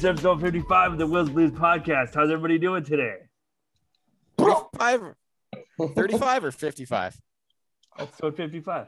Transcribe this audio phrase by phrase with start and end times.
[0.00, 2.14] Hey, it's episode 55 of the Wills Blues podcast.
[2.14, 3.16] How's everybody doing today?
[4.38, 5.14] 35,
[5.94, 7.20] 35 or 55?
[7.98, 8.86] Episode 55.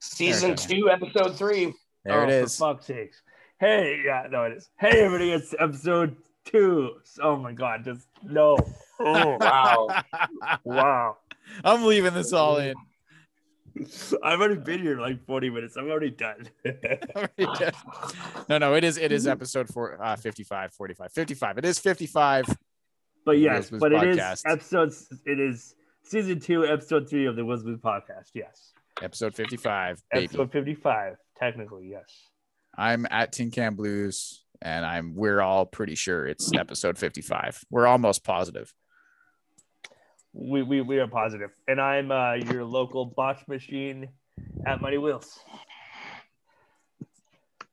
[0.00, 1.72] Season two, episode three.
[2.04, 2.56] There oh, it is.
[2.56, 3.22] For fuck's sakes.
[3.60, 4.68] Hey, yeah, no, it is.
[4.80, 6.90] Hey, everybody, it's episode two.
[7.22, 8.58] Oh my God, just no.
[8.98, 10.02] Oh, Wow.
[10.64, 11.16] wow.
[11.62, 12.74] I'm leaving this all in.
[14.22, 15.76] I've already been here like 40 minutes.
[15.76, 16.48] I'm already done.
[18.48, 18.98] no, no, it is.
[18.98, 21.58] It is episode four, uh, 55, 45, 55.
[21.58, 22.44] It is 55.
[23.24, 27.78] but yes, but it is episodes it is season two, episode three of the Blues
[27.78, 28.30] podcast.
[28.34, 28.72] Yes.
[29.00, 30.02] Episode 55.
[30.12, 30.24] Baby.
[30.24, 32.04] Episode 55, technically, yes.
[32.76, 35.14] I'm at Tin Can Blues, and I'm.
[35.14, 37.64] We're all pretty sure it's episode 55.
[37.70, 38.72] We're almost positive.
[40.32, 41.50] We, we, we are positive.
[41.68, 44.08] And I'm uh, your local botch machine
[44.66, 45.38] at Mighty Wheels.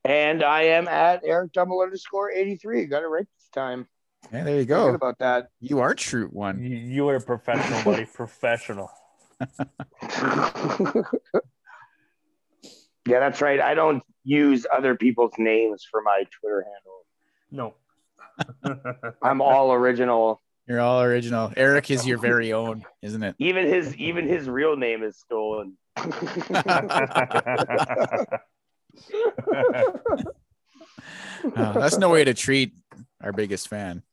[0.03, 2.85] And I am at Eric Double underscore 83.
[2.85, 3.87] Got it right this time.
[4.33, 4.93] Yeah, there you Forget go.
[4.93, 5.49] about that.
[5.59, 6.61] You are true one.
[6.63, 8.05] You, you are a professional, buddy.
[8.13, 8.89] Professional.
[10.01, 11.03] yeah,
[13.05, 13.61] that's right.
[13.61, 17.05] I don't use other people's names for my Twitter handle.
[17.51, 17.75] No.
[19.21, 20.41] I'm all original.
[20.69, 21.51] You're all original.
[21.57, 23.35] Eric is your very own, isn't it?
[23.39, 25.75] Even his even his real name is stolen.
[31.55, 32.73] Uh, that's no way to treat
[33.23, 34.03] our biggest fan.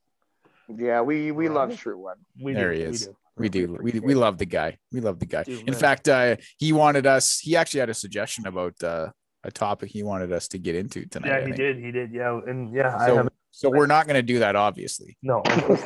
[0.76, 2.16] yeah, we we love True One.
[2.40, 3.06] we There do, he we is.
[3.06, 3.16] do.
[3.36, 3.78] We do.
[3.82, 4.78] We, we love the guy.
[4.92, 5.44] We love the guy.
[5.46, 7.38] In fact, uh, he wanted us.
[7.40, 9.08] He actually had a suggestion about uh,
[9.44, 11.40] a topic he wanted us to get into tonight.
[11.40, 11.78] Yeah, he did.
[11.78, 12.12] He did.
[12.12, 12.40] Yeah.
[12.46, 15.16] And yeah, I have so we're not going to do that, obviously.
[15.22, 15.42] no.
[15.46, 15.78] no,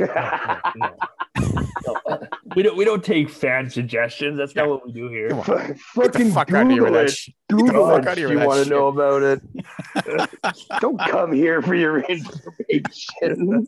[0.79, 0.97] no,
[1.37, 2.19] no.
[2.57, 4.37] We don't we don't take fan suggestions.
[4.37, 5.29] That's not what we do here.
[5.29, 5.47] Come on.
[5.47, 7.11] Get the Fucking fuck out of here with Google that it.
[7.13, 7.35] shit.
[7.49, 8.09] Google fuck it.
[8.09, 9.41] outta here You with that want to know about it?
[10.81, 13.67] Don't come here for your information.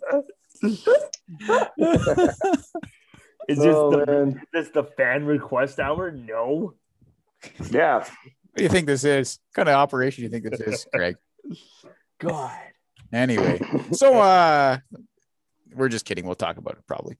[3.48, 4.42] Is this oh, the man.
[4.52, 6.10] this the fan request hour?
[6.10, 6.75] No.
[7.70, 7.98] Yeah.
[7.98, 8.08] What
[8.56, 9.38] do you think this is?
[9.50, 11.16] What kind of operation do you think this is, Greg?
[12.19, 12.56] God.
[13.12, 13.60] Anyway,
[13.92, 14.78] so uh,
[15.74, 16.24] we're just kidding.
[16.26, 17.18] We'll talk about it probably.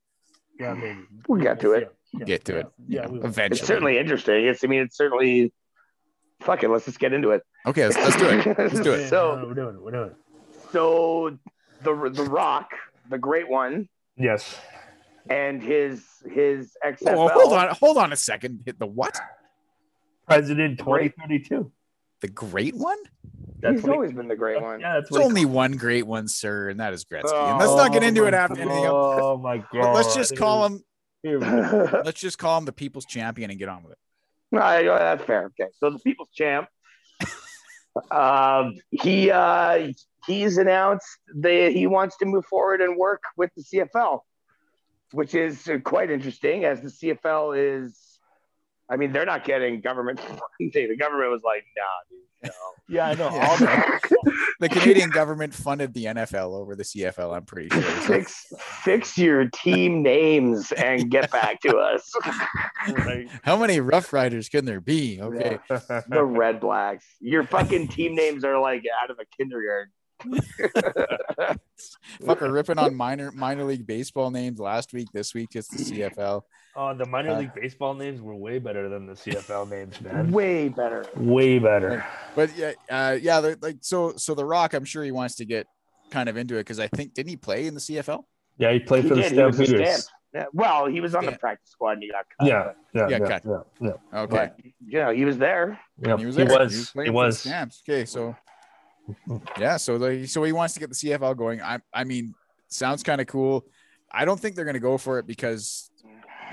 [0.59, 1.01] Yeah, maybe.
[1.29, 1.95] We'll get to it.
[2.13, 2.67] Yeah, Get to yeah, it.
[2.89, 3.27] Yeah, you know, we will.
[3.27, 3.59] eventually.
[3.59, 4.45] It's certainly interesting.
[4.47, 5.53] It's I mean it's certainly
[6.41, 7.43] fuck it, let's just get into it.
[7.67, 8.59] Okay, let's, let's do it.
[8.59, 9.09] Let's do it.
[9.11, 9.83] So- we're doing it.
[9.83, 10.17] We're doing it.
[10.73, 11.39] So
[11.83, 12.71] the the Rock,
[13.09, 14.59] the great one, Yes.
[15.31, 17.15] and his his XFL.
[17.15, 18.63] Oh, hold on, hold on a second.
[18.67, 19.19] Hit the what?
[20.27, 21.15] President Great.
[21.17, 21.71] 2032.
[22.21, 22.99] The great one?
[23.63, 24.81] That's He's what he- always been the great one.
[24.81, 27.23] Yeah, that's There's what he only one great one, sir, and that is Gretzky.
[27.33, 29.21] Oh, and let's not get into it after anything else.
[29.23, 29.67] Oh my god.
[29.73, 30.83] But let's just call him.
[31.23, 32.03] Here we go.
[32.05, 33.99] Let's just call him the people's champion and get on with it.
[34.51, 35.47] Right, uh, that's fair.
[35.59, 36.69] Okay, so the People's Champ,
[38.11, 39.93] um, he uh,
[40.27, 41.07] he's announced
[41.37, 44.21] that he wants to move forward and work with the CFL,
[45.13, 47.99] which is uh, quite interesting, as the CFL is.
[48.93, 50.21] I mean, they're not getting government
[50.61, 50.89] funding.
[50.89, 53.31] The government was like, "Nah, dude, no." Yeah, I know.
[53.35, 53.49] Yeah.
[53.49, 54.01] All that.
[54.61, 57.35] The Canadian government funded the NFL over the CFL.
[57.37, 57.83] I'm pretty sure.
[57.83, 58.47] So- fix
[58.85, 62.13] fix your team names and get back to us.
[62.97, 63.29] Right.
[63.43, 65.21] How many Rough Riders can there be?
[65.21, 65.59] Okay.
[66.09, 67.05] the Red Blacks.
[67.21, 69.93] Your fucking team names are like out of a kindergarten.
[72.23, 75.09] Fucker ripping on minor minor league baseball names last week.
[75.13, 76.43] This week it's the CFL.
[76.75, 80.31] Oh, the minor Uh, league baseball names were way better than the CFL names, man.
[80.31, 81.05] Way better.
[81.17, 82.05] Way better.
[82.35, 84.15] But yeah, uh, yeah, they're like so.
[84.17, 85.67] So the Rock, I'm sure he wants to get
[86.11, 88.25] kind of into it because I think didn't he play in the CFL?
[88.59, 89.33] Yeah, he played He for the did.
[89.33, 90.09] He was Stampeders.
[90.35, 92.49] Yeah, well, he was on the practice squad and he got cut.
[92.49, 93.43] Yeah, yeah, Yeah, yeah, cut.
[93.45, 93.59] yeah,
[94.13, 94.21] yeah.
[94.21, 94.57] Okay, But,
[94.87, 95.79] you know, he was there.
[95.99, 96.17] yeah.
[96.17, 96.59] he was He there.
[96.59, 96.91] was.
[96.91, 97.39] playing He for the was.
[97.41, 97.83] Stamps.
[97.87, 98.35] Okay, so
[99.59, 101.61] yeah, so the, so he wants to get the CFL going.
[101.61, 102.35] I I mean,
[102.69, 103.65] sounds kind of cool.
[104.11, 105.91] I don't think they're going to go for it because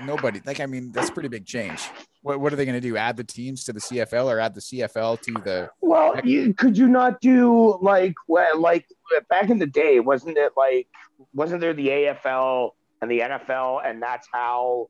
[0.05, 1.81] nobody like I mean that's a pretty big change.
[2.21, 2.97] What what are they going to do?
[2.97, 6.77] Add the teams to the CFL or add the CFL to the Well, you, could
[6.77, 8.13] you not do like
[8.57, 8.85] like
[9.29, 9.99] back in the day?
[9.99, 10.87] Wasn't it like
[11.33, 12.71] wasn't there the AFL
[13.01, 14.87] and the NFL, and that's how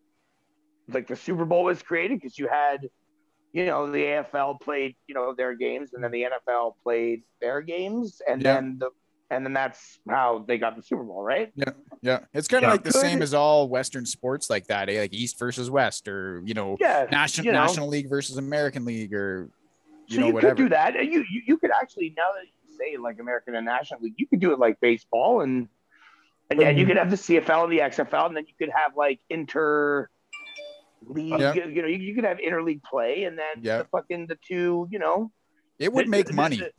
[0.87, 2.19] like the Super Bowl was created?
[2.19, 2.89] Because you had,
[3.53, 7.61] you know, the AFL played you know their games, and then the NFL played their
[7.61, 8.55] games, and Yeah.
[8.55, 8.89] then the
[9.31, 11.51] and then that's how they got the Super Bowl, right?
[11.55, 11.65] Yeah,
[12.01, 12.19] yeah.
[12.33, 12.71] it's kind of Yeah.
[12.71, 14.99] like the same as all Western sports like that, eh?
[15.01, 17.61] Like East versus West, or you know, Yeah, National you know.
[17.61, 19.49] National League versus American League, or
[20.07, 20.55] you so know you whatever.
[20.55, 20.95] could do that.
[20.95, 24.15] and You, you you could actually now that you say like American and National League,
[24.17, 25.67] you could do it like baseball and
[26.51, 26.87] and yeah, you Mhm.
[26.87, 30.09] could have the CFL and the XFL, and then you could have like inter
[31.05, 31.39] league.
[31.39, 31.53] Yeah.
[31.53, 33.79] You know, you, you could have interleague play, and then Yeah.
[33.79, 34.87] the fucking the two.
[34.91, 35.31] You know,
[35.77, 36.57] It would the- make the- money.
[36.57, 36.73] the-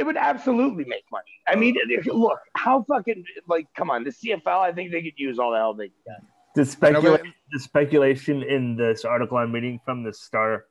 [0.00, 1.30] It would absolutely make money.
[1.46, 4.60] I mean, if- look, how fucking like, come on, the CFL.
[4.60, 6.20] I think they could use all the hell they can.
[6.54, 10.64] The, I know, specula- but- the speculation in this article I'm reading from the Star,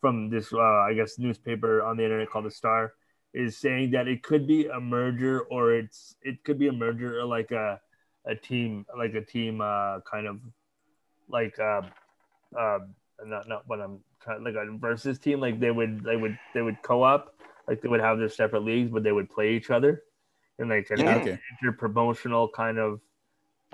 [0.00, 2.94] from this uh, I guess newspaper on the internet called the Star,
[3.34, 7.20] is saying that it could be a merger or it's it could be a merger
[7.20, 7.78] or like a
[8.24, 10.40] a team like a team uh, kind of
[11.28, 11.82] like uh,
[12.56, 12.78] uh,
[13.24, 16.38] not not when I'm kind of like a versus team like they would they would
[16.54, 17.34] they would co-op
[17.66, 20.02] like they would have their separate leagues but they would play each other
[20.58, 21.38] and like an Yeah, okay.
[21.62, 23.00] inter-promotional kind of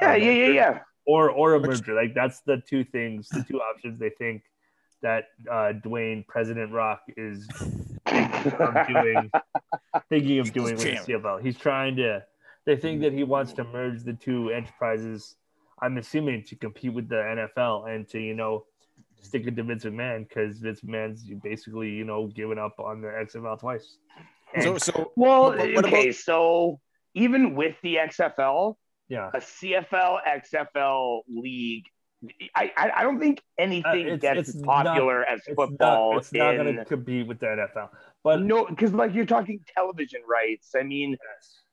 [0.01, 0.79] Yeah, uh, yeah, yeah, yeah.
[1.07, 1.95] or or a Which- merger.
[1.95, 4.43] Like that's the two things, the two options they think
[5.03, 7.47] that uh, Dwayne President Rock is
[8.07, 9.31] of doing,
[10.09, 11.07] thinking of doing with the Champ.
[11.07, 11.43] CFL.
[11.43, 12.25] He's trying to.
[12.67, 15.37] They think that he wants to merge the two enterprises.
[15.85, 18.65] I'm assuming to compete with the NFL and to you know
[19.21, 23.09] stick it to Vince McMahon because Vince McMahon's basically you know giving up on the
[23.09, 23.97] XFL twice.
[24.61, 26.81] So, And- so Well, But what okay, about- so
[27.15, 28.77] even with the XFL,
[29.09, 31.85] yeah, a CFL XFL league,
[32.55, 36.13] I I, I don't think anything Uh, it's- gets it's as popular as it's football.
[36.13, 36.19] not.
[36.21, 37.91] It's not in- going to compete with the NFL,
[38.25, 40.73] but no, because like you're talking television rights.
[40.75, 41.17] I mean,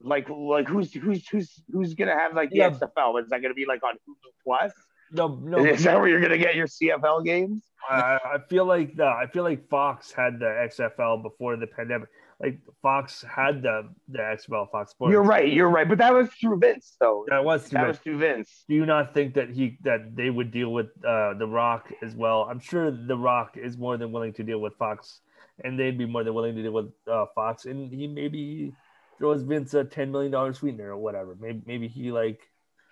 [0.01, 2.69] like like who's who's who's who's gonna have like the Yeah.
[2.71, 3.21] XFL?
[3.23, 4.73] Is that gonna be like on Hulu Plus?
[5.13, 5.65] no, no.
[5.65, 7.63] Is that where you're gonna get your CFL games?
[7.89, 12.09] I, I feel like the I feel like Fox had the XFL before the pandemic.
[12.39, 15.11] Like Fox had the the XFL Fox Sports.
[15.11, 15.51] You're right.
[15.51, 15.87] You're right.
[15.87, 17.25] But that was through Vince, though.
[17.29, 17.87] That was too That much.
[17.89, 18.63] was through Vince.
[18.67, 22.15] Do you not think that he that they would deal with uh, the Rock as
[22.15, 22.47] well?
[22.49, 25.21] I'm sure the Rock is more than willing to deal with Fox,
[25.63, 27.65] and they'd be more than willing to deal with uh, Fox.
[27.65, 28.73] And he maybe
[29.17, 31.35] throws Vince a ten million dollar sweetener or whatever.
[31.39, 32.39] Maybe maybe he like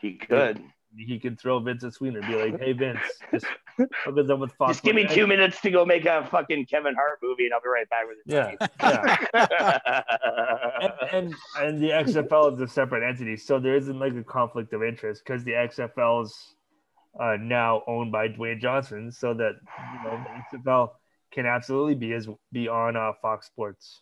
[0.02, 0.62] He could.
[0.96, 3.00] he could throw Vince a sweetener, be like, hey Vince,
[3.32, 3.46] just
[3.78, 4.74] hook us up with Fox.
[4.74, 7.62] Just give me two minutes to go make a fucking Kevin Hart movie, and I'll
[7.62, 8.60] be right back with it.
[8.82, 10.02] Yeah, yeah.
[10.82, 14.74] and, and and the XFL is a separate entity, so there isn't like a conflict
[14.74, 16.56] of interest because the XFL is
[17.20, 19.54] uh, now owned by Dwayne Johnson, so that
[19.94, 20.90] you know the XFL
[21.32, 24.02] can absolutely be as be on uh, Fox Sports.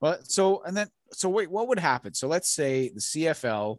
[0.00, 2.14] well, so and then so wait, what would happen?
[2.14, 3.78] So let's say the CFL.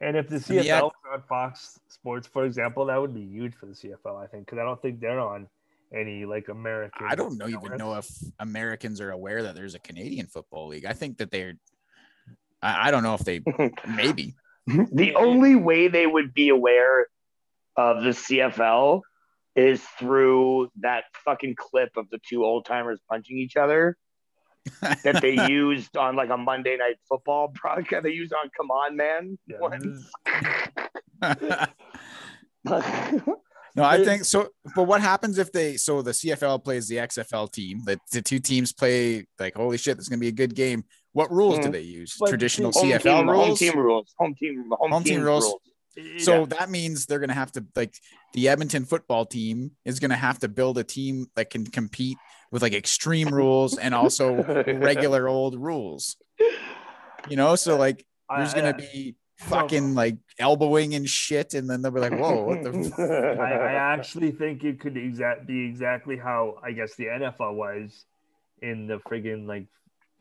[0.00, 3.54] And if the CFL the was on Fox Sports, for example, that would be huge
[3.54, 5.46] for the CFL, I think, because I don't think they're on
[5.94, 7.06] any like American.
[7.08, 10.84] I don't know even know if Americans are aware that there's a Canadian football league.
[10.84, 11.54] I think that they're.
[12.62, 13.40] I, I don't know if they
[13.88, 14.34] maybe.
[14.66, 17.06] the only way they would be aware
[17.76, 19.02] of the CFL
[19.56, 23.96] is through that fucking clip of the two old timers punching each other
[25.02, 28.02] that they used on like a Monday night football broadcast.
[28.04, 29.38] They used on Come On Man.
[29.46, 30.10] Yeah, once.
[33.74, 34.48] No, I think so.
[34.74, 37.82] But what happens if they so the CFL plays the XFL team?
[37.84, 40.84] The, the two teams play like holy shit, this is gonna be a good game.
[41.12, 41.72] What rules do Mhm.
[41.72, 42.16] they use?
[42.18, 44.14] But Traditional CFL team, home team rules.
[44.18, 44.64] Home team.
[44.70, 45.44] Home, Home team team, rules.
[45.44, 45.60] rules.
[46.18, 46.46] So Yeah.
[46.58, 47.94] that means they're gonna have to like
[48.32, 52.18] the Edmonton football team is gonna have to build a team that can compete
[52.50, 54.36] with like extreme rules and also
[54.66, 56.16] regular old rules.
[57.28, 58.04] You know, so like
[58.36, 62.62] there's gonna be fucking like elbowing and shit, and then they'll be like, whoa, what
[62.62, 67.54] the I, I actually think it could exact be exactly how I guess the NFL
[67.54, 68.04] was
[68.62, 69.66] in the friggin' like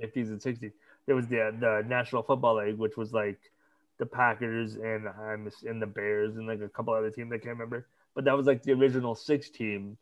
[0.02, 0.72] 50s and 60s.
[1.06, 3.40] There was the the National Football League, which was like
[3.98, 7.58] the Packers and I'm and the Bears and like a couple other teams I can't
[7.58, 9.98] remember, but that was like the original six team,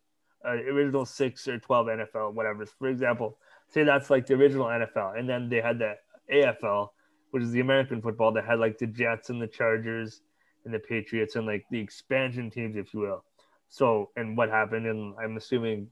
[0.45, 2.65] uh, original six or 12 NFL, whatever.
[2.65, 3.38] For example,
[3.69, 5.95] say that's like the original NFL, and then they had the
[6.31, 6.89] AFL,
[7.31, 10.21] which is the American football that had like the Jets and the Chargers
[10.65, 13.23] and the Patriots and like the expansion teams, if you will.
[13.69, 15.88] So, and what happened in, I'm assuming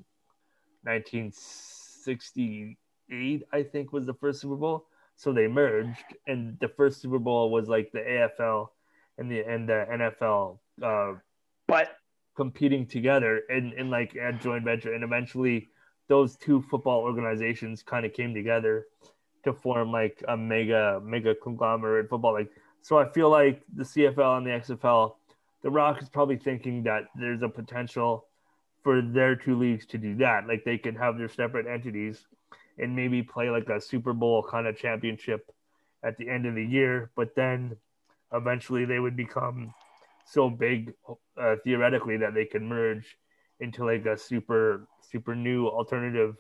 [0.84, 4.86] 1968, I think was the first Super Bowl.
[5.22, 8.70] So they merged, and the first Super Bowl was like the AFL
[9.20, 11.20] and the and the NFL uh,
[11.68, 11.90] but
[12.36, 15.70] competing together in, in like a joint venture, and eventually
[16.08, 18.88] those two football organizations kind of came together
[19.44, 22.50] to form like a mega mega conglomerate football league.
[22.82, 25.13] So I feel like the CFL and the XFL,
[25.62, 28.25] the Rock is probably thinking that there's a potential
[28.82, 30.48] for their two leagues to do that.
[30.48, 32.25] Like they can have their separate entities
[32.78, 35.50] and maybe play like a Super Bowl kind of championship
[36.04, 37.75] at the end of the year, but then
[38.34, 39.74] eventually they would become
[40.25, 40.94] so big
[41.38, 43.18] uh, theoretically that they could merge
[43.60, 46.36] into like a super super new alternative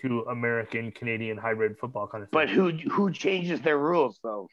[0.00, 2.38] to American Canadian hybrid football kind of thing.
[2.38, 4.48] but who who changes their rules though?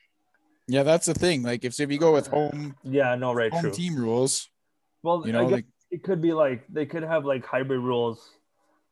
[0.67, 1.43] Yeah, that's the thing.
[1.43, 3.71] Like if, if you go with home yeah, no, right, home true.
[3.71, 4.49] team rules,
[5.03, 7.81] Well, you I know, guess like it could be like they could have like hybrid
[7.81, 8.29] rules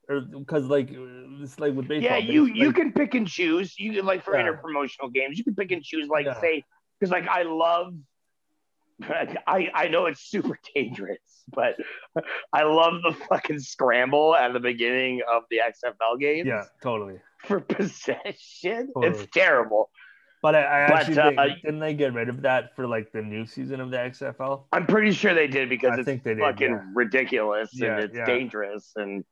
[0.09, 2.11] or because like it's like with baseball.
[2.11, 3.77] Yeah, you base- you can pick and choose.
[3.79, 4.45] You can like for Yeah.
[4.47, 6.07] interpromotional games, you can pick and choose.
[6.07, 6.39] Like Yeah.
[6.41, 6.63] say,
[6.99, 7.93] because like I love.
[9.03, 11.75] I I know it's super dangerous, but
[12.51, 17.19] I love the fucking scramble at the beginning of the XFL games Yeah, totally.
[17.45, 18.91] for possession.
[18.95, 19.07] Totally.
[19.07, 19.91] It's terrible.
[20.41, 23.11] But I, I But, actually uh, think, didn't they get rid of that for like
[23.11, 24.63] the new season of the XFL?
[24.71, 26.83] I'm pretty sure they did because I it's think they did, fucking yeah.
[26.93, 28.25] ridiculous Yeah, and it's yeah.
[28.25, 29.23] dangerous and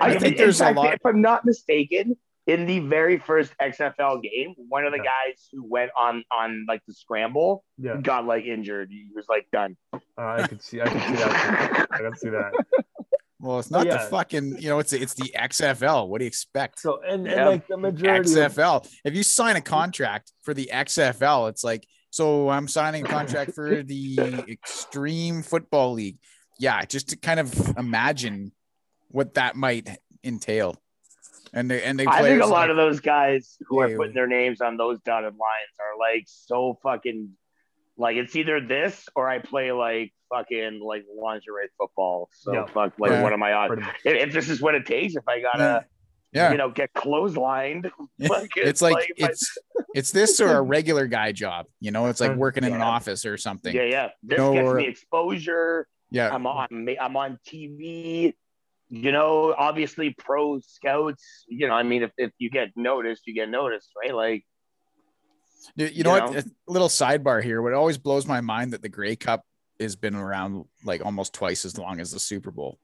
[0.00, 3.52] I mean, think in there's a lot- If I'm not mistaken, in the very first
[3.60, 5.04] XFL game, one of the Yeah.
[5.04, 8.88] guys who went on on like the scramble Yeah, got like injured.
[8.90, 9.76] He was like done.
[9.92, 10.80] uh, I could see.
[10.80, 11.86] I could see that.
[11.90, 12.52] I could see that.
[13.38, 14.02] Well, it's not yeah.
[14.02, 16.08] the fucking, you know, it's it's the XFL.
[16.08, 16.80] What do you expect?
[16.80, 17.48] So and, and Yeah.
[17.48, 18.40] like the majority.
[18.40, 18.88] Of, XFL.
[19.04, 23.52] If you sign a contract for the XFL, it's like, so I'm signing a contract
[23.54, 26.16] for the Extreme Football League.
[26.58, 28.52] Yeah, just to kind of imagine
[29.08, 29.88] what that might
[30.24, 30.76] entail.
[31.52, 34.14] And they and they I think a lot like- of those guys who are putting
[34.14, 37.30] their names on those dotted lines are like so fucking
[37.96, 42.28] like it's either this or I play like fucking like lingerie football.
[42.32, 42.66] So Yeah.
[42.66, 43.22] fuck like Yeah.
[43.22, 43.78] what am I on?
[44.04, 45.86] If, if this is what it takes, if I gotta
[46.32, 48.28] yeah, you know get clotheslined, Yeah.
[48.28, 49.58] like, it's like if I- it's
[49.94, 51.66] it's this or a regular guy job.
[51.80, 53.74] You know, it's like working in an office or something.
[53.74, 54.08] yeah, yeah.
[54.22, 55.86] This No, gets or- me exposure.
[56.10, 58.34] Yeah, I'm on I'm on TV.
[58.88, 63.34] You know, obviously pro scouts, you know, I mean if, if you get noticed, you
[63.34, 64.14] get noticed, right?
[64.14, 64.44] Like
[65.74, 66.44] You, you know You what?
[66.44, 67.62] A little sidebar here.
[67.62, 69.42] What always blows my mind that the Grey Cup
[69.80, 72.78] has been around like almost twice as long as the Super Bowl.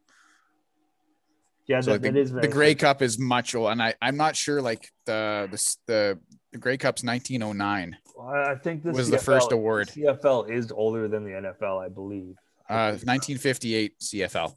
[1.67, 2.75] Yeah, So that, like that the, is the Grey.
[2.75, 6.19] Cup is much old, and I I'm not sure like the the the,
[6.53, 9.89] the Grey Cup's 1909, I I think this was the first award.
[9.89, 12.35] CFL is older than the NFL, I believe.
[12.69, 14.55] uh 1958 CFL.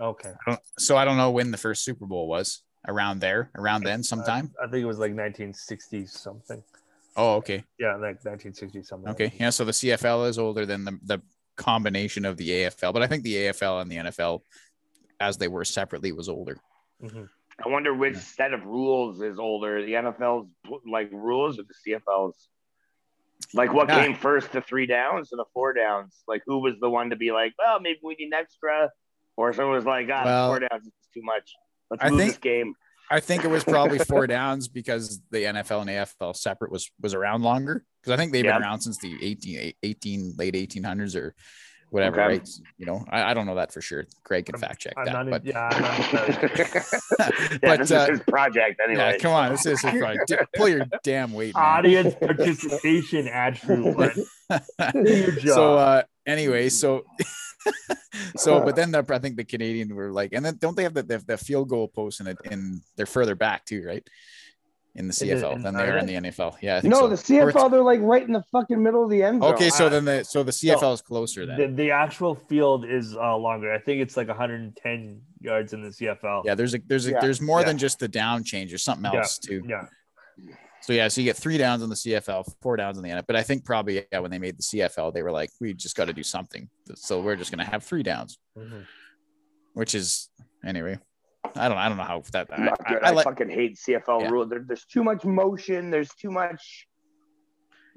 [0.00, 2.62] Okay, I don't, so I don't know when the first Super Bowl was.
[2.86, 4.50] Around there, around then, sometime.
[4.58, 6.62] I, I think it was like 1960 something.
[7.16, 9.10] Oh, okay, Yeah, like 1960 something.
[9.10, 9.50] okay, yeah.
[9.50, 11.20] So the CFL is older than the the
[11.56, 14.42] combination of the AFL, but I think the AFL and the NFL,
[15.18, 16.56] as they were separately, was older.
[17.00, 17.24] hmm
[17.62, 18.20] I wonder which Yeah.
[18.20, 20.48] set of rules is older, the NFL's
[20.88, 22.48] like rules or the CFL's.
[23.52, 24.04] Like what Yeah.
[24.04, 26.22] came first, the three downs or the four downs?
[26.28, 28.88] Like who was the one to be like, well, maybe we need an extra,
[29.38, 31.54] or someone was like, ah, Well, four downs is too much.
[31.90, 32.74] Let's I move think- this game.
[33.10, 37.14] I think it was probably four downs because the NFL and AFL separate was was
[37.14, 38.58] around longer because I think they've Yeah.
[38.58, 41.34] been around since the 18, 18 late 1800s or
[41.88, 42.34] whatever, Okay.
[42.34, 42.48] right?
[42.76, 44.04] You know, I, I don't know that for sure.
[44.24, 45.30] Craig can fact check I'm that, not.
[45.30, 46.38] but yeah, I'm not entirely
[47.62, 49.12] yeah, this uh, is his project anyway.
[49.12, 50.18] yeah, come on, this is right.
[50.26, 51.64] D- pull your damn weight, man.
[51.64, 53.94] audience participation Andrew.
[53.96, 54.14] but
[54.92, 55.54] do your job.
[55.54, 57.04] so uh anyway so
[58.36, 60.94] so but then the, i think the canadian were like and then don't they have
[60.94, 64.06] the, the, the field goal post in it in they're further back too right
[64.94, 67.08] in the cfl in- than they are in the nfl yeah I think no, so.
[67.08, 69.54] the Or it's- CFL, they're like right in the fucking middle of the end zone.
[69.54, 72.84] okay so I- then the so the cfl is closer then the, the actual field
[72.84, 73.72] is uh, longer.
[73.72, 76.44] I think it's like 110 yards in the CFL.
[76.44, 77.66] yeah there's a there's a Yeah, there's more yeah.
[77.66, 79.86] than just the down change there's something Yeah, else too Yeah.
[80.80, 83.24] So yeah so you get three downs on the cfl four downs on the nfl
[83.26, 85.96] but i think probably yeah when they made the cfl they were like we just
[85.96, 88.84] got to do something so we're just going to have three downs Mhm.
[89.74, 90.30] which is
[90.64, 90.98] anyway.
[91.56, 92.94] I don't I don't know how that I, I.
[92.94, 94.28] I I, like fucking hate CFL Yeah.
[94.30, 94.44] rule.
[94.46, 95.90] There, there's too much motion.
[95.90, 96.86] There's too much.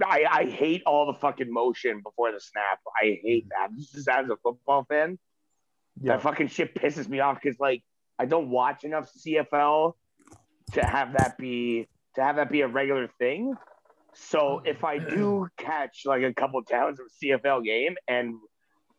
[0.06, 2.80] I, I hate all the fucking motion before the snap.
[3.02, 3.70] I hate that.
[3.76, 5.20] This is as a football fan.
[6.02, 6.14] Yeah.
[6.14, 7.84] That fucking shit pisses me off because like
[8.18, 9.94] I don't watch enough CFL
[10.74, 13.56] to have that be to have that be a regular thing.
[14.14, 18.36] So if I do catch like a couple downs of a CFL game and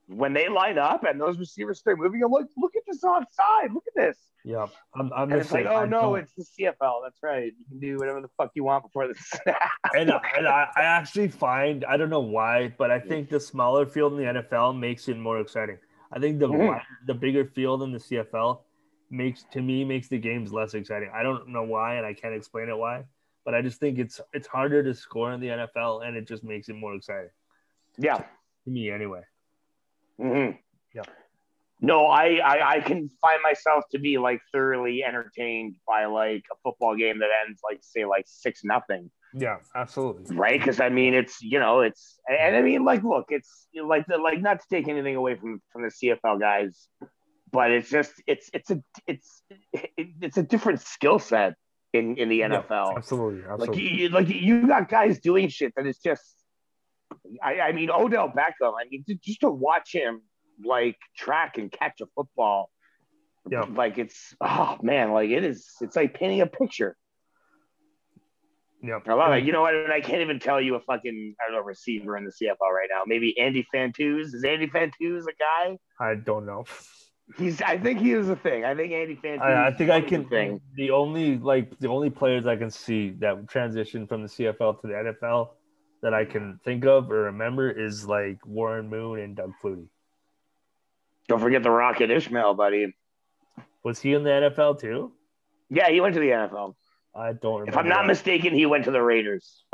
[0.08, 3.72] when they line up and those receivers start moving, I'm like, look at this offside.
[3.72, 4.18] Look at this.
[4.44, 4.66] Yeah.
[4.98, 7.00] I'm, I'm it's like, oh I no, don't- it's the CFL.
[7.04, 7.52] That's right.
[7.56, 9.70] You can do whatever the fuck you want before the snap.
[9.94, 13.86] and, and I, I actually find I don't know why, but I think the smaller
[13.86, 15.78] field in the NFL makes it more exciting.
[16.10, 16.80] I think the Mhm.
[17.06, 18.60] the bigger field in the CFL
[19.12, 21.10] makes to me makes the games less exciting.
[21.14, 23.04] I don't know why, and I can't explain it why,
[23.44, 26.42] but I just think it's it's harder to score in the NFL, and it just
[26.42, 27.30] makes it more exciting
[27.98, 28.18] yeah.
[28.18, 29.22] to me anyway.
[30.18, 30.50] hmm
[30.94, 31.02] Yeah.
[31.80, 36.56] No, I, I I can find myself to be like thoroughly entertained by like a
[36.62, 40.34] football game that ends like say like six nothing, Yeah, absolutely.
[40.36, 40.60] right?
[40.60, 44.16] Because I mean it's you know it's and I mean like look it's like the,
[44.16, 46.88] like not to take anything away from from the CFL guys,
[47.52, 49.42] but it's just it's it's a it's
[49.96, 51.54] it's a different skill set
[51.92, 52.96] in in the Yeah, NFL.
[52.96, 56.22] Absolutely, Like you, like you got guys doing shit that is just.
[57.42, 58.72] I, I mean Odell Beckham.
[58.80, 60.22] I mean just to watch him
[60.64, 62.70] like track and catch a football
[63.50, 63.64] Yeah.
[63.68, 65.68] Like it's oh man, like it is.
[65.80, 66.96] It's like painting a picture.
[68.82, 68.98] Yeah.
[69.06, 69.44] I love it.
[69.44, 69.74] You know what?
[69.74, 72.72] And I can't even tell you a fucking I don't know receiver in the CFL
[72.72, 73.02] right now.
[73.06, 74.34] Maybe Andy Fantuz.
[74.34, 75.78] Is Andy Fantuz a guy?
[76.00, 76.64] I don't know.
[77.38, 77.62] He's.
[77.62, 78.64] I think he is a thing.
[78.64, 79.40] I think Andy Fantuz.
[79.40, 80.28] I, I think I can.
[80.28, 80.60] Thing.
[80.76, 84.86] The only like the only players I can see that transition from the CFL to
[84.86, 85.50] the NFL
[86.02, 89.88] that I can think of or remember is like Warren Moon and Doug Flutie.
[91.28, 92.94] Don't forget the Rocket Ismail, buddy.
[93.84, 95.12] Was he in the NFL too?
[95.70, 96.74] Yeah, he went to the NFL.
[97.14, 97.70] I don't remember.
[97.70, 98.08] If I'm not that.
[98.08, 99.64] mistaken, he went to the Raiders.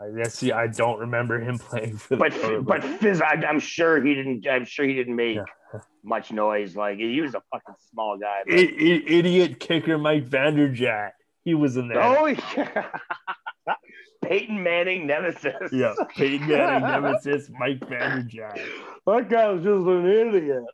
[0.00, 3.58] I guess see, I don't remember him playing for the But but Fizz, I, I'm
[3.60, 4.46] sure he didn't.
[4.46, 5.80] I'm sure he didn't make Yeah.
[6.04, 6.76] much noise.
[6.76, 8.42] Like he was a fucking small guy.
[8.46, 11.12] but- I- I- idiot kicker Mike Vanderjagt.
[11.44, 12.02] He was in there.
[12.02, 12.88] Oh yeah.
[14.24, 15.70] Peyton Manning nemesis.
[15.72, 18.60] Yeah, Peyton Manning nemesis Mike Vanderjagt.
[19.06, 20.64] That guy was just an idiot.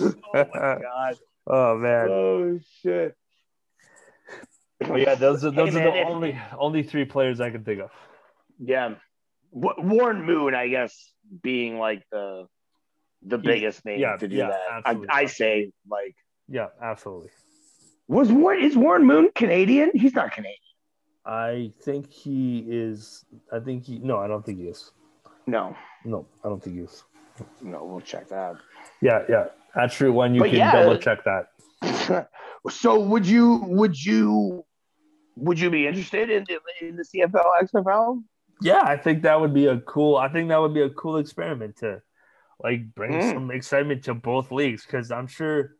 [0.00, 0.44] oh my
[0.82, 1.14] god.
[1.46, 2.08] Oh man.
[2.10, 3.16] Oh shit.
[4.88, 7.50] But yeah, those are those Hey, are the man, if- only only three players I
[7.50, 7.90] can think of.
[8.58, 8.94] Yeah.
[9.50, 11.12] Warren Moon, I guess,
[11.42, 12.46] being like the
[13.22, 14.82] the He's- biggest name yeah, to do yeah, that.
[14.84, 15.22] I.
[15.22, 16.16] I say like
[16.48, 17.30] Yeah, absolutely.
[18.08, 19.90] was Warren is Warren Moon Canadian?
[19.94, 20.56] He's not Canadian.
[21.24, 23.24] I think he is.
[23.52, 23.98] I think he.
[23.98, 24.90] No, I don't think he is.
[25.46, 25.76] No.
[26.04, 27.04] No, I don't think he is.
[27.60, 28.56] No, we'll check that.
[29.00, 29.44] Yeah, yeah.
[29.74, 30.12] That's true.
[30.12, 30.72] When you But can yeah.
[30.72, 32.28] double check that.
[32.70, 34.64] so would you would you
[35.36, 36.46] would you be interested in,
[36.80, 38.22] in the CFL XFL?
[38.60, 40.16] Yeah, I think that would be a cool.
[40.16, 42.00] I think that would be a cool experiment to,
[42.62, 43.34] like, bring Mm.
[43.34, 45.76] some excitement to both leagues because I'm sure,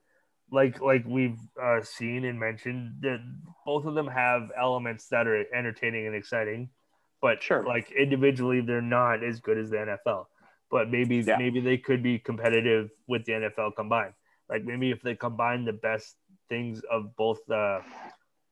[0.50, 3.20] like, like we've uh, seen and mentioned that
[3.64, 6.70] both of them have elements that are entertaining and exciting,
[7.20, 7.64] but Sure.
[7.64, 10.26] like individually they're not as good as the NFL.
[10.70, 11.36] But maybe Yeah.
[11.38, 14.14] maybe they could be competitive with the NFL combined.
[14.48, 16.16] Like maybe if they combine the best
[16.48, 17.80] things of both uh,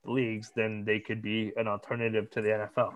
[0.05, 2.95] leagues, then they could be an alternative to the NFL.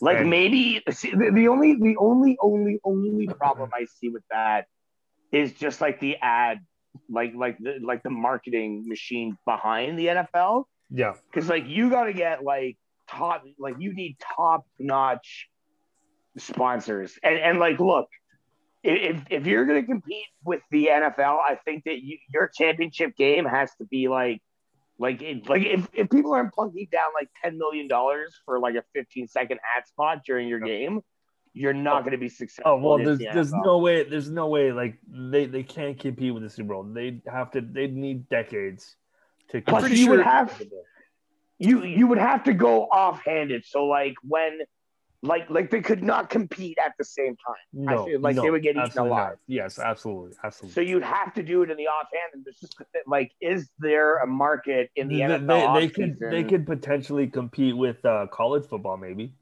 [0.00, 4.24] Like And- maybe see, the, the only the only only only problem I see with
[4.30, 4.66] that
[5.32, 6.60] is just like the ad,
[7.08, 10.64] like like the like the marketing machine behind the NFL.
[10.90, 11.14] Yeah.
[11.26, 12.76] Because like you got to get like
[13.08, 15.48] top, like you need top notch
[16.38, 18.08] sponsors, and and like look,
[18.82, 23.44] if if you're gonna compete with the NFL, I think that you, your championship game
[23.44, 24.40] has to be like.
[24.98, 28.76] Like, it, like if, if people aren't plunking down like ten million dollars for like
[28.76, 31.00] a fifteen second ad spot during your game,
[31.52, 32.00] you're not oh.
[32.00, 32.72] going to be successful.
[32.72, 36.32] Oh well, there's the there's no way there's no way like they they can't compete
[36.32, 36.84] with the Super Bowl.
[36.84, 38.96] They have to they need decades
[39.50, 39.60] to.
[39.62, 40.60] Plus, you would have
[41.58, 43.64] you you would have to go off-handed.
[43.64, 44.60] So like when
[45.24, 47.56] like like they could not compete at the same time.
[47.72, 49.30] no, I feel like no, they would get eaten absolutely alive.
[49.30, 49.38] not.
[49.46, 50.74] Yes, absolutely, absolutely.
[50.74, 52.30] So you'd have to do it in the offhand.
[52.34, 55.74] And there's just like, is there a market in the They- NFL?
[55.74, 59.32] they, they could they could potentially compete with uh, college football maybe.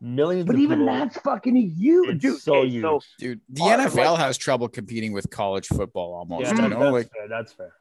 [0.00, 2.40] Millions, but of even people- that's fucking huge, it's dude.
[2.40, 2.82] so okay, huge.
[2.82, 6.44] so Dude, the Uh, NFL like- has trouble competing with college football almost.
[6.54, 7.28] yeah, you that's, like fair.
[7.28, 7.72] That's fair.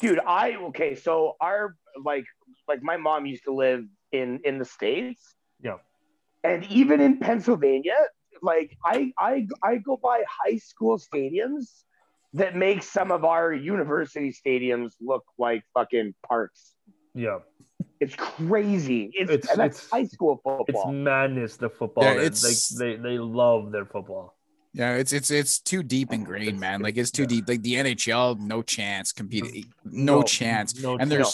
[0.00, 2.24] dude i okay so our like
[2.68, 5.78] like my mom used to live in in the states Yeah.
[6.44, 7.96] And even in pennsylvania
[8.42, 11.82] like i i i go by high school stadiums
[12.34, 16.74] that make some of our university stadiums look like fucking parks
[17.14, 17.38] Yeah,
[18.00, 20.64] it's crazy it's, It's- and that's it's- high school football.
[20.68, 21.56] it's madness.
[21.56, 22.04] The football.
[22.04, 24.36] Yeah, it's- they, they they love their football.
[24.74, 26.78] yeah, it's it's it's too deep ingrained, It's- man.
[26.86, 27.28] Like it's too yeah.
[27.34, 27.44] deep.
[27.48, 30.68] Like the NHL, no chance competing, no, chance.
[30.80, 31.10] No and chance.
[31.10, 31.32] there's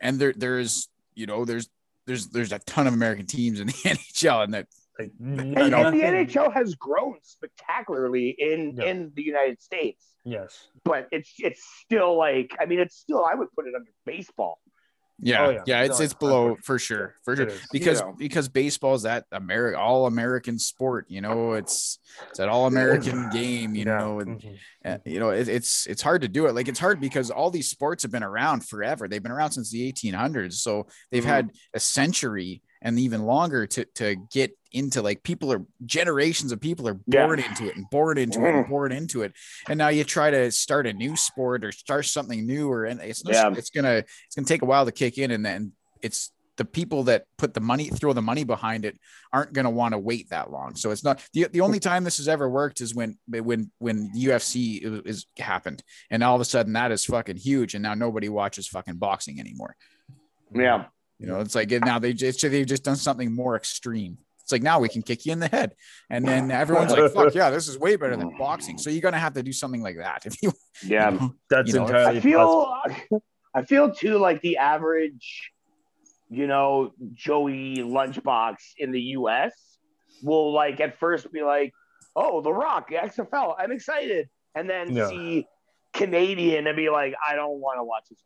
[0.00, 1.68] and there there's you know there's
[2.06, 4.66] there's there's a ton of American teams in the NHL, and that
[4.98, 8.84] like, and, n- and the nhl has grown spectacularly in Yeah.
[8.84, 10.68] in the united states Yes.
[10.84, 14.58] but it's it's still like I mean it's still I would put it under baseball.
[15.20, 15.82] Yeah, Oh, yeah, yeah.
[15.82, 17.48] it's it's below for sure, for sure.
[17.70, 18.14] Because You know.
[18.18, 21.06] because baseball is that America all American sport.
[21.08, 21.98] You know, it's
[22.30, 23.74] it's that all American game.
[23.74, 23.98] You Yeah.
[23.98, 24.58] know, and Mhm.
[24.84, 27.50] uh, you know it, it's it's hard to do it like it's hard because all
[27.50, 31.26] these sports have been around forever they've been around since the 1800s so they've Mhm.
[31.26, 36.60] had a century and even longer to to get into like people are generations of
[36.60, 37.26] people are Yeah.
[37.26, 38.68] born into it and born into it and Mhm.
[38.70, 39.32] born into it
[39.68, 43.00] and now you try to start a new sport or start something new or and
[43.00, 43.52] it's Yeah.
[43.56, 47.04] it's gonna it's gonna take a while to kick in and then it's the people
[47.04, 48.98] that put the money throw the money behind it
[49.32, 52.04] aren't going to want to wait that long so it's not the, the only time
[52.04, 56.42] this has ever worked is when when when UFC is, is happened and all of
[56.42, 59.76] a sudden that is fucking huge and now nobody watches fucking boxing anymore
[60.54, 60.84] Yeah.
[61.18, 64.18] you know it's like now they just they've just done something more extreme
[64.52, 65.74] It's like now we can kick you in the head,
[66.10, 69.18] and then everyone's like, "Fuck yeah, this is way better than boxing." So you're gonna
[69.18, 70.52] have to do something like that if you.
[70.84, 73.22] Yeah, you know, That's You know, entirely I feel, possible.
[73.54, 75.52] I feel too like the average,
[76.28, 79.78] you know, Joey lunchbox in the U.S.
[80.22, 81.72] will like at first be like,
[82.14, 85.08] "Oh, The Rock, XFL, I'm excited," and then Yeah.
[85.08, 85.46] see
[85.94, 88.18] Canadian and be like, "I don't want to watch this."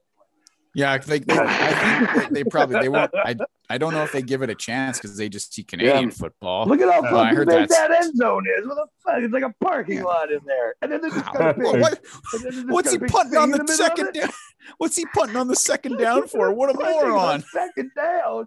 [0.77, 3.11] Yeah, they, I think they, probably they won't.
[3.15, 3.35] I
[3.71, 6.67] I don't know if they give it a chance because they just see Canadian football.
[6.67, 8.67] Look at how Uh, I heard big that end zone is.
[8.67, 9.23] What the fuck?
[9.23, 10.05] It's like a parking Yeah.
[10.05, 11.65] lot in there, and then they're just gonna pick.
[11.65, 12.01] What- what-
[12.33, 14.29] then they're just what's he gonna pick punting on in the, second down?
[14.79, 16.53] What's he punting on the second down for?
[16.53, 17.43] What a moron!
[17.53, 18.47] Second down.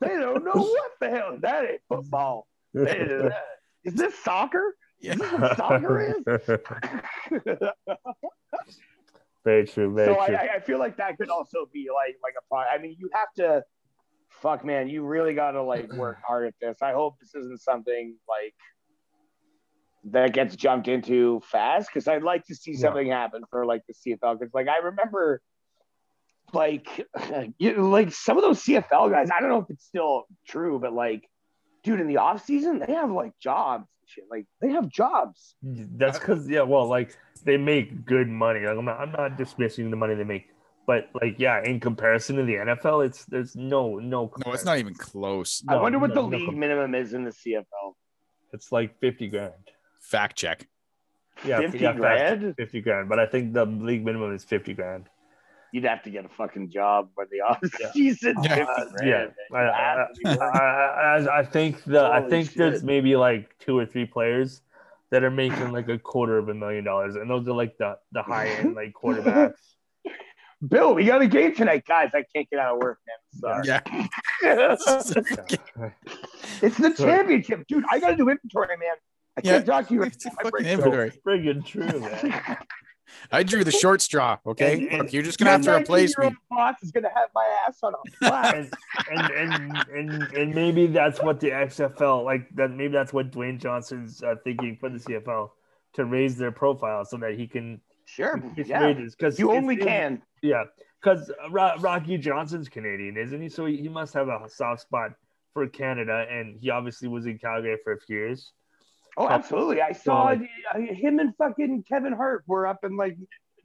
[0.00, 2.46] they don't know what the hell that ain't football.
[2.72, 3.32] Is
[3.84, 4.74] is this soccer?
[4.98, 5.12] Yeah.
[5.12, 6.24] Is this what soccer is?
[9.44, 9.92] Very true.
[9.94, 10.36] Very so true.
[10.36, 12.66] I, I feel like that could also be like like a fun.
[12.72, 13.62] I mean, you have to.
[14.40, 16.78] Fuck, man, you really got to like work hard at this.
[16.82, 18.54] I hope this isn't something like
[20.04, 22.78] that gets jumped into fast because I'd like to see Yeah.
[22.80, 24.38] something happen for like the CFL.
[24.38, 25.42] Because like I remember,
[26.52, 27.06] like
[27.58, 29.28] you like some of those CFL guys.
[29.30, 31.28] I don't know if it's still true, but like,
[31.84, 33.86] dude, in the off season they have like jobs.
[34.06, 34.24] Shit.
[34.30, 35.54] Like they have jobs.
[35.62, 38.60] That's because yeah, well, like they make good money.
[38.60, 40.48] Like I'm not, I'm not dismissing the money they make,
[40.86, 44.32] but like yeah, in comparison to the NFL, it's there's no no.
[44.44, 45.62] No, it's not even close.
[45.68, 47.94] I wonder what no, the no league com- minimum is in the CFL.
[48.52, 49.52] It's like fifty grand.
[50.00, 50.68] Fact check.
[51.46, 52.54] Yeah, Fifty yeah, grand.
[52.56, 55.08] Fifty grand, but I think the league minimum is fifty grand.
[55.72, 57.90] You'd have to get a fucking job by the off Yeah.
[57.92, 58.34] season.
[58.42, 58.56] Yeah.
[58.56, 59.56] 50 grand, yeah.
[59.56, 60.46] I, I, have to be I.
[60.46, 64.60] I, I- I think the I Holy think there's maybe like two or three players
[65.12, 67.96] that are making like a quarter of a million dollars, and those are like the
[68.10, 69.52] the high end like quarterbacks.
[70.66, 72.10] Bill, we got a game tonight, guys.
[72.14, 73.18] I can't get out of work, man.
[73.40, 73.66] Sorry.
[73.66, 73.80] Yeah.
[76.62, 77.84] It's the championship, dude.
[77.90, 78.94] I got to do inventory, man.
[79.36, 79.52] I Yeah.
[79.54, 80.02] can't talk to you.
[80.04, 81.12] It's a fucking inventory.
[81.26, 82.58] Friggin' true, man.
[83.30, 84.38] I drew the short straw.
[84.46, 86.26] Okay, And- and- look, you're just gonna have to replace me.
[86.26, 88.54] 19-year-old boss is gonna have my ass on a flat.
[88.56, 88.70] and,
[89.10, 92.70] and and and and maybe that's what the XFL like that.
[92.70, 95.50] Maybe that's what Dwayne Johnson's uh, thinking for the CFL
[95.94, 98.82] to raise their profile so that he can sure, increase yeah.
[98.86, 100.22] wages because You only can.
[100.42, 100.64] Yeah,
[101.02, 103.48] because Rocky Johnson's Canadian, isn't he?
[103.48, 105.12] So he, he must have a soft spot
[105.52, 108.52] for Canada, and he obviously was in Calgary for a few years.
[109.16, 109.80] Oh, absolutely.
[109.82, 110.40] I saw like-
[110.74, 113.16] uh, him and fucking Kevin Hart were up in like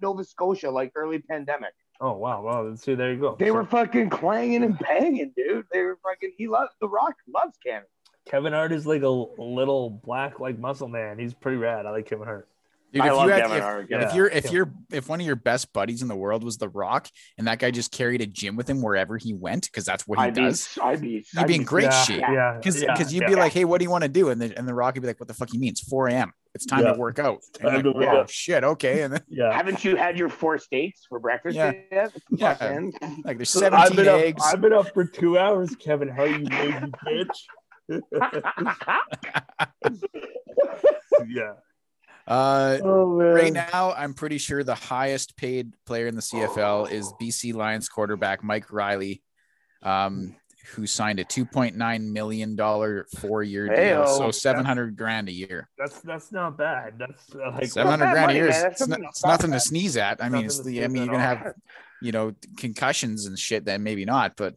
[0.01, 1.73] Nova Scotia, like early pandemic.
[1.99, 2.75] Oh wow, wow.
[2.75, 3.35] See, there you go.
[3.39, 5.65] They So were fucking clanging and banging, dude.
[5.71, 6.33] They were fucking.
[6.37, 7.15] He loves the Rock.
[7.33, 7.87] Loves Canada.
[8.29, 11.17] Kevin Hart is like a little black like muscle man.
[11.17, 11.85] He's pretty rad.
[11.85, 12.47] I like Kevin Hart.
[12.93, 13.83] Dude, I if love you had, Kevin if, Hart.
[13.83, 14.15] if Yeah.
[14.15, 14.51] you're if Yeah.
[14.51, 17.59] you're if one of your best buddies in the world was The Rock, and that
[17.59, 20.35] guy just carried a gym with him wherever he went, because that's what he I'd
[20.35, 20.69] does.
[20.75, 20.81] be.
[20.81, 21.09] I'd be.
[21.09, 22.21] You'd I'd be in great yeah, shape.
[22.21, 23.27] Yeah, Because yeah, you'd yeah.
[23.27, 24.29] be like, hey, what do you want to do?
[24.29, 25.71] And the and the Rock would be like, what the fuck you mean?
[25.71, 26.31] It's 4 a.m.
[26.55, 26.93] It's time Yeah.
[26.93, 27.41] to work out.
[27.59, 28.29] And to like, work oh out.
[28.29, 29.01] shit, okay.
[29.03, 29.51] And then yeah.
[29.53, 31.73] Haven't you had your four steaks for breakfast Yeah.
[31.91, 32.13] yet?
[32.31, 32.79] Yeah.
[33.25, 34.41] Like there's 17 I've been eggs.
[34.43, 36.71] Up, I've been up for two hours, Kevin How you lazy
[37.05, 37.37] bitch.
[41.27, 41.53] yeah.
[42.27, 47.13] Uh, Oh right now, I'm pretty sure the highest paid player in the CFL is
[47.21, 49.21] BC Lions quarterback Mike Reilly,
[49.81, 50.35] um,
[50.75, 54.17] who signed a 2.9 million dollar four year deal, Heyo.
[54.17, 55.69] so 700 grand a year.
[55.77, 56.95] That's that's not bad.
[56.99, 58.47] That's uh, like 700 bad grand a year.
[58.49, 58.55] man.
[58.57, 60.21] is- It's, not- it's not nothing to sneeze at.
[60.21, 60.83] I mean, it's the.
[60.83, 61.35] I mean, you're gonna all.
[61.37, 61.53] have,
[62.01, 63.63] you know, concussions and shit.
[63.63, 64.55] Then maybe not, but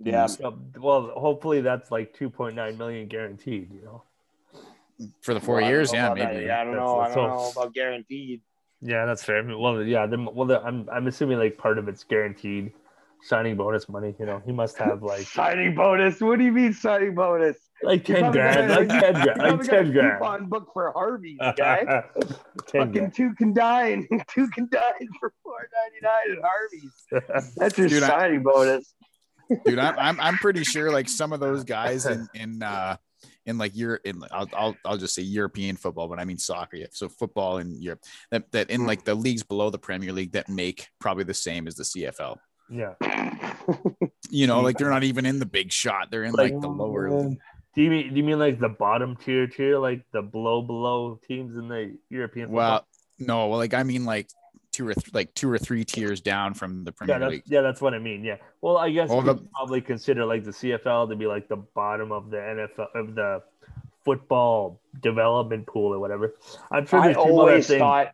[0.00, 0.26] Yeah.
[0.26, 3.72] So, well, hopefully that's like 2.9 million guaranteed.
[3.72, 4.02] You know.
[5.22, 6.34] For the four Well, years, yeah, about that.
[6.34, 6.46] maybe.
[6.46, 7.00] Yeah, I don't That's- know.
[7.00, 7.52] I don't all.
[7.54, 8.40] know about guaranteed.
[8.80, 9.38] Yeah, that's fair.
[9.38, 10.06] I mean, well, yeah.
[10.06, 12.72] Then, well, the, I'm I'm assuming like part of it's guaranteed
[13.22, 14.14] signing bonus money.
[14.18, 16.20] You know, he must have like signing bonus.
[16.20, 17.56] What do you mean signing bonus?
[17.82, 20.18] like ten probably grand, got- like ten grand, you like probably got a ten grand.
[20.18, 22.02] Coupon book for Harvey's, guy.
[22.72, 23.14] Fucking grand.
[23.14, 24.06] two can dine.
[24.28, 26.44] two can dine for four ninety nine at
[27.30, 27.54] Harvey's.
[27.56, 28.94] That's your Dude, I- signing bonus.
[29.66, 32.96] dude I'm, I'm i'm pretty sure like some of those guys in in uh
[33.46, 36.76] in like Europe in I'll, I'll I'll just say European football but I mean soccer
[36.76, 38.86] yeah so football in Europe that that in hmm.
[38.86, 42.36] like the leagues below the Premier League that make probably the same as the CFL
[42.70, 42.94] yeah.
[44.30, 47.08] you know like they're not even in the big shot they're in like, the lower
[47.08, 51.20] Do you mean do you mean like the bottom tier tier, like the below below
[51.26, 52.50] teams in the European?
[52.50, 52.86] well
[53.18, 54.28] no well like I mean like
[54.74, 56.92] two or th- like two or three tiers down from the?
[56.92, 58.24] Premier yeah, that's, League yeah, that's what I mean.
[58.24, 58.36] Yeah.
[58.60, 61.56] Well, I guess Well, we the- probably consider like the CFL to be like the
[61.56, 63.42] bottom of the NFL of the
[64.04, 66.34] football development pool or whatever.
[66.70, 68.08] I'm sure I people that always think thought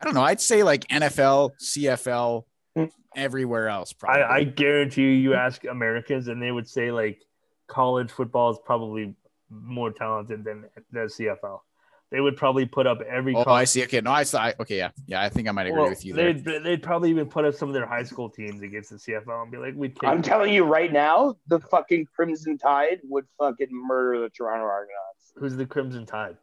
[0.00, 2.44] I don't know I'd say like NFL CFL
[2.76, 2.84] Hmm.
[3.16, 7.20] everywhere else probably I, I guarantee you, you ask Americans and they would say like
[7.66, 9.14] college football is probably
[9.50, 11.60] more talented than the CFL.
[12.10, 13.34] They would probably put up every.
[13.34, 13.82] Oh, I see.
[13.84, 14.50] Okay, no, I saw.
[14.60, 15.22] Okay, yeah, yeah.
[15.22, 16.32] I think I might agree Well, with you there.
[16.32, 19.42] They'd, they'd probably even put up some of their high school teams against the CFL
[19.42, 19.94] and be like, "We'd.
[20.02, 25.32] I'm telling you right now, the fucking Crimson Tide would fucking murder the Toronto Argonauts.
[25.36, 26.38] Who's the Crimson Tide?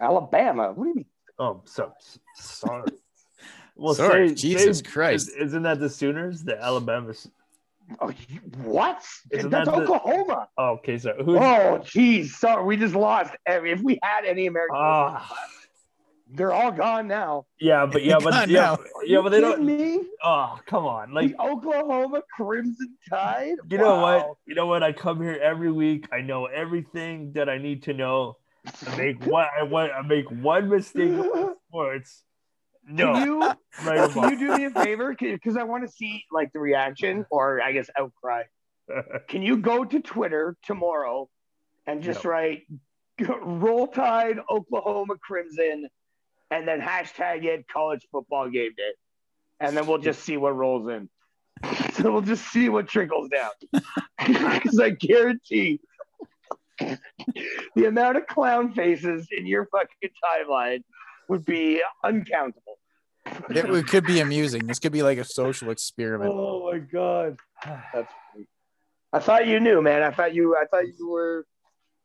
[0.00, 0.72] Alabama.
[0.72, 1.06] What do you mean?
[1.38, 1.92] Oh, so
[2.36, 2.84] sorry.
[3.76, 5.30] Well, Sorry, say- Jesus say- Christ.
[5.40, 6.42] Isn't that the Sooners?
[6.44, 7.14] The Alabama.
[8.00, 9.04] Oh, you- what?
[9.30, 10.48] Isn't That's that the- Oklahoma.
[10.56, 11.36] Oh, okay, so who's?
[11.38, 12.26] Oh, jeez.
[12.28, 13.72] Sorry, we just lost every.
[13.72, 15.32] If we had any American, Ah,
[16.32, 17.46] they're all gone now.
[17.58, 18.84] yeah, but yeah, but God, yeah, no.
[19.04, 19.64] yeah, but they don't.
[19.64, 20.00] me.
[20.22, 21.12] Oh, come on!
[21.12, 23.56] Like, the Oklahoma Crimson Tide.
[23.68, 24.32] you know what?
[24.46, 24.82] You know what?
[24.84, 26.06] I come here every week.
[26.12, 28.36] I know everything that I need to know.
[28.86, 29.46] I make one.
[29.58, 29.90] I want.
[29.92, 32.22] I make one mistake in sports.
[32.86, 33.40] No, Can you
[33.84, 35.14] right can you do me a favor?
[35.18, 38.44] Because I want to see like the reaction or I guess outcry.
[39.28, 41.28] Can you go to Twitter tomorrow
[41.86, 42.62] and just write
[43.20, 45.88] "Roll Tide Oklahoma Crimson"
[46.50, 48.92] and then hashtag it College Football Game Day,
[49.60, 51.08] and then we'll just see what rolls in.
[51.92, 53.50] So we'll just see what trickles down.
[54.18, 55.80] Because I guarantee
[56.78, 60.82] the amount of clown faces in your fucking timeline
[61.30, 62.78] would be uncountable.
[63.48, 64.66] It, it could be amusing.
[64.66, 66.32] This could be like a social experiment.
[66.34, 68.12] Oh my god, that's.
[68.32, 68.46] Funny.
[69.12, 70.02] I thought you knew, man.
[70.02, 70.56] I thought you.
[70.56, 71.46] I thought you were.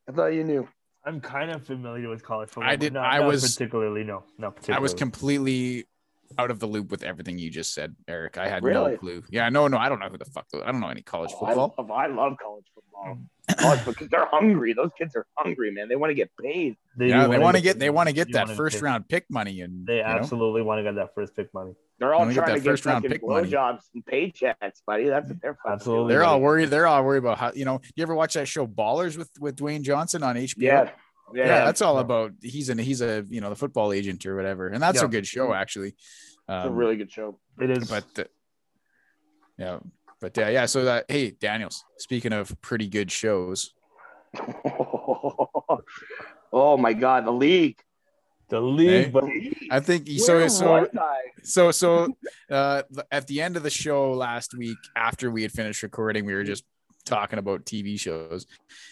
[0.08, 0.68] I thought you knew.
[1.04, 2.70] I'm kind of familiar with college football.
[2.70, 4.04] I did- Not, I not was- particularly.
[4.04, 4.80] No, not particularly.
[4.80, 5.86] I was completely
[6.38, 8.38] out of the loop with everything you just said, Eric.
[8.38, 8.92] I had Really?
[8.94, 9.24] no clue.
[9.30, 10.46] Yeah, no, no, I don't know who the fuck.
[10.54, 11.76] I don't know any college Oh, I, football.
[11.78, 13.18] love, I love college football.
[13.50, 13.58] Mm.
[13.60, 14.74] College because they're hungry.
[14.74, 15.88] Those kids are hungry, man.
[15.88, 16.78] They want to get paid.
[16.98, 19.26] They yeah, they wanna want get they want to get that first get- round pick
[19.30, 20.08] money, and They you know?
[20.10, 21.74] absolutely want to get that first pick money.
[22.00, 23.48] They're all Wanna get trying that to get first round pick money.
[23.50, 25.06] blowjobs and paychecks, buddy.
[25.10, 26.14] That's what they're fucking Absolutely.
[26.14, 26.70] they're all worried.
[26.70, 27.80] They're all worried about how you know.
[27.96, 30.56] You ever watch that show Ballers with with Dwayne Johnson on HBO?
[30.64, 30.90] Yeah,
[31.34, 31.66] yeah, yeah.
[31.66, 32.34] that's all about.
[32.42, 35.06] He's an he's a you know the football agent or whatever, and that's Yeah.
[35.06, 35.90] a good show actually.
[35.90, 37.40] it's a Um, really good show.
[37.60, 37.90] It is.
[37.90, 38.24] but uh,
[39.58, 39.80] yeah,
[40.22, 40.66] but uh, yeah.
[40.68, 41.84] So that hey, Daniels.
[41.98, 43.74] Speaking of pretty good shows,
[46.54, 47.80] oh my god, the league.
[48.50, 49.10] the league, Hey.
[49.12, 49.24] but
[49.72, 50.38] I think so.
[50.38, 50.88] Where So
[51.44, 52.08] so so
[52.50, 56.34] uh at the end of the show last week after we had finished recording we
[56.34, 56.64] were just
[57.06, 58.46] talking about tv shows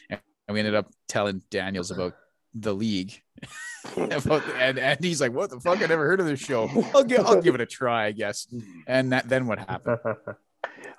[0.09, 0.19] and
[0.49, 2.13] we ended up telling daniels about
[2.53, 3.21] the league
[3.97, 7.25] and, and he's like what the fuck i never heard of this show i'll give,
[7.25, 8.47] I'll give it a try i guess
[8.87, 9.99] and that, then what happened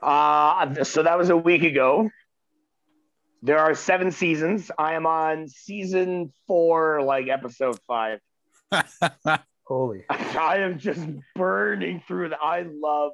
[0.04, 2.10] Uh, so that was a week ago.
[3.42, 4.70] There are seven seasons.
[4.78, 8.20] I am on season four, like episode five.
[9.66, 10.04] holy.
[10.10, 12.38] I am just burning through the.
[12.38, 13.12] I love,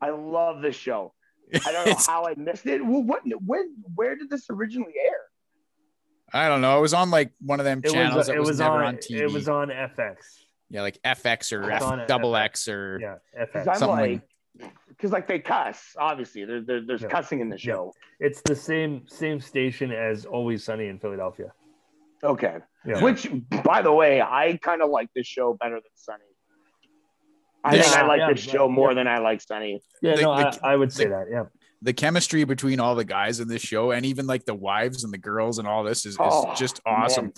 [0.00, 1.14] I love this show.
[1.54, 2.84] I don't know how I missed it.
[2.84, 5.20] Well, what, when, where did this originally air?
[6.34, 8.38] I don't know it was on like one of them It channels was, that it
[8.40, 10.16] was, was never on, on tv It was on FX.
[10.70, 12.44] yeah like fx or f double FX.
[12.44, 13.66] x or Yeah, FX.
[13.68, 14.10] I'm Something like-
[14.60, 15.94] like, because like they cuss.
[15.96, 17.08] Obviously, there, there, there's Yeah.
[17.08, 17.92] cussing in the show.
[18.18, 21.52] It's the same same station as Always Sunny in Philadelphia.
[22.24, 22.56] Okay.
[22.84, 23.00] Yeah.
[23.00, 23.30] Which,
[23.62, 26.24] by the way, I kind of like this show better than Sunny.
[27.62, 28.94] I Yeah, think I like yeah, this yeah, show more yeah.
[28.94, 29.80] than I like Sunny.
[30.02, 31.26] Yeah, The- no, the- I, I would say the- that.
[31.30, 31.44] Yeah.
[31.82, 35.12] The chemistry between all the guys in this show and even like the wives and
[35.12, 37.26] the girls and all this is, is Oh, just awesome.
[37.26, 37.32] man.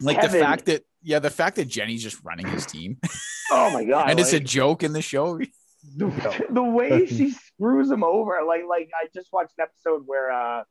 [0.00, 2.98] Like the fact that yeah, the fact that Jenny's just running his team
[3.50, 4.10] Oh my god!
[4.10, 5.38] and it's a joke in the show.
[5.96, 8.40] the, the way she screws him over.
[8.46, 10.64] Like, like I just watched an episode where uh,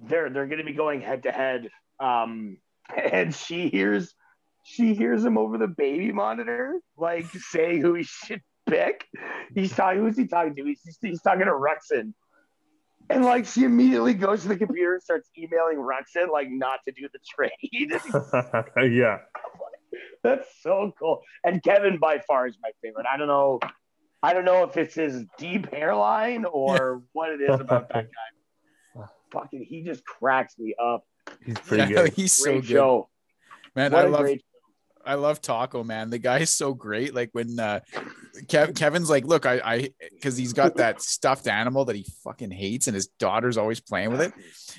[0.00, 1.68] they're they're going to be going head to head,
[2.00, 2.58] um,
[2.94, 4.14] and she hears
[4.64, 9.06] she hears him over the baby monitor, like say who he should pick.
[9.54, 10.00] He's talking.
[10.00, 10.64] Who's he talking to?
[10.64, 12.12] He's, he's talking to Ruxin.
[13.08, 16.92] And like she immediately goes to the computer and starts emailing Ruxin like not to
[16.92, 17.52] do the trade.
[18.92, 19.18] yeah.
[20.24, 21.22] That's so cool.
[21.44, 23.06] And Kevin by far is my favorite.
[23.12, 23.60] I don't know.
[24.22, 28.06] I don't know if it's his deep hairline or what it is about that
[28.96, 29.04] guy.
[29.32, 31.04] Fucking, he just cracks me up.
[31.44, 32.12] He's pretty Yeah, good.
[32.14, 32.68] he's so Great good.
[32.70, 33.08] show.
[33.76, 34.44] Man, what I a love great.
[35.06, 36.10] I love Taco, man.
[36.10, 37.14] The guy is so great.
[37.14, 37.80] Like when uh
[38.48, 42.50] Kev, Kevin's like, look, I I because he's got that stuffed animal that he fucking
[42.50, 44.32] hates, and his daughter's always playing with it.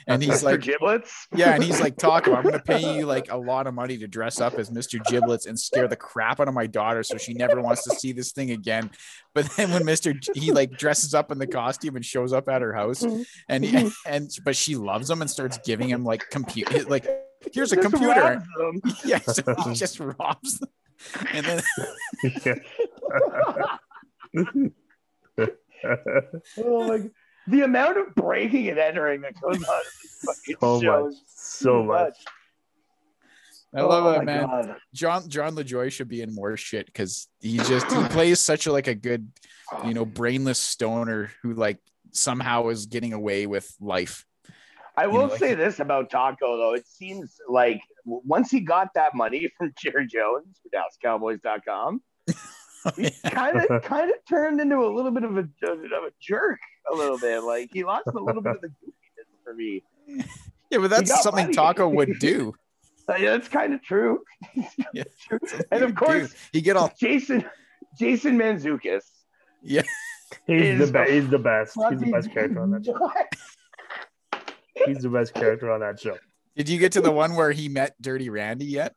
[0.05, 0.43] And he's Mr.
[0.43, 1.27] like, giblets.
[1.35, 4.07] Yeah, and he's like, Taco, I'm gonna pay you like a lot of money to
[4.07, 5.03] dress up as Mr.
[5.05, 8.11] Giblets and scare the crap out of my daughter so she never wants to see
[8.11, 8.91] this thing again.
[9.33, 10.19] But then when Mr.
[10.19, 13.03] G- he like dresses up in the costume and shows up at her house,
[13.47, 17.07] and he, and but she loves him and starts giving him like compute like
[17.54, 18.21] here's a Just computer.
[18.21, 18.82] robs them.
[19.06, 20.69] Yeah, so he just robs them.
[21.32, 21.62] And then
[26.58, 27.10] oh my!
[27.47, 29.63] the amount of breaking and entering that goes on in
[30.02, 32.13] these fucking So much, so much.
[33.76, 34.45] I love Oh it, man.
[34.47, 34.76] God.
[34.93, 38.71] John Jon Lajoie should be in more shit because he just he plays such a
[38.71, 39.32] like a good,
[39.86, 41.78] you know, brainless stoner who like
[42.12, 44.26] somehow is getting away with life.
[44.97, 46.73] I You will know, like- say this about Taco though.
[46.73, 52.01] It seems like once he got that money from Jerry Jones for DallasCowboys.com,
[52.95, 56.60] he kind of kind of turned into a little bit of a of a jerk
[56.91, 57.43] a little bit.
[57.43, 59.83] Like he lost a little bit of the goofiness for me.
[60.69, 61.53] Yeah, but that's something money.
[61.55, 62.53] Taco would do.
[63.17, 64.19] Yeah, that's kind of true.
[64.93, 65.05] Yeah.
[65.29, 65.39] True.
[65.71, 66.38] And of course, do.
[66.51, 67.45] he get all Jason
[67.97, 69.03] Jason Mantzoukis.
[69.63, 69.83] yeah.
[70.45, 71.10] He's the best.
[71.12, 71.77] He's the best.
[71.89, 72.99] He's the best character on that show.
[74.85, 76.17] He's the best character on that show.
[76.55, 78.93] Did you get to the one where he met Dirty Randy yet?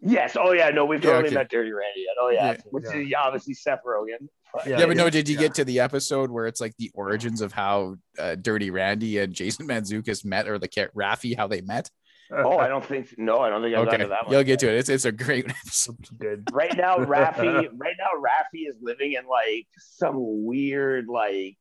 [0.00, 0.36] Yes.
[0.38, 0.70] Oh yeah.
[0.70, 1.34] No, we've Yeah, totally okay.
[1.36, 2.00] met Dirty Randy.
[2.00, 2.16] Yet.
[2.20, 2.52] Oh yeah.
[2.52, 2.56] Yeah.
[2.70, 2.96] Which Yeah.
[3.00, 4.28] is obviously Seth Rogen.
[4.66, 5.42] Yeah, Yeah, but no, did you yeah.
[5.42, 9.32] get to the episode where it's like the origins of how uh, Dirty Randy and
[9.32, 11.90] Jason Mantzoukis met, or the cat Rafi how they met?
[12.34, 13.14] Oh, I don't think.
[13.18, 14.32] No, I don't think I've Okay, gotten to that one.
[14.34, 14.76] you'll get to it.
[14.78, 15.96] It's it's a great episode.
[16.18, 16.48] good.
[16.52, 17.44] right now Rafi
[17.76, 20.14] right now Rafi is living in like some
[20.44, 21.56] weird like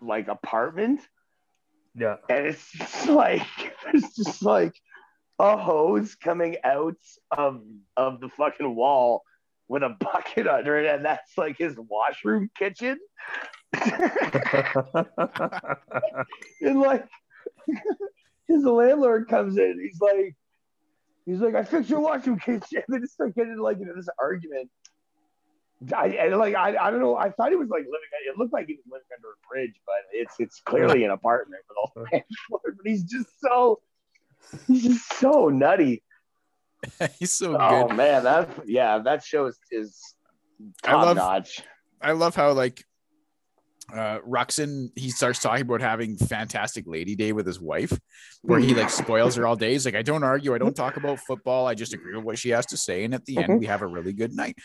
[0.00, 1.00] like apartment
[1.98, 2.16] Yeah.
[2.28, 3.42] and it's just like
[3.92, 4.74] it's just like
[5.38, 6.96] a hose coming out
[7.36, 7.62] of
[7.96, 9.22] of the fucking wall
[9.68, 12.98] with a bucket under it and that's like his washroom kitchen.
[16.60, 17.06] And like
[18.48, 20.34] his landlord comes in he's like
[21.26, 22.82] he's like i fixed your washroom kitchen.
[22.86, 24.70] And they just start getting like into this argument
[25.94, 27.16] I, and like I, I don't know.
[27.16, 28.08] I thought he was like living.
[28.28, 31.62] It looked like he was living under a bridge, but it's it's clearly an apartment
[31.68, 32.60] with a land floor.
[32.64, 33.80] But he's just so
[34.66, 36.02] he's just so nutty.
[37.18, 37.96] He's so Oh good.
[37.96, 39.98] man, that yeah, that show is, is
[40.84, 41.62] I top love- notch.
[42.00, 42.84] I love how like
[43.92, 47.98] uh Ruxin he starts talking about having fantastic lady day with his wife
[48.42, 49.72] where he like spoils her all day.
[49.72, 52.38] He's like, I don't argue, I don't talk about football, I just agree with what
[52.38, 53.04] she has to say.
[53.04, 54.56] And at the end, we have a really good night.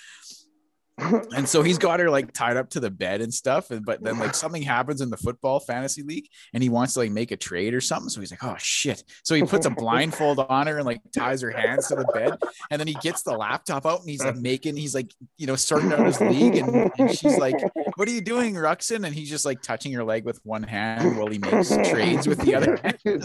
[0.97, 3.71] And so he's got her like tied up to the bed and stuff.
[3.71, 6.99] And but then like something happens in the football fantasy league and he wants to
[6.99, 8.09] like make a trade or something.
[8.09, 9.03] So he's like, oh shit.
[9.23, 12.37] So he puts a blindfold on her and like ties her hands to the bed.
[12.69, 15.55] And then he gets the laptop out and he's like making, he's like, you know,
[15.55, 16.55] sorting out his league.
[16.55, 17.55] And, and she's like,
[17.95, 19.05] What are you doing, Ruxin?
[19.05, 22.39] And he's just like touching her leg with one hand while he makes trades with
[22.39, 23.23] the other hand.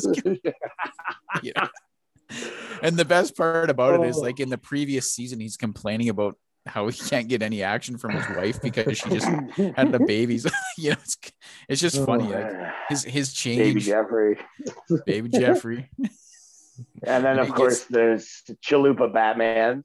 [1.43, 1.69] Know?
[2.83, 4.21] And the best part about it is oh.
[4.21, 8.11] like in the previous season, he's complaining about how he can't get any action from
[8.13, 9.27] his wife because she just
[9.77, 10.47] had the babies.
[10.79, 11.17] you know, it's,
[11.69, 12.25] it's just funny.
[12.33, 12.53] Like
[12.89, 14.39] his his Oh, Baby change, Jeffrey.
[15.07, 15.91] baby Jeffrey.
[17.05, 19.83] And then And of course gets- there's Chalupa Batman.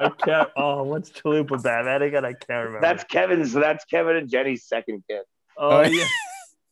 [0.00, 0.48] I can't.
[0.56, 2.24] Oh, what's Chalupa Batman again?
[2.24, 2.80] I can't remember.
[2.80, 5.22] That's Kevin's that's Kevin and Jenny's second kid.
[5.56, 6.06] oh Oh, yeah.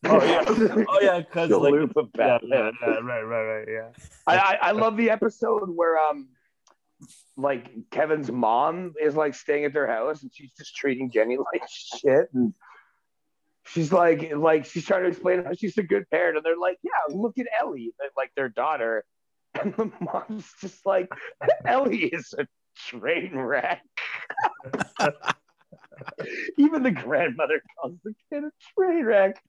[0.05, 0.83] Oh yeah.
[0.89, 1.21] Oh yeah.
[1.23, 1.73] Cause like.
[1.73, 2.73] Chalupa Yeah, Batman.
[2.81, 3.67] yeah, yeah, right, right, right.
[3.69, 3.89] Yeah.
[4.27, 6.27] I, I, I love the episode where um
[7.35, 11.63] like Kevin's mom is like staying at their house and she's just treating Jenny like
[11.67, 12.53] shit and
[13.65, 16.77] she's like like she's trying to explain how she's a good parent and they're like
[16.83, 19.03] yeah look at Ellie like their daughter
[19.61, 21.09] and the mom's just like
[21.65, 22.47] Ellie is a
[22.89, 23.83] train wreck.
[26.57, 29.41] Even the grandmother calls the kid a train wreck.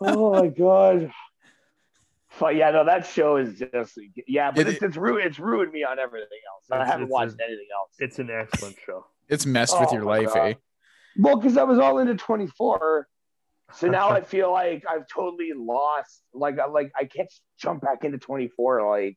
[0.00, 1.10] Oh my god
[2.38, 5.72] but yeah, no, that show is just yeah, but It- it's it's ruined it's ruined
[5.72, 6.66] me on everything else.
[6.70, 7.90] I It's- haven't watched a- anything else.
[7.98, 9.06] It's an excellent show.
[9.28, 10.38] It's messed with Oh your life, God.
[10.48, 10.54] eh?
[11.18, 13.06] Well, because I was all into 24.
[13.74, 18.04] So now I feel like I've totally lost like I like I can't jump back
[18.04, 19.16] into 24 like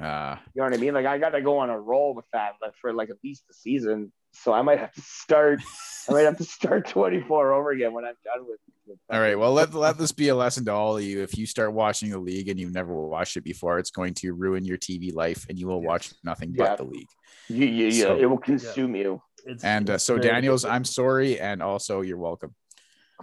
[0.00, 0.94] Uh, you know what I mean?
[0.94, 3.54] Like I gotta go on a roll with that like, for like at least a
[3.54, 4.12] season.
[4.32, 5.60] So I might have to start
[6.08, 9.38] I might have to start 24 over again when I'm done with, with all right.
[9.38, 11.22] Well, let, let this be a lesson to all of you.
[11.22, 14.32] If you start watching the league and you've never watched it before, it's going to
[14.32, 16.68] ruin your TV life and you will watch nothing Yeah.
[16.70, 17.08] but the league.
[17.48, 19.20] you, you, you So- it will consume you.
[19.44, 20.76] It's, And uh, it's so, Daniels, different.
[20.76, 21.40] I'm sorry.
[21.40, 22.54] And also, you're welcome.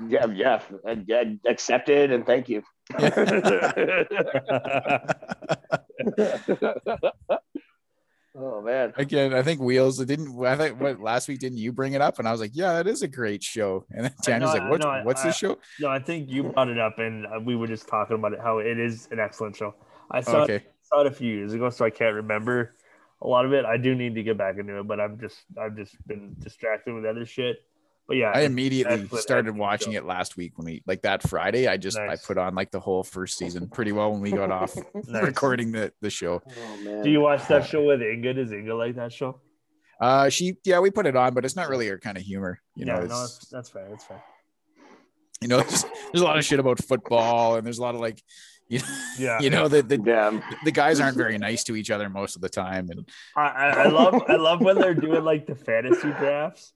[0.07, 2.63] Yeah, yeah, and- and accepted and thank you.
[8.39, 8.93] oh man.
[8.97, 12.01] Again, I think Wheels, it didn't, I think what last week, didn't you bring it
[12.01, 12.19] up?
[12.19, 13.85] And I was like, yeah, that is a great show.
[13.91, 15.57] And then Daniel's like, what, what's I- the show?
[15.79, 18.39] No, I think you brought it up, and uh, we were just talking about it.
[18.39, 19.75] How it is an excellent show.
[20.11, 22.75] I saw it, saw it a few years ago, so I can't remember
[23.21, 23.65] a lot of it.
[23.65, 26.93] I do need to get back into it, but I've just I've just been distracted
[26.93, 27.57] with other shit.
[28.09, 31.67] But yeah, I immediately started watching it last week when we like that Friday.
[31.67, 34.49] I just I put on like the whole first season pretty well when we got
[34.49, 34.75] off
[35.07, 35.23] Nice.
[35.23, 36.41] recording the the show.
[36.43, 37.03] Oh man.
[37.03, 38.33] Do you watch that show with Inga?
[38.33, 39.39] Does Inga like that show?
[40.01, 42.59] Uh, she yeah, we put it on, but it's not really her kind of humor.
[42.75, 43.85] You yeah, know, no, that's, that's fair.
[43.87, 44.23] That's fair.
[45.39, 48.01] You know, there's, there's a lot of shit about football, and there's a lot of
[48.01, 48.23] like,
[48.69, 48.85] you know,
[49.19, 50.41] Yeah, you know the, the Yeah.
[50.65, 53.69] the guys aren't very nice to each other most of the time, and I, I,
[53.83, 56.73] I love I love when they're doing like the fantasy drafts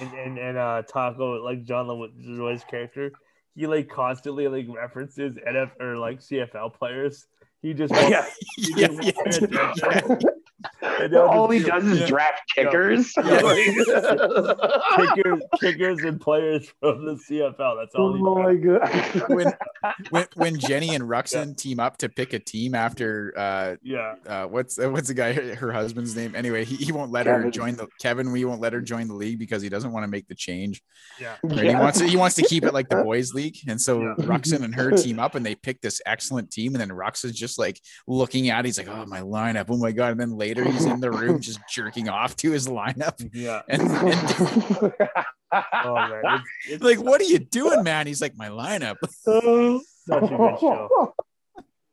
[0.00, 3.12] and and, and uh Taco like Jon Lajoie's character,
[3.54, 7.26] he like constantly like references NF or like CFL players.
[7.62, 8.26] He just Yeah.
[8.58, 10.16] yeah, just yeah,
[10.82, 11.04] won't pay attention.
[11.04, 12.06] And All he does is Yeah.
[12.06, 13.12] draft kickers.
[14.96, 17.76] kickers, kickers and players from the CFL.
[17.80, 19.28] That's all he oh my god.
[19.28, 19.52] when
[20.10, 24.14] when when Jenny and Ruxin team up to pick a team after uh Yeah.
[24.26, 27.26] uh what's uh, what's the guy her, her husband's name anyway he, he won't let
[27.26, 30.04] her join the Kevin we won't let her join the league because he doesn't want
[30.04, 30.82] to make the change
[31.20, 31.36] Yeah.
[31.42, 31.64] right?
[31.68, 34.14] he wants to, he wants to keep it like the boys league and so Yeah.
[34.20, 37.32] Ruxin and her team up and they pick this excellent team and then Rux is
[37.36, 40.36] just like looking at it, he's like oh my lineup oh my god and then
[40.36, 43.62] later he's in the room just jerking off to his lineup Yeah.
[43.68, 44.92] and, and
[45.52, 46.22] Oh man.
[46.24, 50.58] It's, it's like what are you doing man he's like my lineup such a good
[50.60, 51.14] show.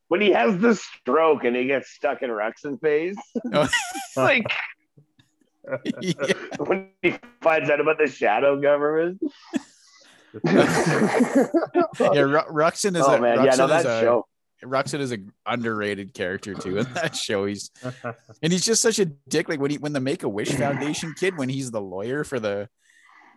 [0.08, 3.16] when he has the stroke and he gets stuck in Ruxin phase,
[3.54, 3.68] Oh.
[4.18, 4.46] like
[6.02, 6.14] Yeah.
[6.58, 9.22] when he finds out about the shadow government.
[10.44, 10.52] yeah
[12.50, 14.28] Ruxin is oh a man, yeah, no, Ruxin that a show.
[14.64, 17.46] Ruxin is a underrated character too in that show.
[17.46, 17.72] He's
[18.42, 19.50] and he's just such a dick.
[19.50, 22.40] Like when he when the Make a Wish Foundation kid, when he's the lawyer for
[22.40, 22.70] the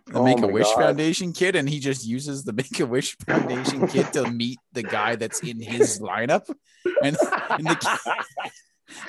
[0.07, 3.17] the Oh Make a Wish Foundation kid, and he just uses the Make a Wish
[3.25, 6.49] Foundation kid to meet the guy that's in his lineup,
[7.03, 7.17] and
[7.49, 8.51] and the ki-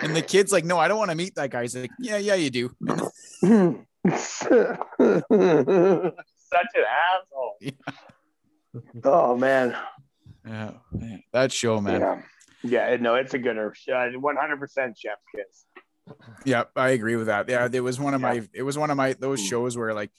[0.03, 1.63] and the kid's like, no, I don't want to meet that guy.
[1.63, 2.71] He's like, yeah, yeah, you do.
[6.51, 7.57] Such an asshole.
[7.61, 7.71] Yeah.
[9.05, 9.77] Oh man.
[10.47, 12.01] Yeah, man, that show, man.
[12.01, 12.23] Yeah.
[12.63, 13.73] Yeah, no, it's a gooder.
[14.19, 15.65] One hundred percent chef's kiss.
[16.45, 17.49] Yeah, I agree with that.
[17.49, 18.33] Yeah, it was one of Yeah.
[18.33, 19.49] my it was one of my those Mm.
[19.49, 20.11] shows where like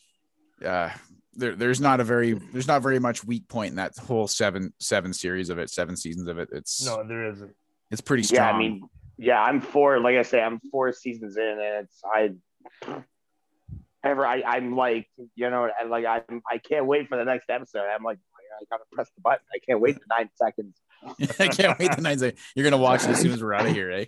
[0.63, 0.89] uh
[1.33, 4.73] there, there's not a very there's not very much weak point in that whole seven
[4.79, 6.49] seven series of it, seven seasons of it.
[6.53, 7.53] It's no, there isn't.
[7.91, 8.47] it's pretty strong.
[8.47, 9.99] Yeah, I mean, yeah, I'm four.
[9.99, 12.35] Like I say, I'm four seasons in, and it's I.
[14.01, 17.49] Ever, I, I'm like, you know, I like I'm, I can't wait for the next
[17.49, 17.83] episode.
[17.93, 18.17] I'm like,
[18.61, 19.45] I gotta press the button.
[19.53, 20.75] I can't wait the nine seconds.
[21.39, 22.21] I can't wait the night.
[22.55, 24.05] You're gonna watch it as soon as we're out of here, eh?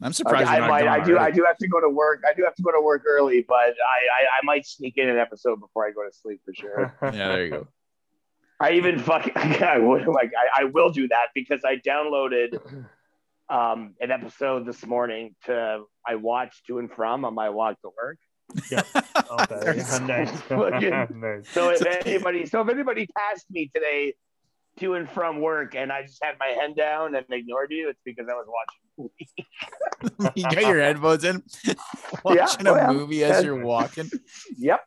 [0.00, 0.48] I'm surprised.
[0.48, 2.22] I, you're not might, gone I do, I do have to go to work.
[2.28, 5.08] I do have to go to work early, but I, I, I might sneak in
[5.08, 6.94] an episode before I go to sleep for sure.
[7.02, 7.68] Yeah, there you go.
[8.60, 12.58] I even fucking, I would like, I, I will do that because I downloaded
[13.50, 17.90] um an episode this morning to I watched to and from on my walk to
[18.02, 18.18] work.
[20.02, 20.30] Nice.
[21.14, 21.48] Nice.
[21.48, 24.14] So if anybody, so if anybody passed me today
[24.78, 28.00] to and from work, and I just had my head down and ignored you, it's
[28.04, 29.10] because I was watching.
[30.36, 31.42] you got your headphones in,
[32.24, 34.10] watching oh a movie as you're walking.
[34.58, 34.80] Yep.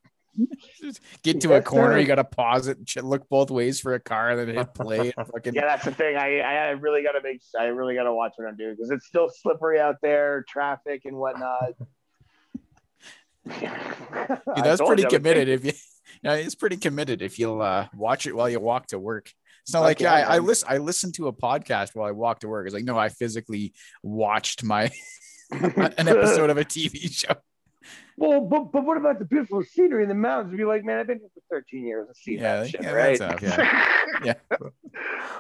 [1.24, 2.00] Get to a corner, sir.
[2.00, 5.12] you gotta pause it, look both ways for a car, and then hit play.
[5.12, 6.16] Fucking Yeah, that's the thing.
[6.16, 7.42] I I really gotta make.
[7.60, 11.18] I really gotta watch what I'm doing because it's still slippery out there, traffic and
[11.18, 11.74] whatnot.
[14.56, 15.50] That's pretty committed.
[15.50, 15.74] If you,
[16.24, 17.22] yeah, it's pretty committed.
[17.22, 19.32] If you'll uh, watch it while you walk to work.
[19.64, 20.68] It's not like yeah, I, I listen.
[20.72, 22.66] I listened to a podcast while I walked to work.
[22.66, 24.90] It's like no, I physically watched my
[25.52, 27.36] an episode of a TV show.
[28.20, 30.58] Well, but, but what about the beautiful scenery in the mountains?
[30.58, 32.08] Be like, man, I've been here for 13 years.
[32.10, 33.20] I've seen Yeah, that shit, yeah, right?
[33.20, 34.34] that's enough, yeah.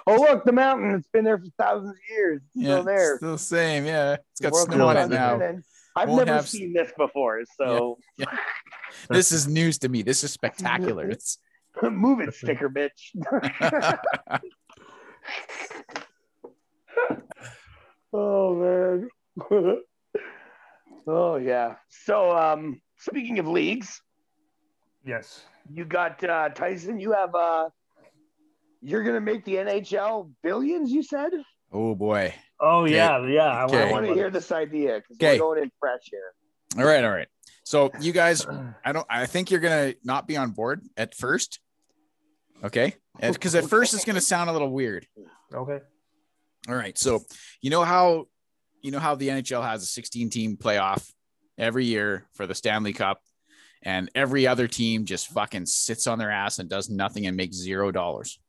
[0.05, 0.91] oh, look, the mountain.
[0.93, 2.41] It's been there for thousands of years.
[2.55, 3.18] It's Yeah, still there.
[3.18, 3.86] still the same.
[3.86, 5.39] Yeah, it's got snow on it now.
[5.98, 7.98] And I've Won't never have- seen this before, so
[9.10, 10.02] This is news to me.
[10.02, 11.10] This is spectacular.
[11.10, 11.38] It's
[11.84, 13.14] move it, sticker bitch.
[18.14, 19.80] oh man.
[21.08, 21.76] oh yeah.
[21.89, 24.02] So um speaking of leagues,
[25.06, 25.43] Yes.
[25.72, 27.70] you got uh Tyson, you have uh
[28.82, 31.32] you're gonna make the NHL billions, you said?
[31.72, 32.34] oh boy.
[32.60, 32.95] Oh Okay.
[32.95, 33.45] yeah, yeah.
[33.47, 33.78] I Okay.
[33.80, 35.34] I want want to hear this idea because Okay.
[35.39, 36.34] we're going in fresh here.
[36.78, 37.28] All right, all right.
[37.64, 38.45] So you guys,
[38.86, 39.05] I don't.
[39.10, 41.60] I think you're gonna not be on board at first.
[42.64, 45.08] Okay, because at first it's gonna sound a little weird.
[45.53, 45.80] Okay.
[46.68, 46.97] All right.
[46.97, 47.22] So
[47.62, 48.26] you know how
[48.82, 51.08] you know how the NHL has a 16 team playoff
[51.58, 53.22] every year for the Stanley Cup,
[53.84, 57.55] and every other team just fucking sits on their ass and does nothing and makes
[57.58, 58.39] zero dollars.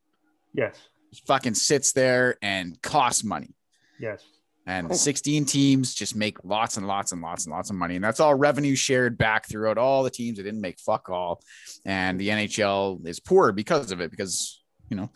[0.55, 0.77] Yes.
[1.11, 3.55] Just fucking sits there and costs money.
[4.01, 4.25] Yes.
[4.67, 7.95] And 16 teams just make lots and lots and lots and lots of money.
[7.97, 11.41] And that's all revenue shared back throughout all the teams that didn't make fuck all.
[11.87, 15.09] And the NHL is poor because of it, because, you know,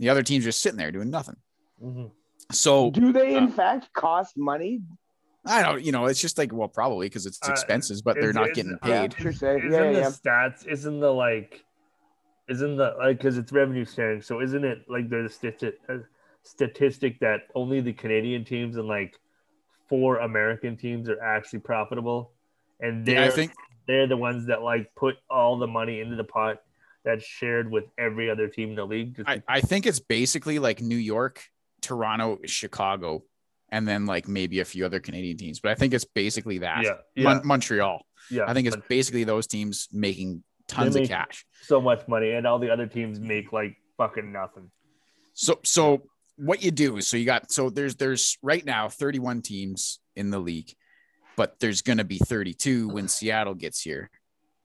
[0.00, 1.36] the other teams are just sitting there doing nothing.
[1.80, 2.06] hmm
[2.52, 4.82] So Do they in uh, fact cost money?
[5.46, 8.28] I don't, you know, it's just like, well, probably because it's Uh, expenses, but they're
[8.30, 9.14] is- not is- getting uh, paid.
[9.18, 9.56] Sure say.
[9.56, 10.10] Isn't Yeah, the yeah.
[10.10, 10.66] stats?
[10.66, 11.64] Isn't the like?
[12.50, 14.20] Isn't the like because it's revenue sharing?
[14.20, 16.00] So isn't it like there's a statistic, a
[16.42, 19.16] statistic that only the Canadian teams and like
[19.88, 22.32] four American teams are actually profitable,
[22.80, 23.52] and they're Yeah, I think
[23.86, 26.62] they're the ones that like put all the money into the pot
[27.04, 29.22] that's shared with every other team in the league.
[29.26, 31.42] I, I think it's basically like New York,
[31.80, 33.24] Toronto, Chicago,
[33.70, 35.60] and then like maybe a few other Canadian teams.
[35.60, 36.84] But I think it's basically that.
[36.84, 38.04] yeah, yeah, Mon- Montreal.
[38.30, 38.44] yeah.
[38.46, 41.46] I think it's but basically those teams making tons of cash.
[41.62, 44.70] so much money, and all the other teams make like fucking nothing.
[45.32, 46.02] So so
[46.40, 50.30] what you do is so you got so there's there's right now 31 teams in
[50.30, 50.72] the league,
[51.36, 54.10] but there's gonna be 32 when Seattle gets here.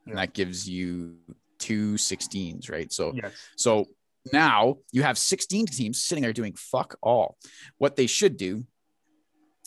[0.07, 1.15] And that gives you
[1.57, 2.91] two 16s, right?
[2.93, 3.85] So Yes, So
[4.31, 7.37] now you have 16 teams sitting there doing fuck all.
[7.77, 8.65] What they should do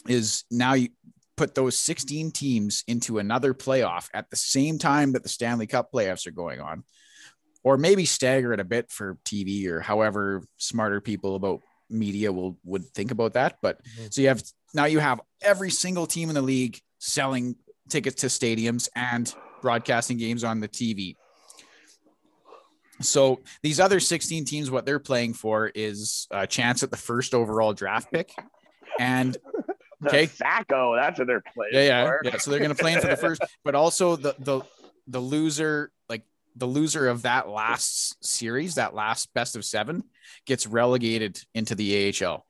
[0.09, 0.89] is now you
[1.37, 5.93] put those 16 teams into another playoff at the same time that the Stanley Cup
[5.93, 6.85] playoffs are going on,
[7.63, 12.59] or maybe stagger it a bit for TV or however smarter people about media will
[12.65, 13.59] would think about that.
[13.63, 14.13] But Mhm.
[14.13, 14.43] so you have
[14.75, 17.57] now you have every single team in the league selling
[17.89, 21.17] tickets to stadiums and broadcasting games on the TV.
[23.01, 27.33] So these other 16 teams, what they're playing for is a chance at the first
[27.35, 28.33] overall draft pick.
[28.99, 29.37] And
[30.01, 30.27] The Okay.
[30.27, 32.21] Sacco, that's what they're playing yeah, yeah, for.
[32.23, 32.37] yeah.
[32.37, 34.63] So they're gonna play in for the first, but also the the
[35.09, 35.98] the loser, like
[36.57, 40.03] the loser of that last series, that last best of seven,
[40.47, 42.45] gets relegated into the AHL.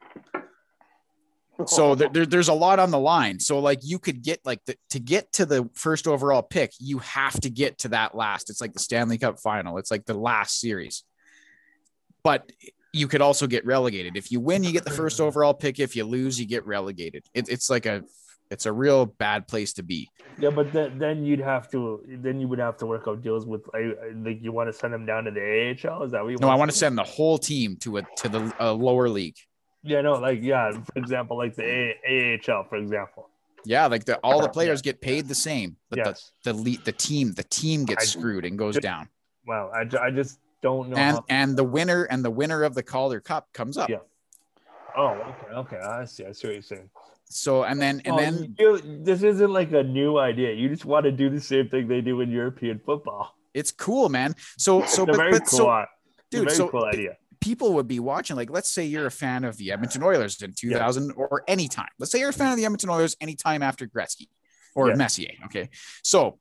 [1.67, 3.41] So there, there- there's a lot on the line.
[3.41, 6.99] So like you could get like the, to get to the first overall pick, you
[6.99, 8.51] have to get to that last.
[8.51, 9.79] It's like the Stanley Cup final.
[9.79, 11.05] It's like the last series.
[12.23, 12.51] But
[12.93, 14.17] you could also get relegated.
[14.17, 15.79] If you win, you get the first overall pick.
[15.79, 17.25] If you lose, you get relegated.
[17.35, 18.03] It, it's like a
[18.51, 20.09] it's a real bad place to be.
[20.39, 23.47] yeah, but then then you'd have to then you would have to work out deals
[23.47, 25.41] with I, I- like you want to send them down to the
[25.89, 26.03] AHL.
[26.05, 26.39] Is that what you?
[26.41, 29.37] No, I want to send the whole team to a to the a lower league.
[29.83, 33.29] Yeah, no, like yeah, for example, like the a- AHL, for example.
[33.65, 36.33] Yeah, like the all the players get paid the same, but Yes.
[36.45, 39.09] the the le- the team the team gets I- screwed and goes Ju- down.
[39.47, 40.97] Wow, I, I just don't know.
[40.97, 43.89] and how- and the winner and the winner of the Calder Cup comes up.
[43.89, 43.99] Yeah.
[44.97, 46.25] oh, okay, okay, I see.
[46.25, 46.91] I see what you're saying.
[47.31, 50.53] So and then and Oh, then you- this isn't like a new idea.
[50.55, 53.35] You just want to do the same thing they do in European football.
[53.55, 54.35] it's cool, man.
[54.57, 55.87] So so but, very but cool, so i-
[56.33, 57.16] it's a dude, so cool idea.
[57.41, 58.37] people would be watching.
[58.37, 61.89] Like, let's say you're a fan of the Edmonton Oilers in 2000 or anytime.
[61.99, 64.29] Let's say you're a fan of the Edmonton Oilers anytime after Gretzky
[64.74, 64.95] or Yeah.
[64.97, 65.33] Messier.
[65.47, 65.68] Okay,
[66.03, 66.39] so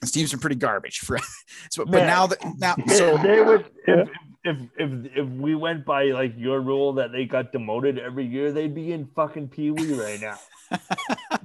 [0.00, 1.18] this team's been pretty garbage for.
[1.70, 4.08] so, but now that now so they would if,
[4.44, 8.52] if if if we went by like your rule that they got demoted every year,
[8.52, 10.38] they'd be in fucking Pee Wee right now.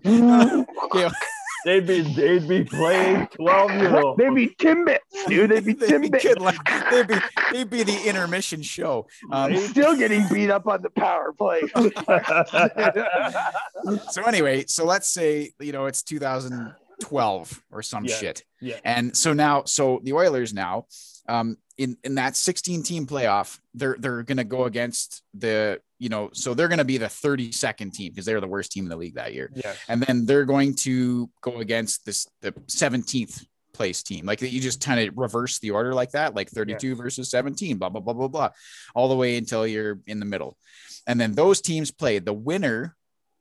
[1.66, 4.18] They'd be they'd be playing twelve year old.
[4.20, 5.50] They'd be Timbits, dude.
[5.52, 6.40] They'd be they'd be, Timbits.
[6.40, 6.58] like,
[6.92, 7.16] they'd be
[7.52, 9.08] they'd be the intermission show.
[9.32, 11.62] Um, Still getting beat up on the power play.
[14.12, 18.16] so anyway, so let's say you know it's 2012 or some Yeah.
[18.16, 18.44] shit.
[18.62, 18.76] Yeah.
[18.86, 20.86] And so now, so the Oilers now,
[21.28, 26.30] um, in in that 16 team playoff, they're they're gonna go against the you know,
[26.34, 29.16] so they're gonna be the 32nd team because they're the worst team in the league
[29.16, 29.74] that year, yeah.
[29.88, 34.26] and then they're going to go against this the 17th place team.
[34.26, 37.90] Like you just kind of reverse the order like that, like 32 versus 17, blah
[37.90, 38.50] blah blah blah blah,
[38.96, 40.58] all the way until you're in the middle,
[41.06, 42.96] and then those teams play the winner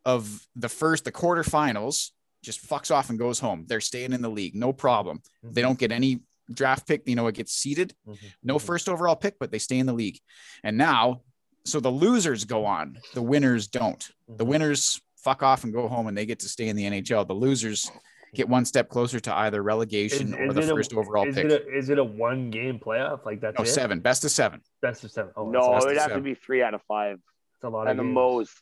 [0.05, 2.11] of the first the quarterfinals
[2.43, 3.65] just fucks off and goes home.
[3.67, 5.19] They're staying in the league, no problem.
[5.19, 5.55] Mm-hmm.
[5.55, 6.21] They don't get any
[6.53, 8.19] draft pick, you know, it gets seeded, Mhm.
[8.43, 8.63] no Mhm.
[8.63, 10.19] first overall pick, but they stay in the league.
[10.63, 11.23] And now,
[11.65, 14.09] so the losers go on, the winners don't.
[14.29, 14.49] The Mhm.
[14.49, 17.25] winners fuck off and go home and they get to stay in the NHL.
[17.25, 17.91] The losers
[18.35, 21.27] get one step closer to either relegation Is- or is the it a- first overall
[21.27, 21.47] Is pick.
[21.47, 23.25] it, a, is it a one game playoff?
[23.25, 23.69] Like that's no, it?
[23.69, 24.61] seven, best of seven.
[24.83, 25.33] Best of seven.
[25.37, 27.19] Oh, no, it best would of have to be three out of five,
[27.55, 28.15] that's a lot and the of games.
[28.15, 28.61] most.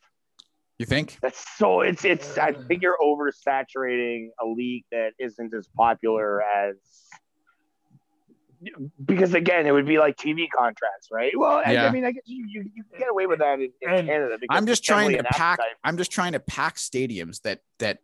[0.78, 1.18] You think?
[1.22, 1.82] That's so.
[1.82, 2.36] It's it's.
[2.38, 6.76] I think you're oversaturating a league that isn't as popular as.
[9.04, 11.32] Because again, it would be like TV contracts, right?
[11.36, 11.86] Well, I, Yeah.
[11.86, 14.36] I mean, I guess you, you, you get away with that in, in Canada.
[14.40, 15.58] because I'm just trying to pack.
[15.60, 15.76] appetite.
[15.84, 17.98] I'm just trying to pack stadiums that that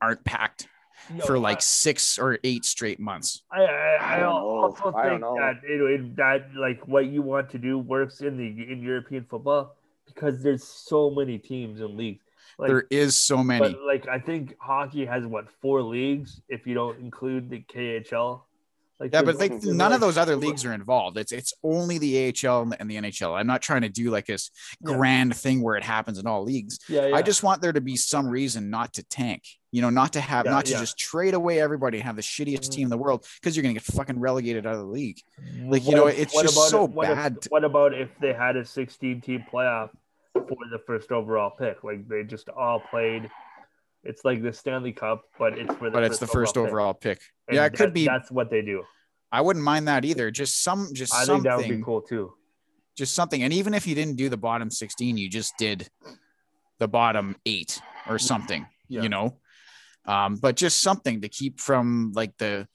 [0.00, 0.68] aren't packed
[1.12, 3.42] No, for I- like six or eight straight months.
[3.50, 4.48] I, I, I, I don't know.
[4.48, 5.36] also I don't think know.
[5.36, 9.24] that it, it, that like what you want to do works in the in European
[9.24, 9.76] football
[10.06, 12.22] because there's so many teams and leagues.
[12.58, 13.60] Like, there is so many.
[13.60, 18.42] but like I think hockey has what four leagues if you don't include the KHL.
[18.98, 21.18] Like Yeah, but like none of those other leagues are involved.
[21.18, 23.38] It's it's only the AHL and the, and the NHL.
[23.38, 24.94] I'm not trying to do like this Yeah.
[24.96, 26.78] grand thing where it happens in all leagues.
[26.88, 27.14] Yeah, yeah.
[27.16, 29.42] I just want there to be some reason not to tank.
[29.70, 32.68] You know, not to have not to just trade away everybody and have the shittiest
[32.68, 32.70] Mhm.
[32.70, 35.18] team in the world because you're gonna get fucking relegated out of the league.
[35.66, 37.92] like, you What know, if- it's just so if- what if- bad to- what about
[37.92, 39.90] if they had a 16 team playoff
[40.32, 41.84] for the first overall pick?
[41.84, 43.28] Like they just all played.
[44.08, 47.20] It's like the Stanley Cup, but it's for the But it's the first overall pick.
[47.48, 48.06] And Yeah, it could be.
[48.06, 48.82] That's what they do.
[49.32, 50.30] I wouldn't mind that either.
[50.30, 52.32] Just some, just I think that would be cool too.
[52.96, 53.42] just something.
[53.42, 55.88] And even if you didn't do the bottom 16, you just did
[56.78, 58.66] the bottom eight or something.
[58.88, 59.02] Yeah.
[59.02, 59.38] You know,
[60.06, 62.68] um, but just something to keep from like the,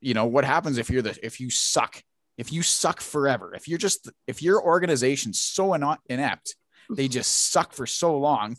[0.00, 2.02] you know, what happens if you're the if you suck,
[2.36, 6.56] if you suck forever, if you're just if your organization's so inept,
[6.90, 8.56] they just suck for so long,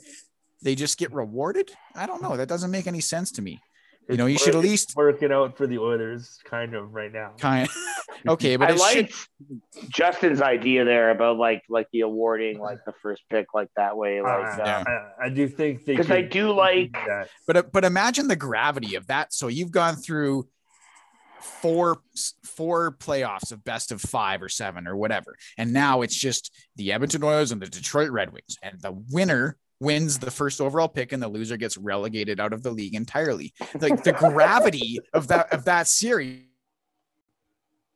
[0.65, 1.71] they just get rewarded.
[1.95, 2.35] I don't know.
[2.35, 3.61] That doesn't make any sense to me.
[4.09, 7.13] You know, you should at least it's working out for the Oilers kind of right
[7.13, 7.33] now.
[7.39, 7.69] kind.
[8.27, 12.93] okay, but I like should, Justin's idea there about like like the awarding like the
[13.01, 14.83] first pick like that way like Uh, Yeah.
[15.19, 17.29] I, I do think they because I do like do that.
[17.47, 19.33] but but imagine the gravity of that.
[19.33, 20.47] So you've gone through
[21.39, 21.99] four
[22.43, 26.91] four playoffs of best of five or seven or whatever, and now it's just the
[26.91, 31.11] Edmonton Oilers and the Detroit Red Wings, and the winner wins the first overall pick,
[31.11, 33.53] and the loser gets relegated out of the league entirely.
[33.79, 36.43] Like the gravity of that of that series.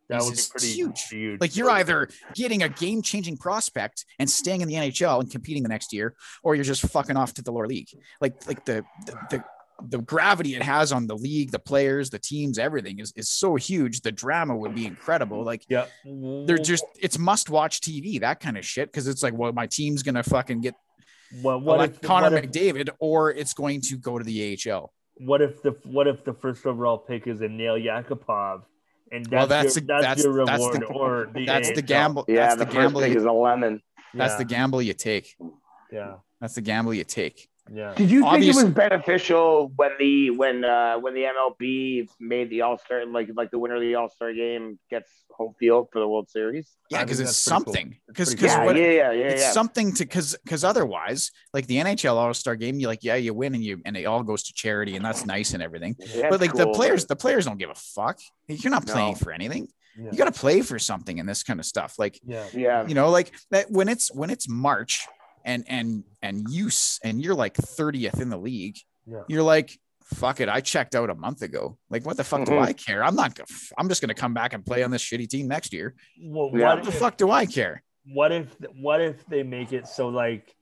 [0.10, 1.08] That is would be pretty huge.
[1.10, 1.42] huge.
[1.42, 5.64] Like you're either getting a game changing prospect and staying in the NHL and competing
[5.64, 7.88] the next year, or you're just fucking off to the lower league.
[8.20, 9.44] Like like the the the,
[9.88, 13.56] the gravity it has on the league, the players, the teams, everything is, is so
[13.56, 14.02] huge.
[14.02, 15.44] The drama would be incredible.
[15.44, 15.86] Like yeah.
[16.06, 18.92] they're just it's must watch TV, that kind of shit.
[18.92, 20.76] Cause it's like, well, my team's gonna fucking get
[21.42, 24.58] what, what like if Connor what if, McDavid, or it's going to go to the
[24.72, 24.92] AHL.
[25.18, 28.64] what if the what if the first overall pick is a Nail Yakupov
[29.12, 31.72] and that's Well, that's your, the- that's, that's- your that's reward the- or the That's
[31.72, 32.26] the gamble.
[32.28, 33.02] yeah that's the, the, first gamble.
[33.02, 33.82] pick You, is a lemon.
[34.14, 35.36] that's Yeah, the gamble you take.
[35.92, 37.50] yeah That's the gamble you take.
[37.72, 37.94] Yeah.
[37.96, 42.50] Did you Obvious- think it was beneficial when the when uh when the MLB made
[42.50, 45.88] the All Star like like the winner of the All Star game gets home field
[45.92, 46.70] for the World Series?
[46.90, 47.74] Yeah, because it's that's pretty cool.
[47.74, 48.00] something.
[48.08, 48.60] Because because cool.
[48.62, 49.52] Yeah, what yeah, yeah, yeah, it's yeah.
[49.52, 53.34] something to because because otherwise, like the NHL All Star Game, you like yeah you
[53.34, 55.96] win and you and it all goes to charity and that's nice and everything.
[56.16, 58.20] Yeah, but like the cool, players, the players don't give a fuck.
[58.48, 58.94] You're not No.
[58.94, 59.68] playing for anything.
[59.98, 60.10] yeah.
[60.12, 61.96] You got to play for something in this kind of stuff.
[62.00, 62.46] Like yeah.
[62.54, 65.06] yeah, you know, like that when it's when it's March
[65.46, 68.78] and and and use and you're like 30th in the league.
[69.06, 69.24] Yeah.
[69.28, 69.78] You're like.
[70.16, 70.50] Fuck it!
[70.50, 71.78] I checked out a month ago.
[71.92, 72.64] Like, what the fuck do Mhm.
[72.64, 73.04] I care?
[73.04, 73.40] I'm not.
[73.78, 75.94] I'm just gonna come back and play on this shitty team next year.
[76.20, 76.70] Well, Yeah.
[76.70, 77.84] what What the fuck do I care?
[78.08, 78.48] what if
[78.82, 80.56] what if they make it so like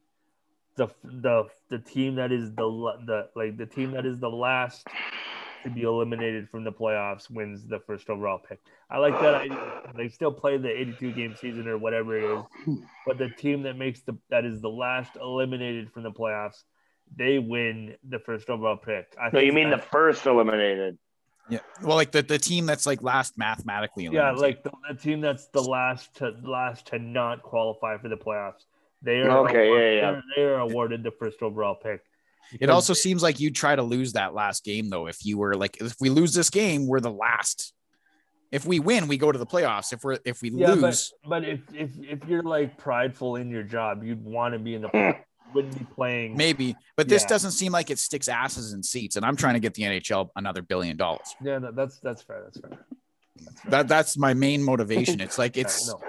[0.76, 2.68] the the the team that is the
[3.06, 4.86] the like the team that is the last
[5.64, 8.60] to be eliminated from the playoffs wins the first overall pick.
[8.90, 9.36] I like that.
[9.36, 9.82] idea.
[9.96, 12.24] They still play the 82 game season or whatever it
[12.68, 16.64] is, but the team that makes the that is the last eliminated from the playoffs,
[17.16, 19.16] they win the first overall pick.
[19.22, 20.98] I No, you mean the first eliminated?
[21.50, 21.60] Yeah.
[21.82, 24.06] Well, like the, the team that's like last mathematically.
[24.12, 28.18] yeah, like the, the team that's the last to last to not qualify for the
[28.18, 28.66] playoffs.
[29.02, 30.22] They are Okay, award- yeah, yeah.
[30.36, 32.02] They are awarded the first overall pick.
[32.60, 35.08] It also seems like you'd try to lose that last game though.
[35.08, 37.74] If you were like, if we lose this game, we're the last.
[38.52, 39.92] If we win, we go to the playoffs.
[39.92, 43.50] If we're if we yeah, lose, but but if if if you're like prideful in
[43.50, 45.12] your job, you'd want to be in the hmm.
[45.54, 46.38] wouldn't be playing.
[46.38, 46.76] maybe.
[46.96, 47.28] But this Yeah.
[47.30, 49.18] doesn't seem like it sticks asses in seats.
[49.18, 51.36] And I'm trying to get the NHL another billion dollars.
[51.42, 52.44] Yeah, that, that's that's fair.
[52.44, 52.86] That's fair.
[53.70, 55.20] That that's my main motivation.
[55.22, 56.00] It's like it's no.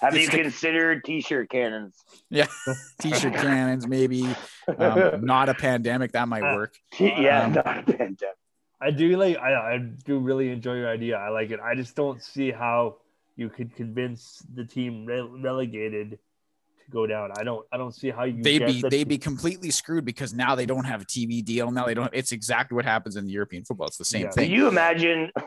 [0.00, 1.94] Have you It's the- considered T-shirt cannons?
[2.30, 2.46] Yeah,
[3.00, 4.26] t-shirt cannons, maybe
[4.78, 6.12] um, not a pandemic.
[6.12, 6.74] That might Uh, work.
[6.98, 8.36] yeah, Um, not a pandemic.
[8.80, 9.36] I do like.
[9.38, 11.16] I I do really enjoy your idea.
[11.16, 11.60] I like it.
[11.60, 12.96] I just don't see how
[13.36, 16.18] you could convince the team re- relegated
[16.84, 17.30] to go down.
[17.38, 17.66] I don't.
[17.72, 18.42] I don't see how you.
[18.42, 21.70] They'd be they'd be completely screwed because now they don't have a TV deal.
[21.70, 22.10] Now they don't.
[22.12, 23.86] It's exactly what happens in the European football.
[23.86, 24.28] It's the same Yeah.
[24.28, 24.50] Can thing.
[24.50, 25.30] you imagine?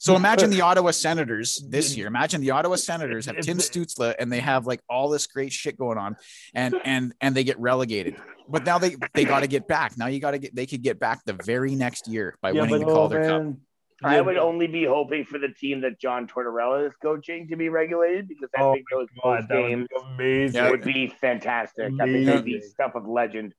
[0.00, 2.06] So imagine the Ottawa Senators this year.
[2.06, 5.76] Imagine the Ottawa Senators have Tim Stützle and they have like all this great shit
[5.76, 6.14] going on,
[6.54, 8.14] and and and they get relegated.
[8.48, 9.98] But now they they got to get back.
[9.98, 12.62] Now you got to get they could get back the very next year by Yeah,
[12.62, 13.56] winning but- the Calder oh, Cup.
[14.02, 17.56] I Yeah, would only be hoping for the team that John Tortorella is coaching to
[17.56, 20.70] be regulated because I Oh think those God, post that would be amazing.
[20.70, 21.92] Would be fantastic.
[22.00, 23.54] I think they'd be stuff of legend.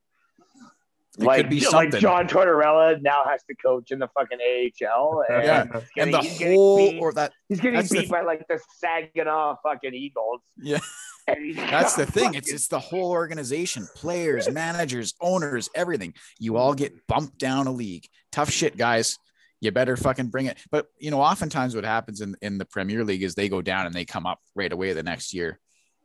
[1.18, 1.90] It like, could be like.
[1.98, 5.24] John Tortorella now has to coach in the fucking AHL.
[5.28, 5.64] And Yeah.
[5.64, 8.46] he's and getting- the whole beat- or that he's getting that's the beat by like
[8.48, 10.40] the Saginaw fucking Eagles.
[10.56, 10.78] Yeah.
[11.26, 12.34] That's the got thing.
[12.34, 16.14] It's it's the whole organization, players, managers, owners, everything.
[16.40, 18.08] You all get bumped down a league.
[18.32, 19.16] Tough shit, guys.
[19.60, 20.58] You better fucking bring it.
[20.70, 23.86] But you know, oftentimes what happens in in the Premier League is they go down
[23.86, 25.58] and they come up right away the next year,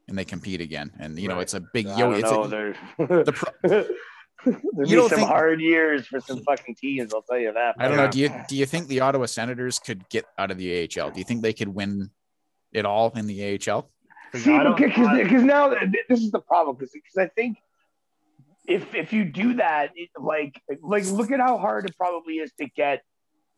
[0.07, 0.91] and they compete again.
[0.99, 1.41] And you know, Right.
[1.43, 2.11] it's a big I yo.
[2.11, 2.43] It's know.
[2.43, 3.69] a, There's the pro-
[4.43, 7.13] there'll You be don't some think- hard years for some fucking teams.
[7.13, 7.75] I'll tell you that.
[7.79, 8.05] I don't Yeah.
[8.05, 8.11] know.
[8.11, 11.11] Do you do you think the Ottawa Senators could get out of the AHL?
[11.11, 12.09] Do you think they could win
[12.71, 13.89] it all in the AHL?
[14.33, 15.69] See, because because now
[16.09, 17.57] this is the problem because I think
[18.67, 22.51] if if you do that, it, like like look at how hard it probably is
[22.59, 23.01] to get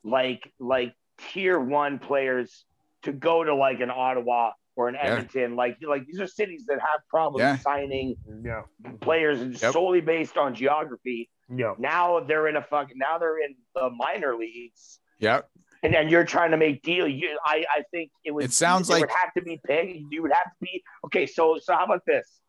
[0.03, 2.65] like like tier one players
[3.03, 5.01] to go to like an Ottawa or an Yeah.
[5.13, 5.55] Edmonton.
[5.55, 7.57] Like like these are cities that have problems Yeah.
[7.57, 8.63] signing Yeah.
[9.01, 9.73] players Yep.
[9.73, 11.29] solely based on geography.
[11.49, 11.73] Yeah.
[11.79, 14.99] Now they're in a fucking now they're in the minor leagues.
[15.19, 15.41] Yeah.
[15.83, 17.07] And then you're trying to make deal.
[17.07, 18.43] You, I, I think it would.
[18.45, 20.05] It sounds it like- would have to be paid.
[20.09, 21.25] You would have to be okay.
[21.27, 22.39] So, so how about this?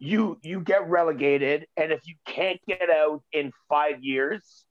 [0.00, 4.64] You you get relegated, and if you can't get out in five years,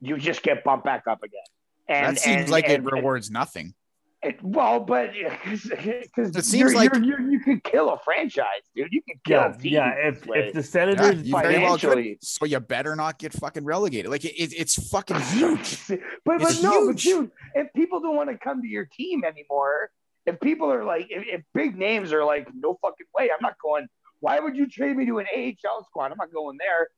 [0.00, 1.40] you just get bumped back up again.
[1.88, 3.74] And that seems and- like and- it rewards nothing.
[4.22, 5.12] and- well, but
[5.44, 8.44] because It seems like- you could kill a franchise,
[8.74, 8.88] dude.
[8.92, 9.52] You could kill Yeah.
[9.52, 9.64] teams.
[9.64, 10.08] Yeah.
[10.08, 11.88] If if the Yeah, Senators you very well could.
[11.88, 12.18] financially.
[12.20, 14.10] So you better not get fucking relegated.
[14.10, 15.86] Like it, it- it's fucking huge.
[15.88, 17.02] but but It's no, but huge.
[17.04, 19.90] dude, if people don't want to come to your team anymore,
[20.26, 23.54] if people are like, if, if big names are like, no fucking way, I'm not
[23.62, 23.86] going.
[24.20, 26.10] Why would you trade me to an AHL squad?
[26.10, 26.88] I'm not going there.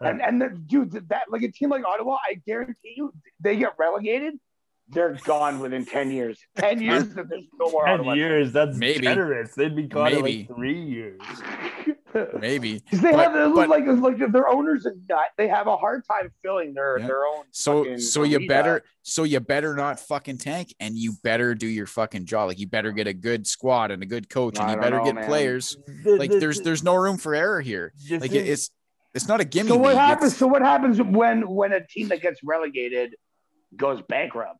[0.00, 3.72] And and the, dude, that like a team like Ottawa, I guarantee you, they get
[3.78, 4.34] relegated,
[4.88, 6.38] they're gone within ten years.
[6.56, 8.12] Ten years that there's no more ten Ottawa.
[8.14, 9.00] years, that's Maybe.
[9.02, 9.54] generous.
[9.54, 11.20] They'd be gone in like three years.
[12.40, 12.80] Maybe.
[12.90, 15.26] 'Cause they But- have they look but- like like their owners are nut.
[15.36, 17.06] They have a hard time filling their Yeah.
[17.06, 17.44] their own.
[17.52, 18.48] So so you arena.
[18.48, 22.48] better so you better not fucking tank and you better do your fucking job.
[22.48, 25.04] Like you better get a good squad and a good coach and you better know,
[25.04, 25.24] get man.
[25.26, 25.76] players.
[26.04, 27.92] The- Like the- there's the- there's no room for error here.
[28.10, 28.70] Like is- it's
[29.14, 29.68] it's not a gimme.
[29.68, 29.96] So what league.
[29.98, 30.32] happens?
[30.32, 33.16] It's- So what happens when when a team that gets relegated
[33.76, 34.58] goes bankrupt?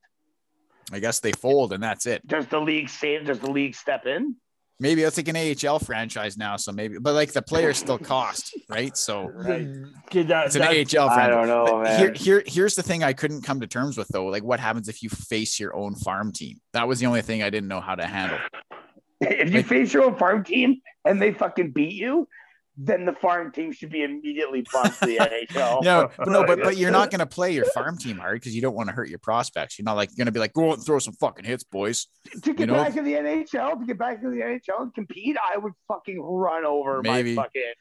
[0.92, 2.26] I guess they fold and that's it.
[2.26, 3.26] Does the league save?
[3.26, 4.36] Does the league step in?
[4.82, 6.56] Maybe it's like an AHL franchise now.
[6.56, 8.96] So maybe, but like the players still cost, right?
[8.96, 9.68] So Right.
[10.12, 11.28] That, it's an that's- AHL I franchise.
[11.28, 11.98] don't know, man.
[11.98, 14.26] Here, here, here's the thing I couldn't come to terms with though.
[14.26, 16.58] Like, what happens if you face your own farm team?
[16.72, 18.38] That was the only thing I didn't know how to handle.
[19.20, 22.26] if you like- face your own farm team and they fucking beat you,
[22.82, 25.16] then the farm team should be immediately bumped to the
[25.50, 25.82] NHL.
[25.82, 28.62] No, but no, but but you're not gonna play your farm team hard because you
[28.62, 29.78] don't want to hurt your prospects.
[29.78, 32.06] You're not like gonna be like, go out and throw some fucking hits, boys.
[32.42, 32.74] to get you know?
[32.74, 36.20] back in the NHL, to get back in the NHL and compete, I would fucking
[36.20, 37.34] run over Maybe.
[37.34, 37.72] my fucking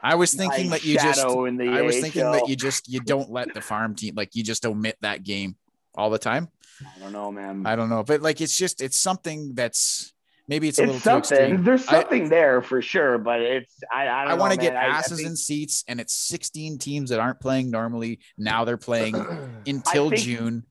[0.00, 2.88] I was thinking that you just shadow in the I was thinking that you just
[2.88, 5.56] you don't let the farm team like you just omit that game
[5.94, 6.48] all the time.
[6.80, 7.66] I don't know, man.
[7.66, 10.12] I don't know, but like it's just it's something that's
[10.48, 11.38] maybe it's a it's little too something.
[11.38, 11.64] extreme.
[11.64, 14.74] There's I- something there for sure, but it's I I, don't I want to get.
[14.74, 18.20] I- I asses think- in seats, and it's 16 teams that aren't playing normally.
[18.36, 19.14] Now they're playing
[19.66, 20.64] until think- June,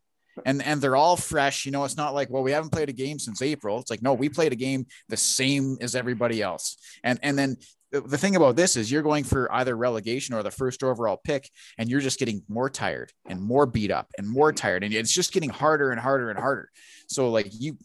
[0.45, 1.65] and and they're all fresh.
[1.65, 3.79] You know, it's not like well, we haven't played a game since April.
[3.79, 6.77] It's like no, we played a game the same as everybody else.
[7.03, 7.57] And and then
[7.91, 11.17] the- the thing about this is you're going for either relegation or the first overall
[11.23, 14.93] pick, and you're just getting more tired and more beat up and more tired, and
[14.93, 16.69] it's just getting harder and harder and harder.
[17.07, 17.77] So like you,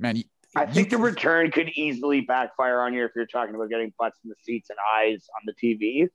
[0.00, 0.24] man, you,
[0.58, 4.18] I think the return could easily backfire on you if you're talking about getting butts
[4.24, 6.08] in the seats and eyes on the TV.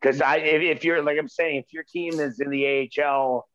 [0.00, 3.48] Because I, if, if you're like I'm saying, if your team is in the AHL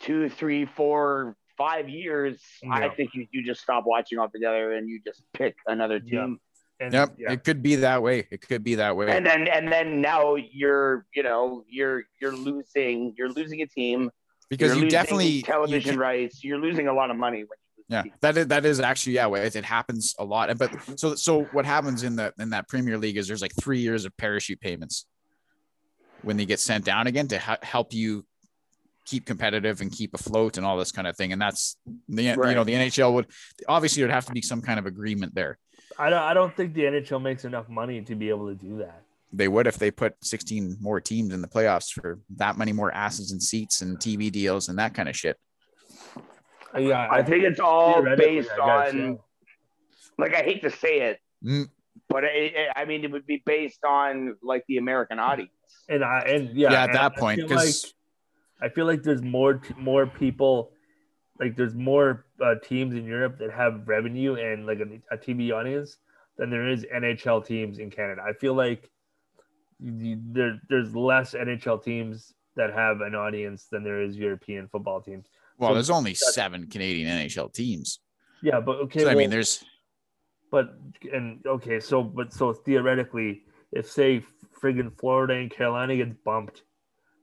[0.00, 5.00] two, three, four, five years, I think you, you just stop watching altogether and you
[5.06, 6.22] just pick another Yeah.
[6.22, 6.40] team.
[6.80, 7.32] and, Yep, yeah.
[7.32, 8.26] it could be that way.
[8.30, 9.16] It could be that way.
[9.16, 14.10] And then and then now you're you know you're you're losing you're losing a team
[14.50, 16.42] because you're you definitely television can- rights.
[16.42, 19.14] You're losing a lot of money when you lose Yeah, that is that is actually
[19.14, 20.56] yeah, it, it happens a lot.
[20.56, 23.80] But so so what happens in the in that Premier League is there's like three
[23.80, 25.06] years of parachute payments
[26.22, 28.24] when they get sent down again to ha- help you
[29.04, 31.32] keep competitive and keep afloat and all this kind of thing.
[31.32, 31.76] And that's
[32.08, 33.26] the you know the NHL would
[33.68, 35.58] obviously there'd have to be some kind of agreement there.
[35.98, 36.22] I don't.
[36.22, 39.02] I don't think the NHL makes enough money to be able to do that.
[39.32, 42.92] They would if they put 16 more teams in the playoffs for that many more
[42.94, 45.36] asses and seats and TV deals and that kind of shit.
[46.78, 48.58] Yeah, I think it's all based I
[48.88, 49.14] on yeah.
[50.18, 51.68] like I hate to say it, Mm,
[52.08, 55.50] but it, it- I mean it would be based on like the American audience.
[55.88, 57.84] and I and yeah, Yeah, at and that I point, feel 'cause-
[58.60, 60.72] like, I feel like there's more t- more people,
[61.38, 65.52] like there's more uh, teams in Europe that have revenue and like a, a TV
[65.52, 65.98] audience
[66.38, 68.22] than there is NHL teams in Canada.
[68.26, 68.90] I feel like
[69.80, 75.26] there there's less NHL teams that have an audience than there is European football teams.
[75.58, 78.00] Well, So there's only seven Canadian NHL teams.
[78.42, 79.00] Yeah, but okay.
[79.04, 79.64] So, I mean, there's
[80.50, 80.76] But
[81.12, 83.42] and okay, so but so theoretically,
[83.72, 84.24] if say
[84.60, 86.62] friggin' Florida and Carolina gets bumped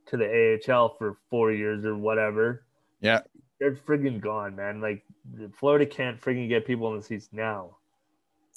[0.07, 2.65] to the AHL for four years or whatever,
[3.01, 3.21] Yeah.
[3.59, 4.81] they're friggin' gone, man.
[4.81, 5.03] Like
[5.53, 7.77] Florida can't friggin' get people in the seats now.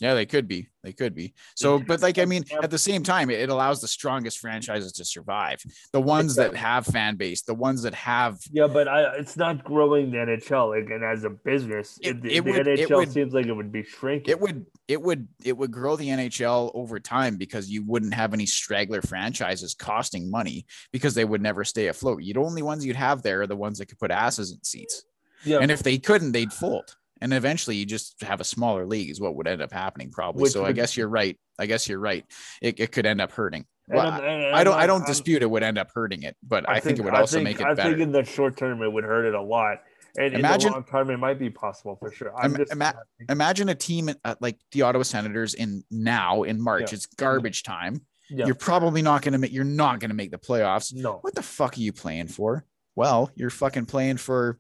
[0.01, 0.69] Yeah, they could be.
[0.83, 1.35] They could be.
[1.55, 5.05] So, but like, I mean, at the same time, it allows the strongest franchises to
[5.05, 5.63] survive.
[5.93, 8.39] The ones that have fan base, the ones that have.
[8.51, 10.71] Yeah, but I, it's not growing the NHL.
[10.71, 13.47] Like, and as a business, It- the, it the would- it NHL would- seems like
[13.47, 14.31] it would be shrinking.
[14.31, 18.35] It would, it would, it would grow the NHL over time because you wouldn't have
[18.35, 22.23] any straggler franchises costing money because they would never stay afloat.
[22.25, 25.05] You'd only ones you'd have there are the ones that could put asses in seats.
[25.45, 26.97] Yeah, And if they couldn't, they'd fold.
[27.25, 30.43] And eventually you just have a smaller league is what would end up happening probably.
[30.43, 31.39] Which so I guess you're right.
[31.59, 32.23] I guess you're right.
[32.61, 33.65] It, it could end up hurting.
[33.89, 36.69] Well, I'm- and I don't I don't dispute it would end up hurting it, but
[36.69, 37.91] I, think, it would also think- make it I better.
[37.93, 39.79] think in the short term it would hurt it a lot,
[40.19, 42.31] and Imagine- in the long term it might be possible for sure.
[42.39, 42.95] I'm Im- just ima-
[43.31, 46.93] Imagine a team uh, like the Ottawa Senators in now in March.
[46.93, 46.97] Yeah.
[46.97, 48.03] It's garbage time.
[48.29, 49.53] yeah, You're probably not going to make.
[49.53, 50.93] You're not going to make the playoffs.
[50.95, 52.67] no, What the fuck are you playing for?
[52.97, 54.59] Well, you're fucking playing for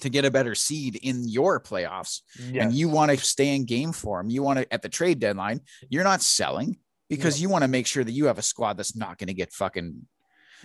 [0.00, 3.64] to get a better seed in your playoffs, yeah, and you want to stay in
[3.64, 4.30] game form.
[4.30, 5.60] You want to at the trade deadline.
[5.88, 6.78] You're not selling
[7.08, 9.34] because you want to make sure that you have a squad that's not going to
[9.34, 10.06] get fucking.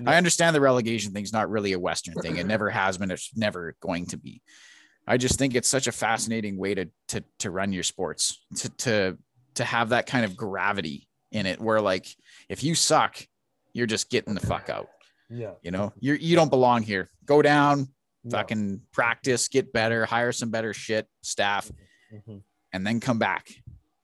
[0.07, 2.37] I understand the relegation thing's not really a Western thing.
[2.37, 3.11] It never has been.
[3.11, 4.41] It's never going to be.
[5.05, 8.69] I just think it's such a fascinating way to to to run your sports to
[8.69, 9.17] to
[9.55, 12.07] to have that kind of gravity in it, where like
[12.49, 13.17] if you suck,
[13.73, 14.87] you're just getting the fuck out.
[15.29, 17.09] yeah, You know, you you don't belong here.
[17.25, 17.89] Go down,
[18.31, 21.71] fucking practice, get better, hire some better shit staff,
[22.13, 23.49] Mhm, and then come back.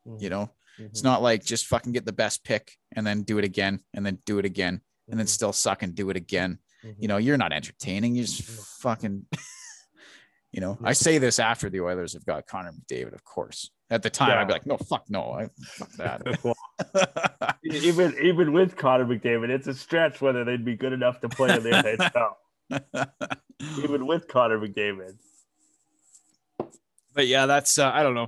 [0.08, 3.22] mhm, You know, it's mhm, not like just fucking get the best pick and then
[3.24, 6.10] do it again and then do it again and then mhm, still suck and do
[6.10, 6.60] it again.
[6.84, 6.96] mhm.
[7.00, 8.16] You know, you're not entertaining.
[8.16, 8.64] You're just No.
[8.90, 9.26] fucking.
[10.52, 13.70] you know, I say this after the Oilers have got Connor McDavid, of course.
[13.92, 16.22] At the time, I'd be like, no, fuck no, I fuck that.
[17.64, 21.56] Even even with Connor McDavid, it's a stretch whether they'd be good enough to play
[21.58, 22.34] in the NHL.
[23.84, 25.16] even with Connor McDavid.
[27.14, 28.28] but yeah, that's uh, I don't know.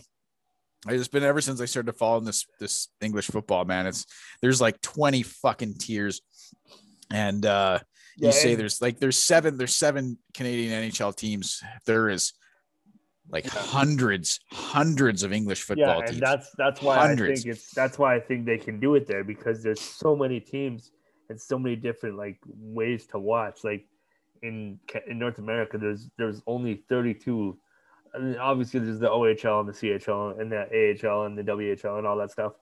[0.87, 3.85] I just been ever since I started to following this this English football, man.
[3.87, 4.05] It's
[4.41, 6.21] there's like 20 fucking tiers.
[7.13, 7.79] And uh
[8.17, 11.61] you Yeah, say and- there's like there's seven there's seven Canadian NHL teams.
[11.85, 12.33] There is
[13.29, 13.51] like Yeah.
[13.61, 16.19] hundreds, hundreds of English Yeah, football and teams.
[16.19, 17.41] that's that's why Hundreds.
[17.41, 20.15] I think it's that's why I think they can do it there because there's so
[20.15, 20.91] many teams
[21.29, 23.63] and so many different like ways to watch.
[23.63, 23.85] Like
[24.41, 27.57] in in North America, there's there's only 32.
[28.13, 31.97] I mean, obviously, there's the OHL and the CHL and the AHL and the WHL
[31.97, 32.53] and all that stuff.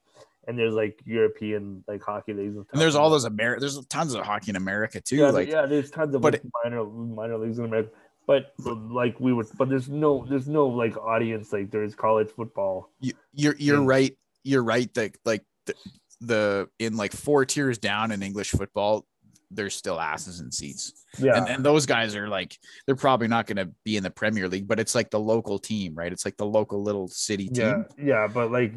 [0.47, 4.13] And there's like European like hockey leagues and, and there's all those America there's tons
[4.15, 5.17] of hockey in America too.
[5.17, 7.89] yeah, like yeah, there's tons of but like, minor minor leagues in America.
[8.25, 12.29] But, but like we would, but there's no there's no like audience like there's college
[12.29, 12.91] football.
[12.99, 14.15] you, you're you're right.
[14.43, 15.73] You're right that like the,
[16.21, 19.05] the in like four tiers down in English football,
[19.51, 21.05] there's still asses in seats.
[21.17, 24.11] Yeah, And and those guys are like they're probably not going to be in the
[24.11, 26.11] Premier League, but it's like the local team, right?
[26.11, 27.85] It's like the local little city team.
[27.97, 28.27] yeah, Yeah.
[28.27, 28.73] but like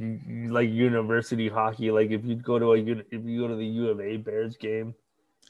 [0.49, 3.89] like university hockey, like if you go to a if you go to the U
[3.91, 4.95] of A Bears game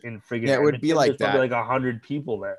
[0.03, 1.39] in friggin' Yeah, it would be like that.
[1.39, 2.59] like a hundred people there.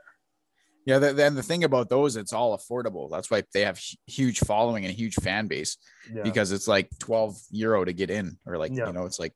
[0.86, 3.10] Yeah, then the thing about those, it's all affordable.
[3.10, 5.78] That's why they have huge following and a huge fan base
[6.14, 8.88] Yeah, because it's like 12 euro to get in, or like Yeah.
[8.88, 9.34] you know, it's like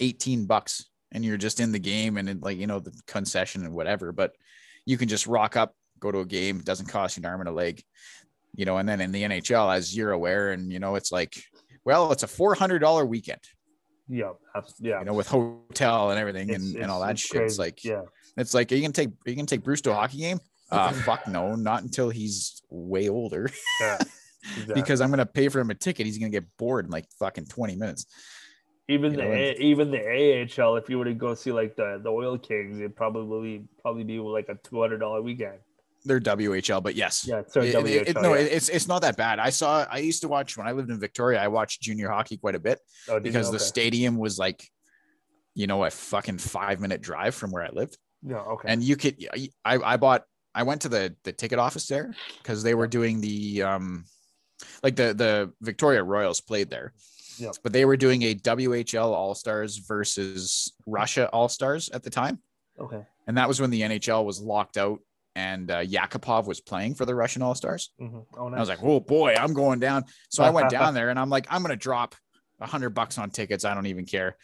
[0.00, 3.64] 18 bucks, and you're just in the game and it, like you know the concession
[3.64, 4.12] and whatever.
[4.12, 4.32] But
[4.84, 7.48] you can just rock up, go to a game, doesn't cost you an arm and
[7.48, 7.82] a leg,
[8.54, 8.78] you know.
[8.78, 11.42] And then in the NHL, as you're aware, and you know, it's like,
[11.84, 13.40] well, it's a four hundred dollar weekend,
[14.08, 14.32] yeah,
[14.78, 15.00] yeah.
[15.00, 17.42] you know, with hotel and everything It's- and, and all that shit.
[17.42, 18.02] It's like, yeah,
[18.36, 20.40] it's like, are you gonna take, are you gonna take Bruce to a hockey game?
[20.70, 23.50] Uh, fuck no, not until he's way older.
[23.80, 23.98] yeah.
[24.42, 24.74] exactly.
[24.74, 26.06] because I'm gonna pay for him a ticket.
[26.06, 28.06] He's gonna get bored in like fucking 20 minutes.
[28.88, 29.98] Even you the A, even the
[30.60, 34.04] AHL, if you were to go see like the the Oil Kings, it'd probably probably
[34.04, 35.58] be like a two hundred dollar weekend.
[36.04, 37.26] They're WHL, but yes.
[37.28, 37.86] Yeah, so It- WHL.
[37.86, 38.40] it- it- no, yeah.
[38.40, 39.38] it- it's it's not that bad.
[39.38, 39.84] I saw.
[39.90, 41.40] I used to watch when I lived in Victoria.
[41.42, 43.20] I watched junior hockey quite a bit Oh, you?
[43.20, 43.64] because the Okay.
[43.64, 44.64] stadium was like,
[45.54, 48.96] you know, a fucking five minute drive from where I lived, yeah, okay, and you
[48.96, 49.16] could.
[49.34, 49.50] I
[49.92, 50.24] I bought.
[50.54, 54.04] I went to the the ticket office there because they were doing the um,
[54.82, 56.94] like the the Victoria Royals played there.
[57.38, 57.50] Yeah.
[57.62, 62.40] But they were doing a WHL All Stars versus Russia All Stars at the time.
[62.78, 65.00] okay, and that was when the NHL was locked out
[65.36, 67.90] and uh, Yakupov was playing for the Russian All Stars.
[67.98, 68.56] hmm oh, nice.
[68.56, 71.30] I was like, "Oh boy, I'm going down." So I went down there and I'm
[71.30, 72.14] like, "I'm gonna drop
[72.60, 73.64] a hundred bucks on tickets.
[73.64, 74.36] I don't even care."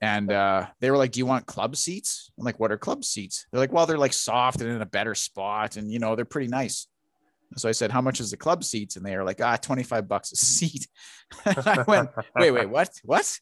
[0.00, 3.04] And uh, they were like, "Do you want club seats?" I'm like, "What are club
[3.04, 6.16] seats?" They're like, "Well, they're like soft and in a better spot, and you know
[6.16, 6.86] they're pretty nice."
[7.56, 10.08] So I said, "How much is the club seats?" And they are like, "Ah, 25
[10.08, 10.86] bucks a seat."
[11.46, 12.90] I went, "Wait, wait, what?
[13.04, 13.38] What?"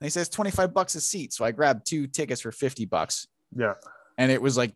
[0.00, 3.26] And he says, "25 bucks a seat." So I grabbed two tickets for 50 bucks
[3.54, 3.74] yeah,
[4.18, 4.74] and it was like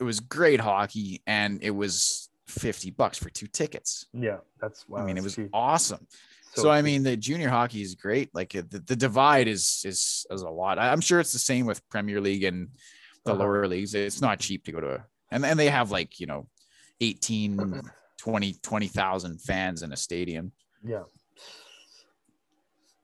[0.00, 4.06] it was great hockey and it was 50 bucks for two tickets.
[4.14, 5.00] Yeah, that's wow.
[5.00, 5.50] I mean, it was cheap.
[5.52, 6.06] awesome.
[6.54, 8.30] So, I mean, the junior hockey is great.
[8.34, 10.78] Like the, the divide is is is a lot.
[10.78, 12.68] I'm sure it's the same with Premier League and
[13.26, 13.40] the Uh-huh.
[13.40, 13.94] lower leagues.
[13.94, 16.48] It's not cheap to go to, a, and and they have like you know,
[17.02, 17.82] 18,
[18.26, 20.50] 20, 20,000 fans in a stadium.
[20.84, 21.04] yeah,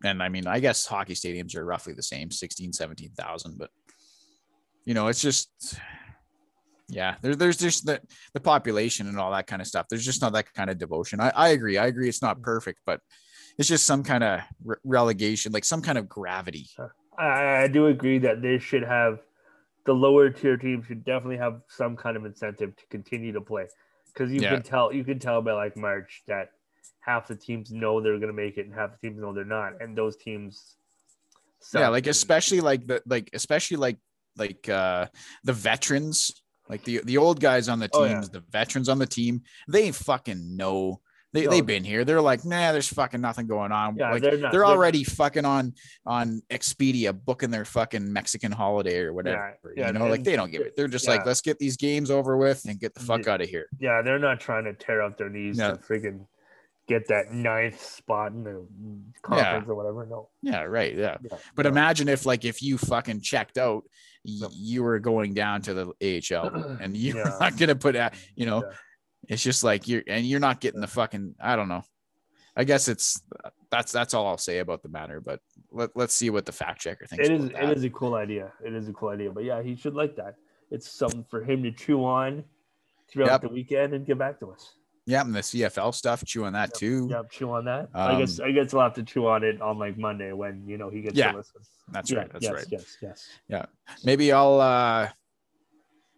[0.03, 3.71] And I mean, I guess hockey stadiums are roughly the same, 16, 17,000, but
[4.85, 5.49] you know, it's just,
[6.89, 8.01] yeah, there, there's just the,
[8.35, 9.87] the population and all that kind of stuff.
[9.89, 11.21] There's just not that kind of devotion.
[11.21, 11.79] I, I agree.
[11.79, 12.09] I agree.
[12.09, 12.43] It's not mm.
[12.43, 13.01] perfect, but
[13.59, 16.67] it's just some kind of re- relegation, like some kind of gravity.
[17.17, 19.21] I, I do agree that they should have
[19.87, 23.69] the lower tier teams should definitely have some kind of incentive to continue to play
[24.13, 24.51] because you Yeah.
[24.55, 26.51] can tell you can tell by like March that
[27.01, 29.45] half the teams know they're going to make it and half the teams know they're
[29.45, 30.77] not, and those teams.
[31.75, 33.99] yeah like especially like the like especially like
[34.37, 35.07] like uh
[35.45, 38.33] the veterans like the the old guys on the Oh, teams yeah.
[38.41, 41.01] the veterans on the team they fucking know
[41.33, 41.51] they, No.
[41.51, 44.41] they've been here they're like nah there's fucking nothing going on Yeah, like they're they're,
[44.41, 45.75] not- they're- already fucking on
[46.07, 50.51] on expedia booking their fucking mexican holiday or whatever yeah, you know like they don't
[50.51, 53.07] give it they're just like let's get these games over with and get the mm-hmm.
[53.07, 55.73] fuck out of here Yeah, they're not trying to tear out their knees Yeah.
[55.73, 56.27] to freaking
[56.89, 58.67] get that ninth spot in the
[59.23, 60.05] conference or whatever.
[60.05, 60.29] No.
[60.43, 61.71] yeah right yeah Yeah, but no.
[61.71, 63.85] imagine if like if you fucking checked out
[64.25, 64.49] y- No.
[64.53, 65.87] you were going down to the
[66.37, 67.37] AHL and you're Yeah.
[67.41, 68.77] not gonna put a you know Yeah.
[69.29, 71.83] It's just like you're and you're not getting the fucking I don't know.
[72.57, 73.23] I guess it's
[73.71, 76.81] that's that's all I'll say about the matter, but let, let's see what the fact
[76.83, 77.27] checker thinks.
[77.29, 78.53] it is it is a cool idea.
[78.65, 79.31] It is a cool idea.
[79.31, 80.35] But yeah, he should like that.
[80.71, 82.45] It's something for him to chew on
[83.11, 83.41] throughout Yep.
[83.43, 84.73] the weekend and get back to us.
[85.07, 87.09] yeah, and the CFL stuff, chew on that too.
[87.11, 87.89] Yep, chew on that.
[87.95, 90.67] I guess Um, I guess we'll have to chew on it on like Monday when
[90.67, 91.61] you know he gets Yeah, to listen.
[91.89, 92.33] That's Yeah, right.
[92.33, 92.67] That's yes, right.
[92.71, 93.29] Yes, yes.
[93.49, 93.65] Yeah.
[94.05, 95.09] Maybe I'll uh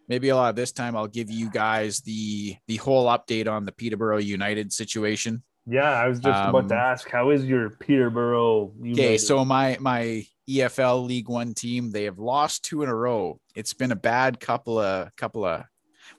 [0.07, 3.65] maybe a lot of this time I'll give you guys the the whole update on
[3.65, 5.43] the Peterborough United situation.
[5.67, 8.73] Yeah, I was just about to Um, ask, how is your Peterborough?
[8.91, 13.39] Okay, so my my EFL League One team, they have lost two in a row.
[13.55, 15.63] It's been a bad couple of couple of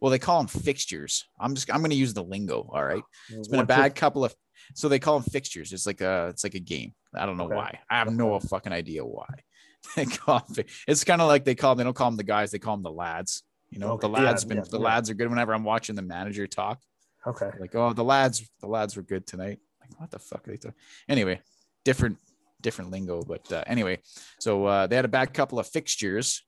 [0.01, 1.27] well, they call them fixtures.
[1.39, 2.69] I'm just I'm gonna use the lingo.
[2.73, 3.03] All right.
[3.31, 4.35] It's been a bad couple of
[4.75, 5.73] so they call them fixtures.
[5.73, 6.93] It's like a it's like a game.
[7.15, 7.55] I don't know Okay.
[7.55, 7.79] why.
[7.89, 9.29] I have no fucking idea why.
[9.95, 12.17] They call 'em fi- it's kind of like they call them, they don't call them
[12.17, 13.45] the guys, they call them the lads.
[13.71, 14.85] You know, Okay, the yeah, lads been yeah, the yeah.
[14.85, 16.81] lads are good whenever I'm watching the manager talk.
[17.27, 17.51] Okay.
[17.59, 19.59] Like, oh, the lads, the lads were good tonight.
[19.81, 20.79] Like, what the fuck are they talking?
[21.09, 21.41] Anyway,
[21.85, 22.19] different,
[22.63, 23.23] different lingo.
[23.23, 23.99] But uh, anyway,
[24.39, 26.45] so uh, they had a bad couple of fixtures,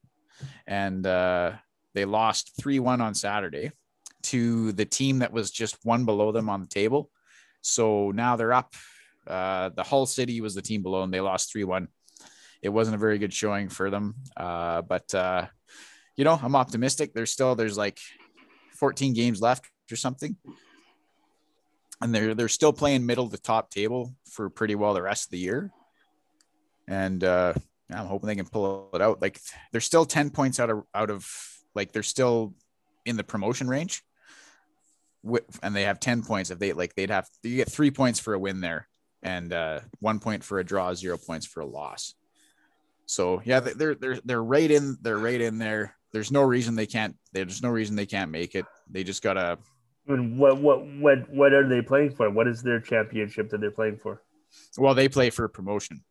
[0.66, 1.52] and uh,
[1.94, 3.72] they lost three one on Saturday
[4.24, 7.10] to the team that was just one below them on the table.
[7.60, 8.74] So now they're up.
[9.26, 11.88] Uh, the Hull City was the team below, and they lost three one.
[12.62, 15.46] It wasn't a very good showing for them, uh, but uh,
[16.18, 17.14] you know, I'm optimistic.
[17.14, 17.98] There's still there's like
[18.74, 20.36] 14 games left or something
[22.00, 25.30] and they're they're still playing middle to top table for pretty well the rest of
[25.30, 25.70] the year.
[26.86, 27.54] And uh,
[27.92, 29.20] I'm hoping they can pull it out.
[29.20, 29.40] Like
[29.72, 31.28] they're still 10 points out of out of
[31.74, 32.54] like they're still
[33.04, 34.02] in the promotion range.
[35.62, 38.34] And they have 10 points if they like they'd have you get three points for
[38.34, 38.88] a win there
[39.22, 42.14] and uh, one point for a draw, zero points for a loss.
[43.06, 45.96] So yeah, they're they're they're right in they're right in there.
[46.12, 47.16] There's no reason they can't.
[47.32, 48.64] There's no reason they can't make it.
[48.90, 49.58] They just gotta
[50.06, 52.30] And what what what what are they playing for?
[52.30, 54.22] What is their championship that they're playing for?
[54.78, 56.02] well, they play for promotion.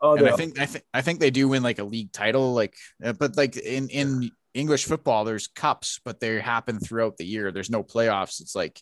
[0.00, 2.52] Oh, and I think I think I think they do win like a league title,
[2.54, 2.74] like
[3.04, 7.52] uh, but like in in English football, there's cups, but they happen throughout the year.
[7.52, 8.40] There's no playoffs.
[8.40, 8.80] It's like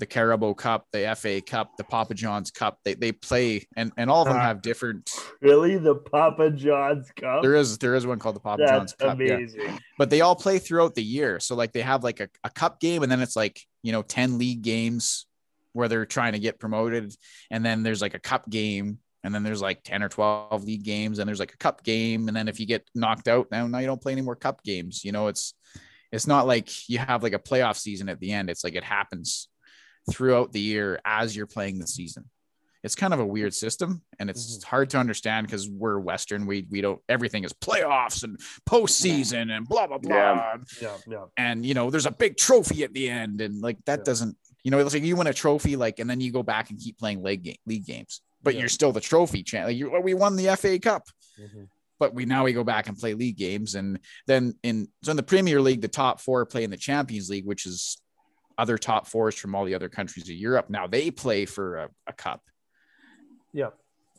[0.00, 2.78] the Carabao Cup, the FA Cup, the Papa John's Cup.
[2.84, 4.40] They they play, and and all of them Ah.
[4.42, 5.08] have different.
[5.40, 7.42] really the Papa John's Cup.
[7.42, 9.34] There is there is one called the Papa John's That's Cup, yeah.
[9.34, 9.78] amazing.
[9.98, 11.38] but they all play throughout the year.
[11.38, 14.02] So like they have like a, a cup game, and then it's like you know
[14.02, 15.26] ten league games
[15.72, 17.14] where they're trying to get promoted,
[17.50, 20.82] and then there's like a cup game, and then there's like ten or twelve league
[20.82, 23.66] games, and there's like a cup game, and then if you get knocked out, now
[23.66, 25.04] now you don't play any more cup games.
[25.04, 25.52] You know, it's
[26.10, 28.48] it's not like you have like a playoff season at the end.
[28.50, 29.48] It's like it happens
[30.10, 32.30] throughout the year as you're playing the season.
[32.82, 36.46] It's kind of a weird system, and it's hard to understand because we're Western.
[36.46, 38.38] We we don't everything is playoffs and
[38.68, 40.14] postseason and blah blah blah.
[40.16, 40.56] Yeah.
[40.80, 41.24] Yeah, yeah.
[41.36, 44.04] And you know, there's a big trophy at the end, and like that Yeah.
[44.04, 46.70] doesn't, you know, it's like you win a trophy, like, and then you go back
[46.70, 48.60] and keep playing league game, league games, but Yeah.
[48.60, 49.66] you're still the trophy champ.
[49.66, 51.04] Like you, we won the FA Cup,
[51.38, 51.68] Mhm.
[51.98, 55.18] but we now we go back and play league games, and then in so in
[55.18, 57.98] the Premier League, the top four play in the Champions League, which is
[58.60, 60.68] other top fours from all the other countries of Europe.
[60.68, 62.42] Now they play for a, a cup.
[63.52, 63.70] Yeah.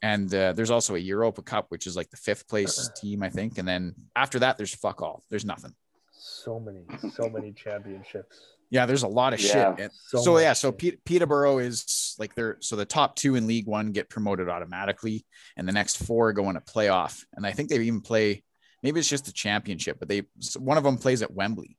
[0.04, 3.30] And uh, there's also a Europa Cup, which is like the fifth place team, I
[3.30, 3.60] think.
[3.60, 5.24] And then after that, there's fuck all.
[5.30, 5.74] There's nothing.
[6.12, 6.82] So many,
[7.12, 8.40] so many championships.
[8.72, 9.76] Yeah, there's a lot of Yeah.
[9.76, 9.84] shit.
[9.84, 10.78] And So so, yeah, so shit.
[10.80, 15.26] Pete, Peterborough is like they're so the top two in League One get promoted automatically,
[15.58, 17.24] and the next four go in a playoff.
[17.34, 18.44] And I think they even play
[18.82, 20.24] maybe it's just a championship, but they
[20.58, 21.78] one of them plays at Wembley.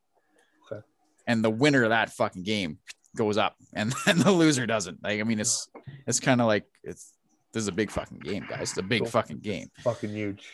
[1.33, 1.39] Okay.
[1.39, 2.79] And the winner of that fucking game
[3.17, 5.03] goes up, and then the loser doesn't.
[5.03, 5.69] Like I mean, it's
[6.07, 7.13] it's kind of like it's
[7.53, 8.71] this is a big fucking game, guys.
[8.71, 9.11] It's a big Cool.
[9.11, 9.69] fucking game.
[9.83, 10.45] Fucking huge.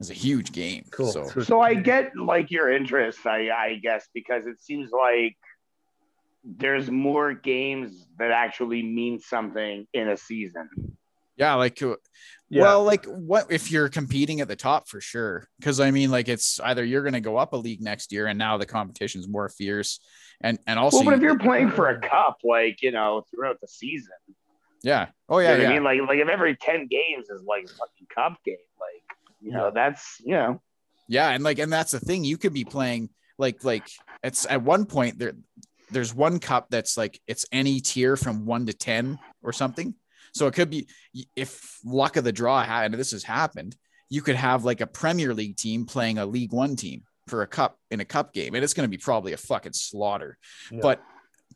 [0.00, 0.84] It's a huge game.
[0.90, 1.12] Cool.
[1.12, 5.36] So So I get like your interest, I, I guess, because it seems like
[6.42, 10.68] there's more games that actually mean something in a season.
[11.40, 11.96] Yeah, like uh,
[12.50, 12.62] Yeah.
[12.62, 15.48] Well, like what if you're competing at the top for sure?
[15.58, 18.26] Because I mean, like it's either you're going to go up a league next year,
[18.26, 20.00] and now the competition's more fierce,
[20.40, 23.24] and and also, well, but if you- you're playing for a cup, like you know,
[23.30, 24.12] throughout the season,
[24.82, 27.42] yeah, oh you yeah, know yeah, I mean, like like if every ten games is
[27.46, 29.02] like a fucking cup game, like
[29.40, 30.60] you know, that's you know,
[31.08, 33.88] yeah, and like and that's the thing, you could be playing like like
[34.22, 35.34] it's at one point there,
[35.90, 39.94] there's one cup that's like it's any tier from one to ten or something,
[40.32, 40.88] so it could be
[41.36, 43.76] if luck of the draw had and this has happened,
[44.08, 47.46] you could have like a Premier League team playing a League One team for a
[47.46, 50.36] cup in a cup game, and it's going to be probably a fucking slaughter.
[50.70, 50.80] Yeah.
[50.82, 51.02] but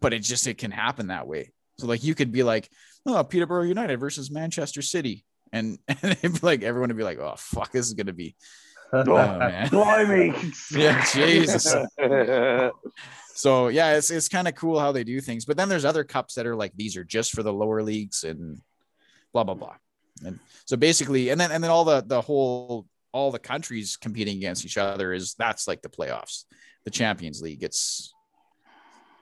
[0.00, 1.52] but it just it can happen that way.
[1.78, 2.70] So like you could be like,
[3.06, 7.18] oh, Peterborough United versus Manchester City, and, and it'd be like everyone would be like,
[7.18, 8.36] oh fuck, this is gonna be
[8.92, 10.32] oh man, blimey,
[10.70, 11.74] yeah, Jesus.
[13.36, 15.44] So yeah, it's it's kind of cool how they do things.
[15.44, 18.22] But then there's other cups that are like these are just for the lower leagues
[18.24, 18.60] and
[19.32, 19.74] blah blah blah.
[20.24, 24.36] And so basically, and then and then all the the whole all the countries competing
[24.36, 26.44] against each other is that's like the playoffs,
[26.84, 27.62] the Champions League.
[27.64, 28.14] It's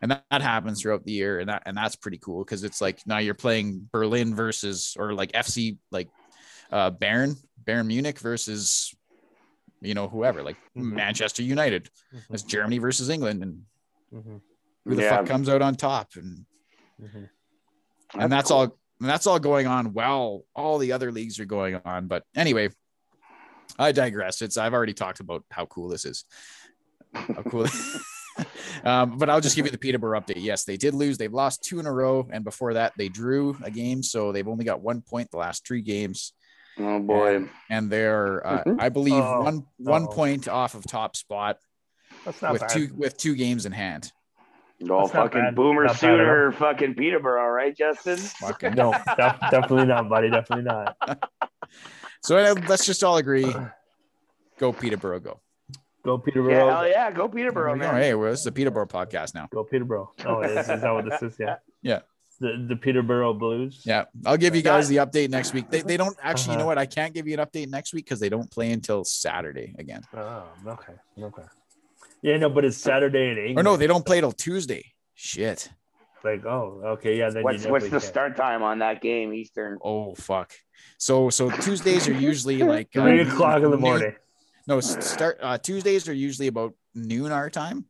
[0.03, 2.81] and that, that happens throughout the year, and that and that's pretty cool because it's
[2.83, 6.09] like now you're playing Berlin versus or like FC like
[6.71, 8.95] uh Bayern Bayern Munich versus
[9.81, 10.93] you know whoever like Mhm.
[10.93, 11.89] Manchester United.
[12.15, 12.21] Mhm.
[12.35, 13.63] It's Germany versus England, and
[14.13, 14.41] Mhm.
[14.85, 15.17] who the Yeah.
[15.19, 16.11] fuck comes out on top?
[16.17, 16.45] And
[17.01, 17.29] Mhm.
[18.15, 21.77] and that's all and that's all going on while all the other leagues are going
[21.85, 22.07] on.
[22.07, 22.69] But anyway
[23.79, 24.43] i digress.
[24.43, 26.25] It's i've already talked about how cool this is.
[27.15, 27.67] How cool.
[28.85, 30.43] Um, but i'll just give you the peterborough update.
[30.43, 31.19] Yes they did lose.
[31.19, 32.27] They've lost two in a row.
[32.33, 34.03] And before that they drew a game.
[34.03, 36.33] So they've only got one point the last three games.
[36.79, 38.81] Oh boy, and they're uh, Mhm.
[38.81, 40.09] i believe Oh, one one no.
[40.09, 41.59] point off of top spot
[42.25, 42.71] That's not with bad.
[42.71, 44.13] two with two games in hand
[44.91, 45.55] all That's fucking bad.
[45.55, 48.17] boomer Not bad sooner, fucking Peterborough, right, Justin?
[48.41, 50.29] Fucking No, def- definitely not, buddy.
[50.29, 50.97] Definitely not.
[52.25, 53.53] So uh, let's just all agree.
[54.59, 55.41] Go Peterborough, go.
[56.05, 56.69] Go Yeah, Peterborough.
[56.71, 57.93] hell yeah, go Peterborough, There we go.
[57.93, 58.03] man.
[58.03, 59.49] Hey, well, this is the Peterborough podcast now.
[59.53, 60.11] Go Peterborough.
[60.27, 61.37] Oh, is, is that what this is?
[61.39, 61.57] Yeah.
[61.83, 62.01] Yeah.
[62.41, 63.83] The the Peterborough Blues.
[63.85, 65.71] Yeah, I'll give you guys the update next week.
[65.71, 66.69] They, they don't actually, you know Uh-huh.
[66.71, 66.79] what?
[66.79, 70.03] I can't give you an update next week because they don't play until Saturday again.
[70.17, 70.95] Oh, okay.
[71.21, 71.43] Okay.
[72.23, 73.59] Yeah, no, but it's Saturday in England.
[73.59, 74.93] Or no, they don't play till Tuesday.
[75.15, 75.69] Shit.
[76.25, 77.31] Like, oh, okay, yeah.
[77.31, 79.79] Then What's what's the definitely start time on that game, Eastern?
[79.83, 80.53] Oh fuck.
[80.99, 84.15] So so Tuesdays are usually like uh, Three o'clock in the noon- morning.
[84.69, 87.87] No, start uh, Tuesdays are usually about noon our time.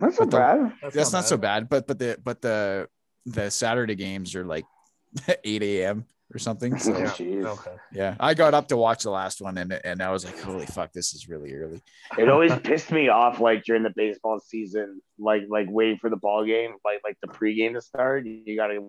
[0.00, 0.92] That's not But the- bad.
[0.92, 2.88] That's not so bad, but but the but the
[3.26, 4.64] the Saturday games are like
[5.44, 6.04] 8 a.m.
[6.32, 6.78] or something.
[6.78, 7.48] So Oh, Yeah.
[7.48, 7.70] Okay.
[7.92, 10.66] Yeah, I got up to watch the last one and and I was like, holy
[10.66, 11.80] fuck, this is really early.
[12.18, 16.16] It always pissed me off, like during the baseball season, like like waiting for the
[16.16, 18.26] ball game, like like the pregame to start.
[18.26, 18.80] You gotta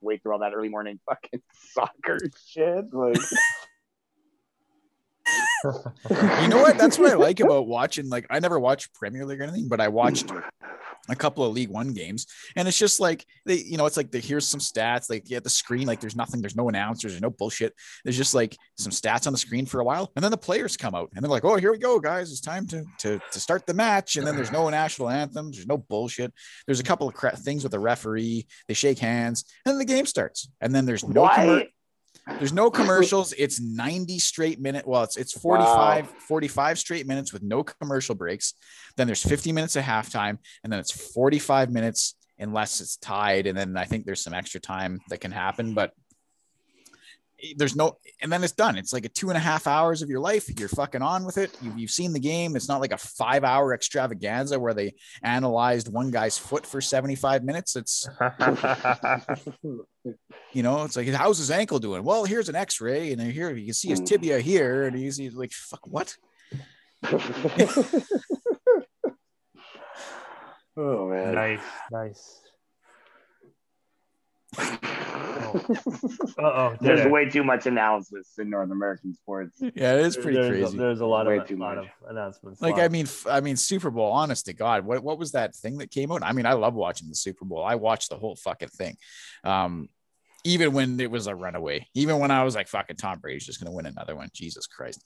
[0.00, 2.92] wait through all that early morning fucking soccer shit.
[2.92, 3.16] Like,
[5.62, 6.78] You know what?
[6.78, 8.08] That's what I like about watching.
[8.08, 10.30] Like, I never watched Premier League or anything, but I watched
[11.10, 12.26] a couple of League One games,
[12.56, 15.10] and it's just like they, you know, it's like the, here's some stats.
[15.10, 17.74] Like, yeah, the screen, like there's nothing, there's no announcers, there's no bullshit.
[18.04, 20.76] There's just like some stats on the screen for a while, and then the players
[20.76, 22.30] come out, and they're like, "Oh, here we go, guys!
[22.30, 25.66] It's time to to to start the match." And then there's no national anthems, there's
[25.66, 26.32] no bullshit.
[26.66, 28.46] There's a couple of cra- things with the referee.
[28.68, 30.48] They shake hands, and then the game starts.
[30.60, 31.68] And then there's no commer- why?
[32.38, 33.32] There's no commercials.
[33.32, 34.86] It's 90 straight minute.
[34.86, 38.54] Well, it's it's 45, 45 straight minutes with no commercial breaks.
[38.96, 43.46] Then there's 50 minutes of halftime, and then it's 45 minutes unless it's tied.
[43.46, 45.92] And then I think there's some extra time that can happen, but
[47.42, 48.76] Eh, there's no and then it's done.
[48.76, 50.48] It's like a two and a half hours of your life.
[50.58, 51.56] You're fucking on with it.
[51.62, 52.56] You've, you've seen the game.
[52.56, 57.44] It's not like a five hour extravaganza where they analyzed one guy's foot for 75
[57.44, 57.76] minutes.
[57.76, 58.08] It's
[60.52, 62.04] you know, it's like how's his ankle doing?
[62.04, 64.06] Well, here's an X-ray, and here you can see his hmm.
[64.06, 66.16] tibia here, and he's, he's like, "Fuck, what?"
[70.76, 71.34] oh man.
[71.34, 71.60] nice,
[71.90, 72.40] nice.
[76.38, 79.56] Oh oh, There's way too much analysis in North American sports.
[79.60, 80.78] Yeah, it is pretty there's, crazy.
[80.78, 81.86] There's a lot Way of too lot much.
[81.86, 82.62] of announcements.
[82.62, 84.10] like I mean, f- I mean, Super Bowl.
[84.12, 86.22] Honest to God, what what was that thing that came out?
[86.22, 87.62] I mean, I love watching the Super Bowl.
[87.64, 88.96] I watched the whole fucking thing,
[89.44, 89.88] um,
[90.44, 91.86] even when it was a runaway.
[91.94, 95.02] Even when I was like, "Fucking Tom Brady's just gonna win another one." Jesus Christ.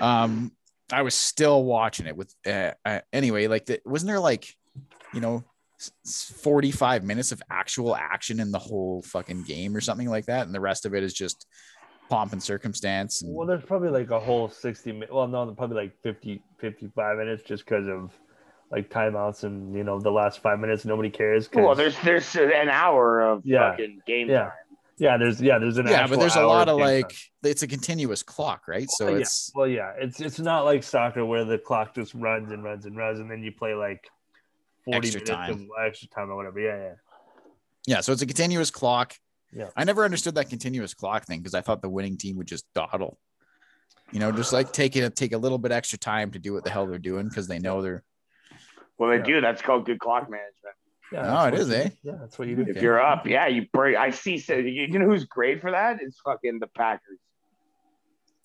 [0.00, 0.52] Um,
[0.92, 2.34] I was still watching it with.
[2.46, 4.46] Uh, uh, anyway, like, the, wasn't there like,
[5.14, 5.53] you know, s- s-
[6.04, 10.54] 45 minutes of actual action in the whole fucking game or something like that, and
[10.54, 11.46] the rest of it is just
[12.08, 13.22] pomp and circumstance.
[13.22, 15.12] And, Well, there's probably like a whole 60 minutes.
[15.12, 18.12] Well, no, probably like 50, 55 minutes just because of
[18.70, 21.48] like timeouts and, you know, the last five minutes, nobody cares.
[21.48, 23.70] 'cause- Well, there's there's an hour of Yeah.
[23.70, 24.42] fucking game Yeah.
[24.44, 24.52] time.
[24.98, 25.92] yeah, there's, yeah, there's an hour.
[25.92, 27.18] yeah, but there's a lot of like, time.
[27.44, 28.86] it's a continuous clock, right?
[28.90, 29.20] So Well, yeah.
[29.20, 29.52] it's.
[29.54, 32.96] Well, yeah, it's it's not like soccer where the clock just runs and runs and
[32.96, 34.08] runs, and then you play like
[34.84, 35.50] forty Extra minutes time.
[35.78, 36.60] of extra time or whatever.
[36.60, 36.94] Yeah, yeah.
[37.86, 39.14] Yeah, so it's a continuous clock.
[39.52, 39.68] Yeah.
[39.76, 42.64] I never understood that continuous clock thing because I thought the winning team would just
[42.74, 43.18] dawdle.
[44.10, 46.64] You know, just like take it take a little bit extra time to do what
[46.64, 48.02] the hell they're doing because they know they're
[48.98, 49.22] Well, they Yeah.
[49.22, 49.40] do.
[49.40, 50.74] That's called good clock management.
[51.12, 51.88] yeah Oh, that's it what is, you- eh?
[52.02, 52.62] Yeah, that's what you do.
[52.62, 52.70] Okay.
[52.72, 53.96] If you're up, yeah, you break.
[53.96, 54.38] I see.
[54.38, 56.00] So you you know who's great for that?
[56.00, 57.18] It's fucking the Packers.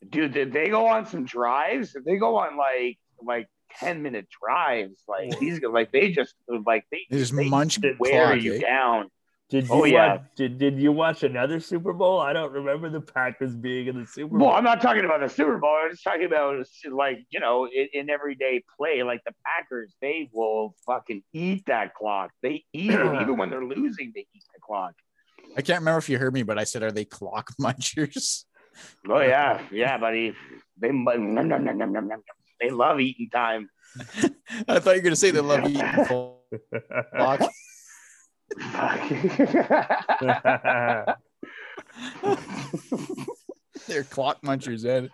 [0.09, 1.95] Dude, did they go on some drives.
[1.95, 3.47] If they go on like like
[3.77, 6.35] ten minute drives, like these like they just
[6.65, 8.41] like they they just they munch wear clock.
[8.41, 8.59] you eh?
[8.59, 9.09] down.
[9.49, 10.13] Did you Oh, yeah.
[10.17, 12.19] watch, did, did you watch another Super Bowl?
[12.19, 14.49] I don't remember the Packers being in the Super Bowl.
[14.49, 15.75] Well, I'm not talking about the Super Bowl.
[15.83, 20.29] I'm just talking about like you know in, in everyday play, like the Packers, they
[20.33, 22.29] will fucking eat that clock.
[22.43, 24.11] They eat it even when they're losing.
[24.13, 24.93] They eat the clock.
[25.57, 28.45] I can't remember if you heard me, but I said, "Are they clock munchers?"
[29.09, 30.35] Oh yeah, yeah, buddy.
[30.77, 32.21] They nom, nom, nom, nom, nom, nom, nom.
[32.59, 33.69] They love eating time.
[34.67, 37.41] I thought you were gonna say they love eating clock.
[43.87, 45.09] They're clock munchers, Ed.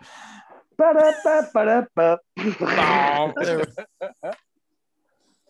[0.76, 2.18] Ba-da-ba, ba-da-ba.
[2.38, 3.64] Oh, they're-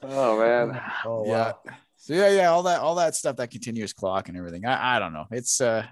[0.03, 0.81] oh man.
[1.05, 1.33] oh, yeah.
[1.33, 1.59] wow.
[1.97, 4.65] So yeah, yeah, all that, all that stuff, that continuous clock and everything.
[4.65, 5.25] I, I don't know.
[5.33, 5.85] It's uh,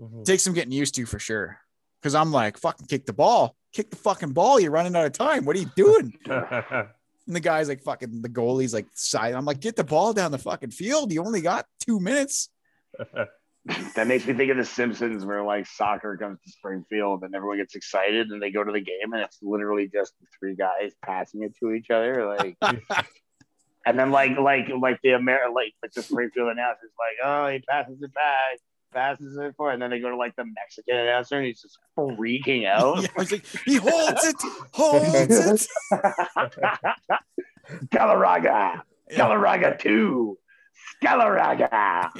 [0.00, 0.24] Mhm.
[0.24, 1.58] takes some getting used to for sure.
[2.00, 4.60] Because I'm like, fucking kick the ball, kick the fucking ball.
[4.60, 5.44] You're running out of time.
[5.44, 6.14] What are you doing?
[7.26, 9.34] And the guy's like, fucking, the goalie's like, side.
[9.34, 11.12] I'm like, get the ball down the fucking field.
[11.12, 12.48] You only got two minutes.
[13.94, 17.58] That makes me think of The Simpsons, where like soccer comes to Springfield and everyone
[17.58, 21.42] gets excited and they go to the game and it's literally just three guys passing
[21.42, 22.56] it to each other, like.
[23.86, 27.58] and then like like like the Amer like like the Springfield announcer's like, oh, he
[27.58, 28.58] passes it back,
[28.92, 31.78] passes it for, and then they go to like the Mexican announcer and he's just
[31.96, 33.02] freaking out.
[33.02, 34.36] Yeah, I was like, he holds it,
[34.72, 35.14] holds
[35.68, 35.68] it.
[37.90, 39.16] Galarraga, Yeah.
[39.18, 40.38] Galarraga two,
[41.04, 42.10] Galarraga.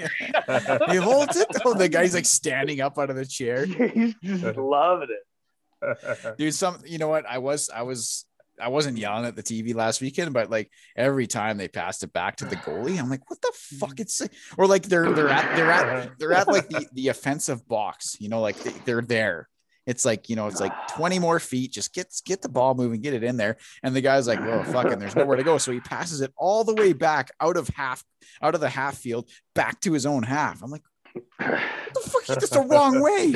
[0.90, 1.48] He holds it.
[1.64, 3.64] Oh, the guy's like standing up out of the chair.
[3.66, 6.36] He's just loving it.
[6.36, 8.26] dude some you know what i was i was
[8.60, 12.12] i wasn't yelling at the tv last weekend but like every time they passed it
[12.12, 13.90] back to the goalie i'm like what the fuck?
[13.90, 14.02] Mm-hmm.
[14.02, 16.10] It's like or like they're they're at they're at uh-huh.
[16.18, 19.48] they're at like the, the offensive box you know like they, they're there.
[19.86, 23.00] It's like you know it's like 20 more feet just get get the ball moving
[23.00, 23.56] get it in there.
[23.82, 25.58] And the guy's like oh fucking there's nowhere to go.
[25.58, 28.04] So he passes it all the way back out of half
[28.42, 30.62] out of the half field back to his own half.
[30.62, 30.82] I'm like
[31.12, 31.60] what
[31.94, 32.26] the fuck?
[32.26, 33.34] That's the wrong way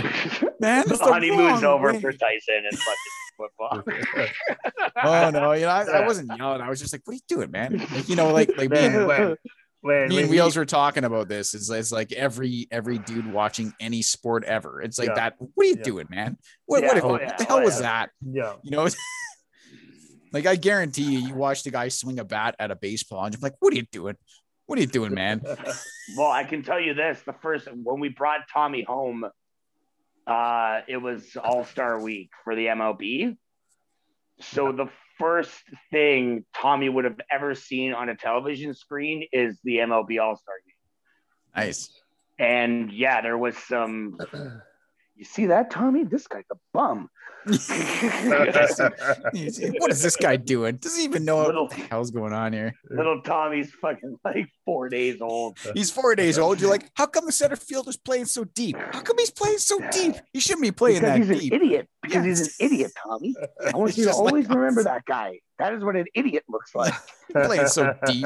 [0.60, 0.82] man.
[0.82, 2.01] The That's the honeymoon's wrong over way.
[2.01, 2.62] for Tyson.
[2.64, 3.82] And fucking football.
[5.02, 6.61] Oh no, you know, I, I wasn't yelling.
[6.61, 8.78] I was just like, "What are you doing, man?" Like, you know, like like me
[8.86, 9.36] and, when, when, me
[9.81, 11.52] when and he- Wheels were talking about this.
[11.52, 14.81] It's, it's like every every dude watching any sport ever.
[14.81, 15.15] It's like Yeah.
[15.15, 15.35] that.
[15.39, 15.82] What are you Yeah.
[15.82, 16.39] doing, man?
[16.66, 18.11] What Yeah, what, oh, what the hell oh, was that?
[18.24, 18.55] yeah.
[18.62, 18.89] You know,
[20.32, 23.35] like I guarantee you, you watch the guy swing a bat at a baseball, and
[23.35, 24.16] you're like, "What are you doing?
[24.66, 25.43] What are you doing, man?"
[26.16, 29.24] Well, I can tell you this: the first when we brought Tommy home,
[30.26, 33.36] uh, it was All Star Week for the MLB.
[34.40, 34.88] So the
[35.18, 40.36] first thing Tommy would have ever seen on a television screen is the MLB All
[40.36, 41.64] Star game.
[41.64, 41.90] Nice.
[42.38, 44.18] And yeah, there was some.
[45.16, 46.02] You see that, Tommy?
[46.02, 47.09] This guy's a bum.
[49.78, 50.76] what is this guy doing?
[50.76, 52.74] Doesn't even know Little- what the hell's going on here.
[52.90, 55.58] Little Tommy's fucking like four days old.
[55.74, 56.60] He's four days old.
[56.60, 58.76] You're like, how come the center fielder's playing so deep?
[58.78, 60.16] How come he's playing so deep?
[60.32, 61.52] He shouldn't be playing Because that he's an deep.
[61.52, 61.88] idiot.
[62.02, 63.34] Because he's an idiot, Tommy.
[63.72, 65.40] I want you to just like always remember that guy.
[65.58, 66.94] That is what an idiot looks like.
[67.32, 68.24] playing so deep.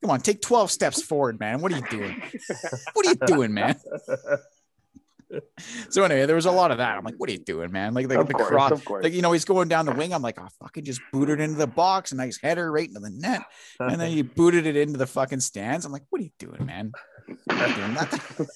[0.00, 1.60] Come on, take 12 steps forward, man.
[1.60, 2.22] What are you doing?
[2.92, 3.76] What are you doing, man?
[5.90, 6.96] So anyway, there was a lot of that.
[6.96, 7.94] I'm like, what are you doing, man?
[7.94, 9.04] Like, like of the course, cross, of course.
[9.04, 10.14] like you know, he's going down the wing.
[10.14, 13.10] I'm like, oh, fucking just booted into the box, a nice header right into the
[13.10, 13.42] net,
[13.78, 15.84] and then he booted it into the fucking stands.
[15.84, 16.92] I'm like, what are you doing, man?
[17.46, 18.46] Not doing nothing.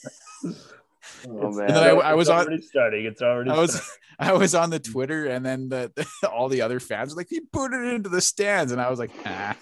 [1.28, 1.66] Oh, man.
[1.66, 3.04] And then I, I was it's on starting.
[3.04, 3.50] It's already.
[3.50, 3.90] I was starting.
[4.18, 5.90] I was on the Twitter and then the,
[6.32, 8.72] all the other fans were like, he booted it into the stands.
[8.72, 9.56] And I was like, ah,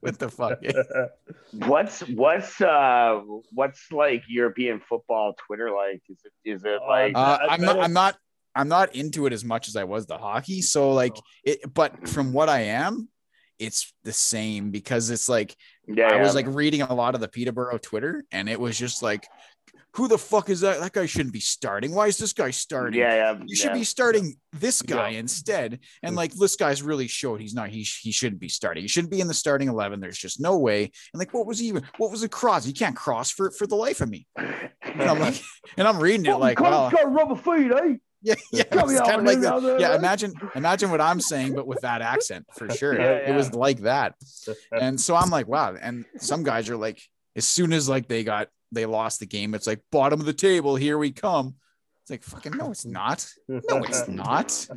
[0.00, 0.60] what the fuck?
[1.68, 3.20] What's what's uh
[3.52, 6.02] what's like European football Twitter like?
[6.08, 8.16] Is it is it Uh, like Uh, I- I'm not I'm not
[8.54, 10.62] I'm not into it as much as I was the hockey.
[10.62, 13.08] So like it but from what I am,
[13.58, 15.56] it's the same because it's like
[15.88, 19.02] yeah, I was like reading a lot of the Peterborough Twitter and it was just
[19.02, 19.26] like,
[19.94, 20.80] who the fuck is that?
[20.80, 21.94] That guy shouldn't be starting.
[21.94, 23.00] Why is this guy starting?
[23.00, 23.38] yeah, yeah.
[23.44, 23.74] You should yeah.
[23.74, 25.20] be starting this guy Yeah.
[25.20, 25.80] instead.
[26.02, 28.82] And like this guy's really showed he's not he he shouldn't be starting.
[28.82, 30.00] He shouldn't be in the starting 11.
[30.00, 30.84] There's just no way.
[31.12, 32.64] And like what was he even what was a cross?
[32.64, 34.26] He can't cross for for the life of me.
[34.36, 35.40] And I'm like
[35.76, 37.94] and I'm reading it like well got rubber feet, eh?
[38.22, 39.80] yeah, yeah, Come it's here, kind of like that.
[39.80, 42.94] Yeah, imagine imagine what I'm saying, but with that accent for sure.
[42.94, 44.14] Yeah, It was like that.
[44.78, 45.74] And so I'm like, wow.
[45.80, 47.00] And some guys are like,
[47.34, 50.32] as soon as like they got they lost the game, it's like bottom of the
[50.32, 51.54] table, here we come.
[52.02, 53.26] It's like fucking no, it's not.
[53.48, 54.68] No, it's not.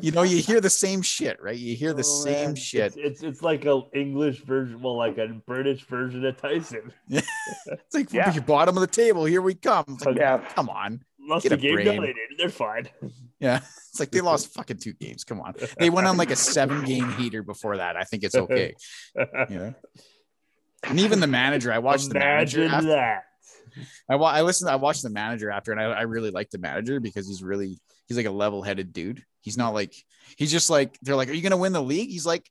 [0.00, 1.56] You know, you hear the same shit, right?
[1.56, 2.56] You hear the Oh, same man.
[2.56, 2.96] shit.
[2.96, 6.90] It's, it's it's like a English version, well, like a British version of Tyson.
[7.10, 8.38] It's like Yeah.
[8.40, 9.84] bottom of the table, here we come.
[10.04, 10.38] Like, Yeah.
[10.54, 11.04] come on.
[11.20, 12.16] Lost the game dominated.
[12.38, 12.88] They're fine.
[13.40, 13.60] Yeah.
[13.90, 15.22] It's like they lost fucking two games.
[15.22, 15.54] Come on.
[15.78, 17.94] They went on like a seven game heater before that.
[17.96, 18.74] I think it's okay.
[19.14, 19.74] Know?
[20.86, 22.64] And even the manager, I watched the manager.
[22.64, 23.24] After- that.
[24.08, 24.70] I wa- I listened.
[24.70, 27.78] I watched the manager after, and I, I really like the manager because he's really
[28.06, 29.24] he's like a level headed dude.
[29.40, 29.94] He's not like
[30.36, 32.10] he's just like they're like, are you gonna win the league?
[32.10, 32.48] He's like,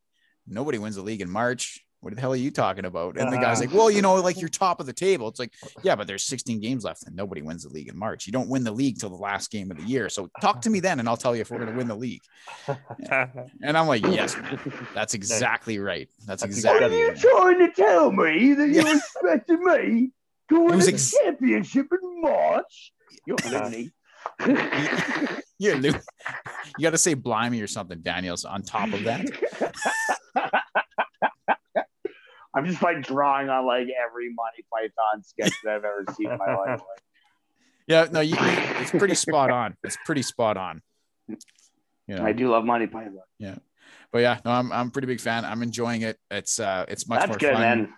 [0.47, 1.82] nobody wins the league in March.
[2.03, 3.17] What the hell are you talking about?
[3.17, 3.69] And the guy's uh-huh.
[3.69, 5.27] like, well, you know, like you're top of the table.
[5.29, 5.53] It's like,
[5.83, 8.27] yeah, but there's 16 games left, and nobody wins the league in March.
[8.27, 10.09] You don't win the league till the last game of the year.
[10.09, 12.21] So talk to me then, and I'll tell you if we're gonna win the league.
[13.61, 14.59] And I'm like, yes, man,
[14.93, 16.09] that's exactly right.
[16.25, 16.81] That's That's exactly.
[16.83, 17.17] What are you right.
[17.17, 18.81] trying to tell me that Yeah.
[18.81, 20.11] you expected me
[20.49, 22.91] to win was the ex- championship in March?
[23.25, 23.69] You're Yeah.
[23.69, 23.91] me.
[25.59, 30.62] Yeah, Lou, you got to say blimey or something, Daniels, on top of that.
[32.55, 36.37] I'm just like drawing on like every Monty Python sketch that I've ever seen in
[36.37, 36.81] my life.
[37.85, 39.75] Yeah, no, you, it's pretty spot on.
[39.83, 40.81] It's pretty spot on.
[41.27, 41.35] You
[42.15, 43.19] know, I do love Monty Python.
[43.39, 43.55] Yeah,
[44.09, 45.43] but yeah, no, I'm I'm a pretty big fan.
[45.43, 46.17] I'm enjoying it.
[46.31, 47.61] It's uh, it's much That's more good, fun.
[47.61, 47.93] man.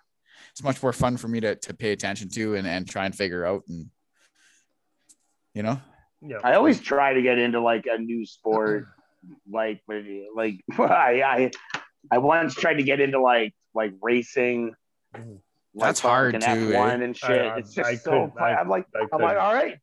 [0.50, 3.14] It's much more fun for me to to pay attention to and and try and
[3.16, 3.92] figure out and
[5.54, 5.80] you know.
[6.22, 6.38] yeah.
[6.44, 8.88] I always try to get into like a new sport,
[9.52, 9.84] like
[10.36, 11.52] like I I,
[12.10, 14.74] I once tried to get into like like racing.
[15.16, 15.40] Mm.
[15.78, 17.04] Like That's hard fucking too, F1 eh?
[17.04, 17.42] and shit.
[17.42, 18.34] Um, I- it's I just so.
[18.40, 19.78] I- I'm like I I'm like all right.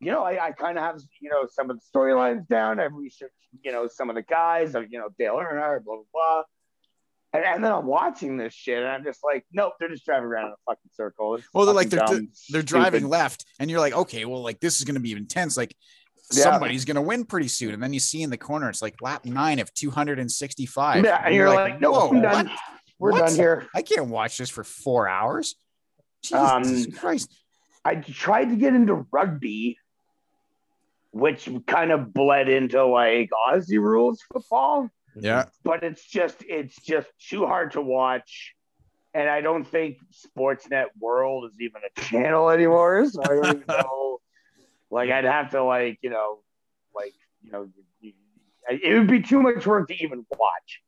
[0.00, 2.80] You know, I, I kind of have you know some of the storylines down.
[2.80, 3.32] I've researched
[3.62, 6.42] you know some of the guys, like, you know Dale Earnhardt, blah blah blah.
[7.32, 10.24] And, and then I'm watching this shit, and I'm just like, nope, they're just driving
[10.26, 11.34] around in a fucking circle.
[11.36, 13.10] It's Well, they're like they're dumb, they're driving stupid.
[13.10, 15.56] left, and you're like, okay, well, like this is gonna be intense.
[15.56, 15.74] Like
[16.32, 16.44] Yeah.
[16.44, 19.24] somebody's gonna win pretty soon, and then you see in the corner, it's like lap
[19.24, 21.04] nine of 265.
[21.04, 22.46] Yeah, and you're like, no, whoa, what?
[22.98, 23.26] We're What?
[23.28, 23.68] done here.
[23.74, 25.54] I can't watch this for four hours.
[26.22, 26.50] Jesus
[26.88, 27.30] Um, Christ.
[27.84, 29.78] I tried to get into rugby,
[31.12, 35.44] which kind of bled into like Aussie rules football, Yeah.
[35.62, 38.54] but it's just it's just too hard to watch.
[39.14, 43.06] And I don't think Sportsnet World is even a channel anymore.
[43.08, 44.18] So I don't even know.
[44.90, 46.40] Like I'd have to like, you know,
[46.94, 47.68] like, you know,
[48.68, 50.82] it would be too much work to even watch.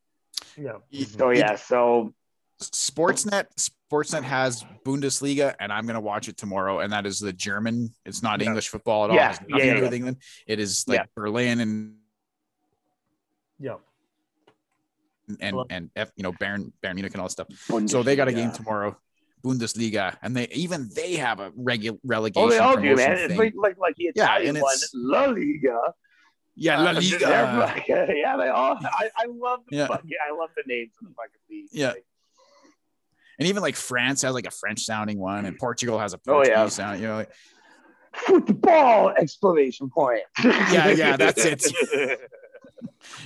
[0.58, 1.04] Yeah.
[1.06, 2.12] So yeah, so
[2.60, 6.80] Sportsnet Sportsnet has Bundesliga, and I'm gonna watch it tomorrow.
[6.80, 7.94] And that is the German.
[8.04, 8.48] It's not Yeah.
[8.48, 9.16] English football at all.
[9.16, 9.82] Yeah, It's nothing yeah, to do yeah.
[9.84, 10.16] with England.
[10.46, 11.04] It is like Yeah.
[11.14, 11.96] Berlin and
[13.60, 13.76] Yeah.
[15.40, 17.48] and Well- and F, you know Bayern Bayern Munich and all that stuff.
[17.88, 18.96] So they got a game tomorrow,
[19.44, 22.46] Bundesliga, and they even they have a regular relegation.
[22.48, 23.30] Oh, they all do, promotion man.
[23.30, 25.94] It's like like like the Yeah, Italian and one, it's- La Liga.
[26.58, 27.18] Yeah, La Uh, Liga.
[27.18, 28.78] they're- Yeah, they all.
[28.82, 29.86] I, I love the Yeah.
[29.86, 31.70] fucking, I love the names of the fucking leagues.
[31.72, 31.88] Yeah.
[31.92, 32.04] Like,
[33.38, 36.32] And even like France has like a French sounding one, and Portugal has a Oh,
[36.32, 36.68] Portuguese yeah.
[36.68, 37.00] sound.
[37.00, 37.32] You know, like,
[38.14, 40.22] football exclamation point.
[40.42, 41.62] Yeah, yeah, that's it.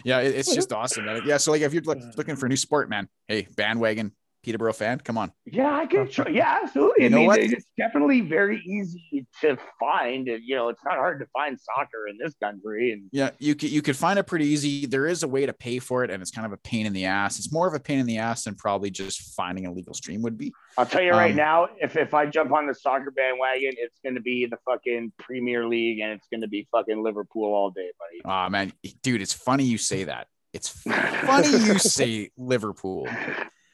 [0.04, 1.06] yeah, it- it's just awesome.
[1.24, 4.72] Yeah, so like if you're look, looking for a new sport, man, hey, bandwagon Peterborough
[4.72, 5.32] fan, come on.
[5.46, 6.08] yeah, I can.
[6.08, 7.04] Try, yeah, absolutely.
[7.04, 7.38] You I know mean, what?
[7.38, 10.28] it's definitely very easy to find.
[10.28, 13.54] and, You know, it's not hard to find soccer in this country, and Yeah, you
[13.54, 14.86] could you could find it pretty easy.
[14.86, 16.92] There is a way to pay for it, and it's kind of a pain in
[16.92, 17.38] the ass.
[17.38, 20.22] It's more of a pain in the ass than probably just finding a legal stream
[20.22, 20.52] would be.
[20.76, 23.98] I'll tell you right Um, now, if if I jump on the soccer bandwagon, it's
[24.02, 27.70] going to be the fucking Premier League, and it's going to be fucking Liverpool all
[27.70, 28.22] day, buddy.
[28.24, 30.26] Oh man, dude, it's funny you say that.
[30.52, 33.08] It's funny you say Liverpool.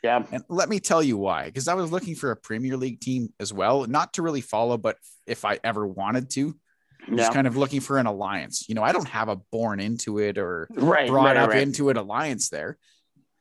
[0.08, 0.26] Yeah, Yeah.
[0.32, 1.46] And let me tell you why.
[1.46, 4.76] Because I was looking for a Premier League team as well, not to really follow,
[4.78, 6.54] but if I ever wanted to,
[7.08, 7.16] Yeah.
[7.16, 8.68] just kind of looking for an alliance.
[8.68, 11.08] You know, I don't have a born into it or Right.
[11.08, 11.62] brought right, up right.
[11.62, 12.76] into it alliance there.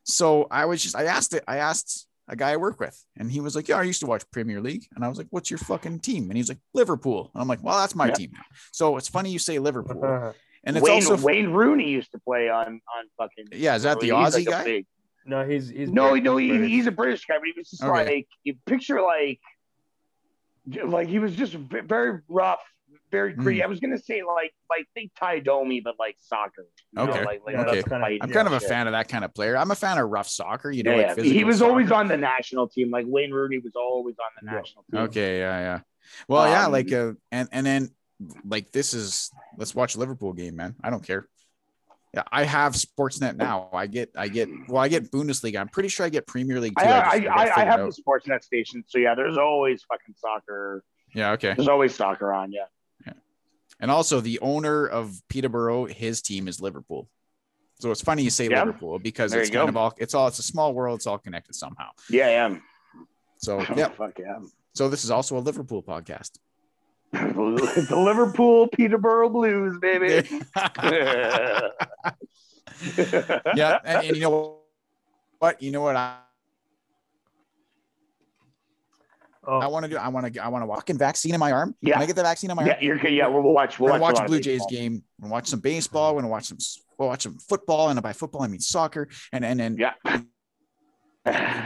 [0.04, 3.30] So I was just I asked it, I asked a guy I work with, and
[3.30, 4.86] he was like, Yeah, I used to watch Premier League.
[4.94, 6.24] And I was like, What's your fucking team?
[6.30, 7.30] And he's like, Liverpool.
[7.34, 8.14] And I'm like, Well, that's my Yeah.
[8.14, 8.44] team now.
[8.72, 10.34] So it's funny you say Liverpool.
[10.64, 13.46] And it's Wayne, also Wayne Rooney used to play on on fucking.
[13.52, 14.64] Yeah, is that the Aussie a guy?
[14.64, 14.86] big-
[15.28, 17.82] no, he's he's no, British, no, he, he's a British guy, but he was just
[17.82, 18.04] Okay.
[18.16, 19.38] like you picture like,
[20.84, 22.60] like he was just very rough,
[23.10, 23.62] very gritty.
[23.62, 26.66] I was gonna say like like think Tie Domi, but like soccer.
[26.92, 27.24] you know, Okay.
[27.24, 27.82] like, like Okay.
[27.82, 28.68] kind of I'm kind of a shit.
[28.68, 29.56] fan of that kind of player.
[29.56, 31.70] I'm a fan of rough soccer, you know, yeah, like he was soccer.
[31.70, 32.90] always on the national team.
[32.90, 34.60] Like Wayne Rooney was always on the Yeah.
[34.60, 35.00] national team.
[35.02, 35.80] Okay, yeah, yeah.
[36.26, 37.90] Well, yeah, Um, like uh, and and then
[38.44, 40.74] like this is let's watch Liverpool game, man.
[40.82, 41.28] I don't care.
[42.14, 43.68] Yeah, I have Sportsnet now.
[43.72, 45.60] I get I get well, I get Bundesliga.
[45.60, 46.84] I'm pretty sure I get Premier League too.
[46.84, 47.94] I, I, I, I, have out.
[47.94, 50.82] the Sportsnet station, so yeah, there's always fucking soccer.
[51.14, 51.54] Yeah, okay.
[51.54, 52.50] There's always soccer on.
[52.50, 52.64] Yeah.
[53.06, 53.12] yeah.
[53.80, 57.08] And also the owner of Peterborough, his team is Liverpool.
[57.80, 58.64] So it's funny you say Yeah.
[58.64, 59.68] Liverpool because There it's kind go.
[59.68, 61.90] of all it's all it's a small world, it's all connected somehow.
[62.08, 62.62] Yeah, I am.
[63.38, 63.88] So yeah.
[63.88, 64.38] Fuck yeah.
[64.74, 66.32] So this is also a Liverpool podcast.
[67.12, 70.28] The Liverpool Peterborough Blues, baby.
[73.54, 74.58] yeah, and, and you know
[75.38, 75.62] what?
[75.62, 76.18] You know what I,
[79.48, 79.96] Oh, I want to do?
[79.96, 81.74] I want to I want to walk in vaccine in my arm.
[81.80, 81.94] Yeah.
[81.94, 82.68] Can I get the vaccine in my arm?
[82.68, 83.26] yeah, you're yeah.
[83.28, 83.80] We'll, we'll watch.
[83.80, 85.02] We'll watch, watch a a Blue Jays game.
[85.18, 86.14] We'll watch some baseball.
[86.14, 86.58] We're gonna watch some
[86.98, 89.08] we'll watch some football, and by football I mean soccer.
[89.32, 89.94] And and then Yeah.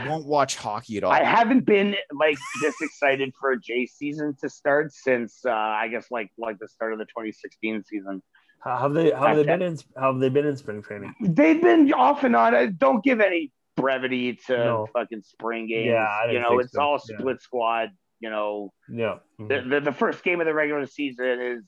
[0.03, 1.11] We won't watch hockey at all.
[1.11, 5.87] I haven't been like this excited for a J season to start since uh, I
[5.89, 8.21] guess like like the start of the 2016 season.
[8.59, 11.13] how have they how have they been in how have they been in spring training?
[11.21, 12.55] They've been off and on.
[12.55, 14.87] Uh, Don't give any brevity to No.
[14.93, 15.87] fucking spring games.
[15.87, 16.81] Yeah, I you didn't know, think it's so.
[16.81, 17.17] all Yeah.
[17.17, 17.89] split squad.
[18.19, 19.15] You know, Yeah.
[19.39, 19.49] Mhm.
[19.49, 21.63] the, the the first game of the regular season is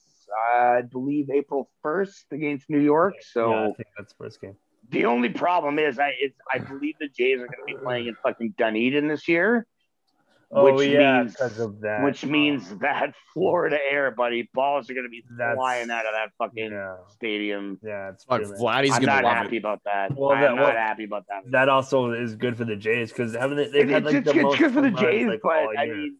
[0.55, 3.13] uh, I believe April 1st against New York.
[3.21, 4.55] So yeah, I think that's the first game.
[4.89, 8.07] The only problem is I it's, I believe the Jays are going to be playing
[8.07, 9.65] in fucking Dunedin this year.
[10.51, 12.03] Oh Which yeah, means- because of that.
[12.03, 12.75] which means oh.
[12.81, 16.71] that Florida air, buddy, balls are going to be That's- flying out of that fucking
[16.71, 17.79] yeah, stadium.
[17.83, 18.53] yeah, it's Fuck, pretty.
[18.53, 19.59] Vladdy's I'm gonna not love happy it.
[19.59, 20.15] about that.
[20.15, 21.51] Well, I'm that- not well, happy about that.
[21.51, 23.67] That also is good for the Jays because haven't they?
[23.69, 25.87] They've It- had like it's, the it's most good for the Jays, like, but I
[25.87, 26.17] mean,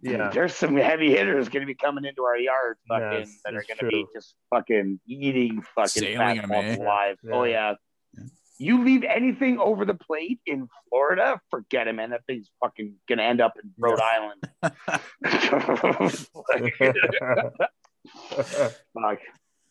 [0.00, 3.54] yeah, there's some heavy hitters going to be coming into our yard, fucking, it's- that
[3.54, 6.76] are going to be just fucking eating fucking Sailing 'em, fastballs eh?
[6.82, 7.16] alive.
[7.32, 7.70] Oh Yeah.
[8.14, 8.24] yeah.
[8.60, 12.10] You leave anything over the plate in Florida, forget it, man.
[12.10, 14.42] That thing's fucking gonna end up in Rhode Island.
[18.94, 19.18] Fuck.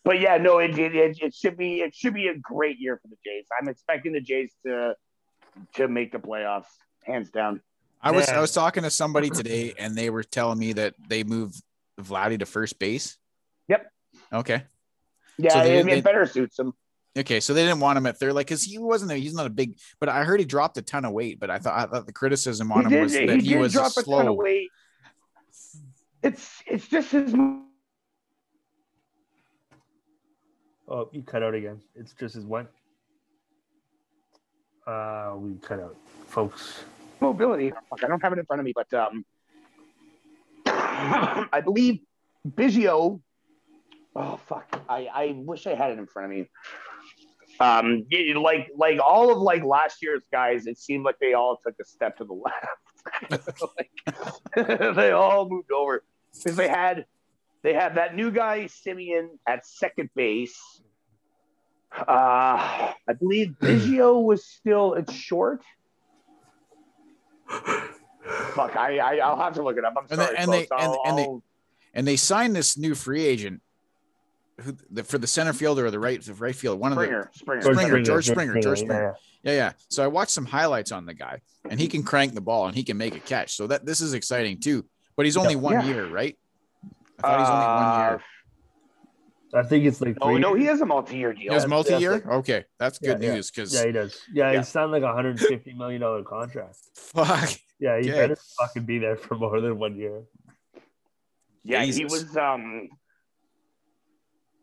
[0.04, 2.98] But yeah, no, it, it it it should be it should be a great year
[3.02, 3.46] for the Jays.
[3.60, 4.94] I'm expecting the Jays to
[5.74, 6.64] to make the playoffs,
[7.04, 7.60] hands down.
[8.00, 11.24] I was I was talking to somebody today, and they were telling me that they
[11.24, 11.60] moved
[12.00, 13.16] Vladdy to first base.
[13.68, 13.90] Yep.
[14.32, 14.62] Okay.
[15.36, 16.72] Yeah, So they- it, they- it better suits him.
[17.16, 19.10] Okay, so they didn't want him at third, like, because he wasn't.
[19.10, 21.40] A, he's not a big, but I heard he dropped a ton of weight.
[21.40, 23.56] But I thought I thought the criticism on He him was did, that he he,
[23.56, 24.32] was drop a ton of slow.
[24.34, 24.70] weight.
[26.22, 27.34] It's it's just his
[30.88, 31.80] oh, you cut out again.
[31.96, 32.70] It's just his what?
[34.86, 35.96] Uh, we cut out,
[36.28, 36.84] folks.
[37.20, 37.72] Mobility.
[37.72, 39.24] I don't have it in front of me, but um,
[40.66, 42.00] I believe
[42.46, 43.20] Biggio.
[44.14, 44.80] Oh fuck!
[44.88, 46.48] I I wish I had it in front of me.
[47.60, 51.58] Um, yeah, like like all of like last year's guys, it seemed like they all
[51.64, 52.34] took a step to the
[53.30, 53.60] left.
[54.56, 56.04] like, they all moved over
[56.34, 57.06] because they had
[57.62, 60.82] they had that new guy Semien at second base.
[61.90, 65.62] Uh, I believe Biggio was still at short.
[68.54, 69.94] Fuck, I, I I'll have to look it up.
[69.96, 71.28] I'm And they- sorry, and they- and- I'll- and they-
[71.94, 73.62] and they signed this new free agent,
[74.60, 76.78] who the, for the center fielder or the right the right field.
[76.78, 77.62] One of Springer, Springer.
[77.62, 78.84] George Springer, George Springer, George yeah.
[78.84, 79.16] Springer.
[79.44, 79.72] the yeah yeah.
[79.88, 82.74] So I watched some highlights on the guy, and he can crank the ball and
[82.76, 83.54] he can make a catch.
[83.54, 84.84] So that this is exciting too.
[85.16, 85.84] But he's only one Yeah.
[85.86, 86.36] year, right?
[87.22, 88.22] I thought he's only one uh, year.
[89.54, 90.72] I think it's like Oh No, no, he years.
[90.72, 91.42] has a multi-year deal.
[91.42, 92.18] He has multi-year.
[92.18, 93.34] that's okay, that's good Yeah, yeah.
[93.34, 94.20] news because Yeah, he does.
[94.32, 94.58] Yeah, Yeah.
[94.58, 96.76] he signed like a hundred fifty million dollar contract.
[96.94, 97.50] fuck.
[97.80, 98.20] Yeah, he Okay.
[98.20, 100.22] better fucking be there for more than one year.
[101.62, 102.36] yeah, he was.
[102.36, 102.88] Um,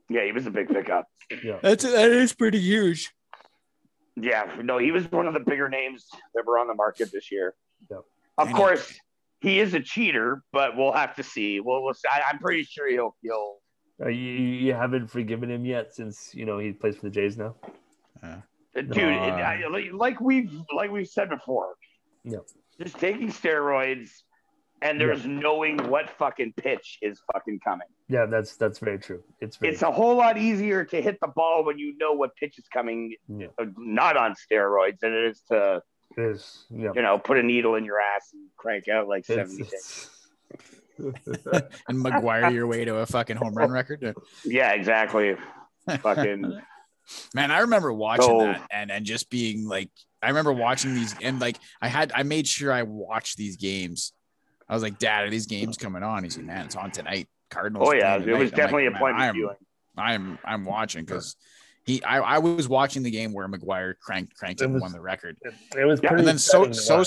[0.10, 1.07] yeah, he was a big pickup.
[1.44, 3.12] Yeah, That's that is pretty huge.
[4.16, 6.06] Yeah, no, he was one of the bigger names
[6.36, 7.56] that were on the market this year.
[7.90, 8.02] Yep.
[8.38, 8.94] Of And- course,
[9.41, 11.60] he is a cheater, but we'll have to see.
[11.60, 12.07] We'll, we'll see.
[12.10, 13.57] I, I'm pretty sure he'll he'll.
[14.03, 17.38] Uh, you, you haven't forgiven him yet since you know he plays for the Jays
[17.38, 17.55] now.
[18.76, 18.91] dude.
[18.97, 21.76] it- I- like- like we've like we've said before.
[22.23, 22.39] Yeah.
[22.81, 24.09] Just taking steroids,
[24.81, 27.88] and there's knowing what fucking pitch is fucking coming.
[28.09, 29.23] Yeah, that's that's very true.
[29.39, 32.35] It's very It's a whole lot easier to hit the ball when you know what
[32.35, 35.81] pitch is coming, yeah, uh, not on steroids, than it is to
[36.17, 36.65] it is.
[36.69, 36.91] Yeah.
[36.93, 40.09] you know put a needle in your ass and crank out like It's- seventy six.
[40.99, 44.15] it's- and McGwire your way to a fucking home run record.
[44.45, 45.35] Yeah, exactly.
[46.01, 46.59] Fucking
[47.35, 49.89] Man, I remember watching So- that and and just being like,
[50.22, 54.13] I remember watching these and like I had I made sure I watched these games.
[54.67, 56.23] I was like, Dad, are these games coming on?
[56.23, 57.27] He's like, Man, it's on tonight.
[57.51, 57.88] Cardinals.
[57.88, 58.51] oh yeah, playing it was.
[58.51, 59.55] I'm definitely like, a point "Man, of viewing.
[59.97, 61.35] I'm I'm watching because
[61.85, 64.81] he I, I was watching the game where McGwire cranked cranked it It and was-
[64.81, 65.38] won the record.
[65.77, 66.22] it was Yeah, pretty.
[66.22, 67.03] And then so so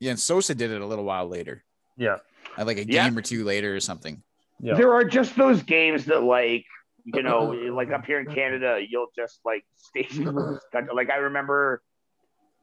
[0.00, 1.62] yeah, and Sosa did it a little while later.
[1.96, 2.16] yeah,
[2.58, 3.04] Like a Yeah.
[3.08, 4.22] game or two later or something.
[4.60, 6.64] yeah, There are just those games that like
[7.04, 10.24] you know, like up here in Canada, you'll just like station
[10.94, 11.82] like I remember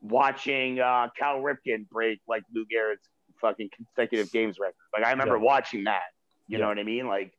[0.02, 3.08] watching uh Cal Ripken break like Lou Gehrig's
[3.40, 4.76] fucking consecutive games record.
[4.94, 5.44] Like I remember Yeah.
[5.44, 6.02] watching that.
[6.48, 7.08] You know what I mean?
[7.08, 7.34] Like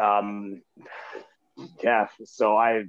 [0.00, 0.62] um
[1.82, 2.84] yeah, so I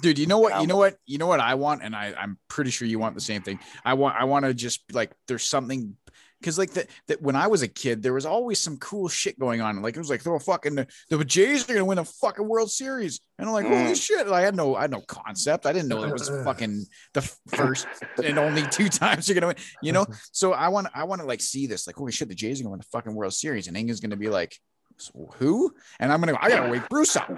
[0.00, 0.58] Dude, you know what?
[0.60, 0.96] You know what?
[1.04, 3.58] You know what I want, and I, I'm pretty sure you want the same thing.
[3.84, 5.96] I want, I want to just like there's something
[6.42, 9.38] because like that that when I was a kid, there was always some cool shit
[9.38, 9.80] going on.
[9.80, 12.46] Like it was like throw a fucking the, the Jays are gonna win a fucking
[12.46, 13.82] World Series, and I'm like, Mm.
[13.84, 14.26] holy shit!
[14.26, 15.64] I had no, I had no concept.
[15.66, 17.86] I didn't know it was fucking the first
[18.22, 19.56] and only two times you're gonna win.
[19.82, 21.86] You know, so I want, I want to like see this.
[21.86, 24.16] Like, holy shit, the Jays are gonna win the fucking World Series, and Inga's gonna
[24.16, 24.58] be like,
[24.98, 25.72] "So who?
[26.00, 27.30] And I'm gonna go, I gotta wake Bruce up.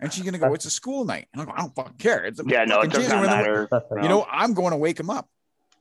[0.00, 1.26] And she's gonna go, it's a school night.
[1.32, 2.24] And I go, I don't fucking care.
[2.24, 4.00] It's a yeah, no, it doesn't winning the- matter.
[4.00, 5.28] You know, I'm going to wake him up.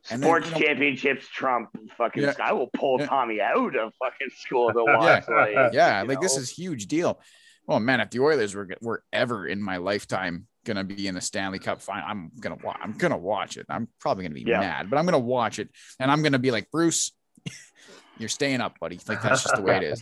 [0.10, 2.34] And then, Sports you know- championships trump fucking Yeah.
[2.42, 3.08] I will pull Yeah.
[3.08, 5.28] Tommy out of fucking school to watch.
[5.28, 7.20] like, Yeah, like this is huge deal.
[7.68, 11.22] Oh man, if the Oilers were were ever in my lifetime gonna be in the
[11.22, 12.78] Stanley Cup final, I'm gonna watch.
[12.82, 13.66] I'm gonna watch it.
[13.70, 14.60] I'm probably gonna be Yeah.
[14.60, 15.70] mad, but I'm gonna watch it,
[16.00, 17.12] and I'm gonna be like Bruce.
[18.20, 19.00] You're staying up, buddy.
[19.08, 20.02] Like that's just the way it is.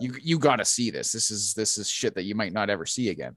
[0.00, 1.12] You you got to see this.
[1.12, 3.36] This is this is shit that you might not ever see again.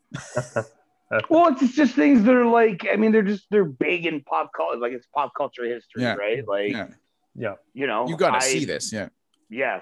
[1.29, 4.21] Well, it's it's just things that are like, I mean, they're just they're big in
[4.21, 6.15] pop culture, like it's pop culture history, Yeah.
[6.15, 6.47] right?
[6.47, 6.87] Like, Yeah,
[7.35, 8.93] yeah, you know, you got to see this.
[8.93, 9.09] Yeah,
[9.49, 9.81] Yeah,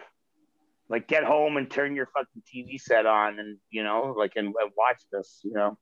[0.89, 4.47] like get home and turn your fucking TV set on, and you know, like and,
[4.47, 5.77] and watch this, you know,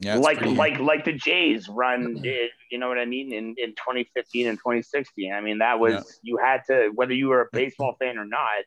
[0.00, 0.16] yeah.
[0.16, 3.32] like pretty- like like the Jays run did, you know what I mean?
[3.34, 6.00] In in 2015 and 2016, I mean, that was Yeah.
[6.22, 8.64] you had to whether you were a baseball fan or not.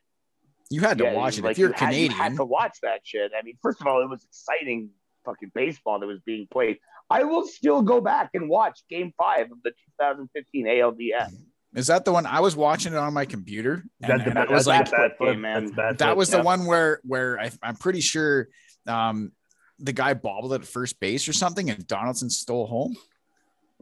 [0.72, 1.42] you had to yeah, watch it.
[1.42, 3.32] like, if you're you had- Canadian, you had to watch that shit.
[3.36, 4.90] I mean, first of all, it was exciting
[5.24, 6.78] fucking baseball that was being played.
[7.08, 11.32] I will still go back and watch Game Five of the 2015 ALDS.
[11.74, 13.84] is that the one I was watching it on my computer?
[14.02, 15.72] And, That's the and I was that's like, the bad Game, man.
[15.74, 16.38] that's that was yeah.
[16.38, 18.48] the one where where I, I'm pretty sure
[18.86, 19.32] um,
[19.78, 22.96] the guy bobbled at first base or something, and Donaldson stole home.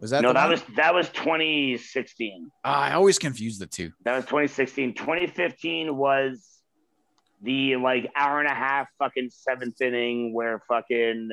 [0.01, 0.51] Was that no, that one?
[0.52, 2.51] was that was 2016.
[2.65, 3.93] Ah, I always confuse the two.
[4.05, 4.94] That was 2016.
[4.94, 6.57] 2015 was
[7.43, 11.31] the like hour and a half fucking seventh inning where fucking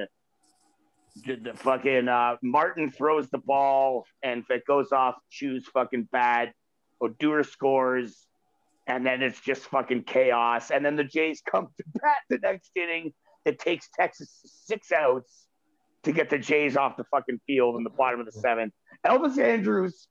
[1.26, 6.53] the, fucking uh, Martin throws the ball and if it goes off, Choo's fucking bad.
[7.02, 8.26] Odor scores,
[8.88, 10.72] and then it's just fucking chaos.
[10.72, 13.14] And then the Jays come to bat the next inning.
[13.45, 15.48] It takes Texas six outs
[16.03, 18.73] to get the Jays off the fucking field in the bottom of the seventh.
[19.06, 20.07] Elvis Andrus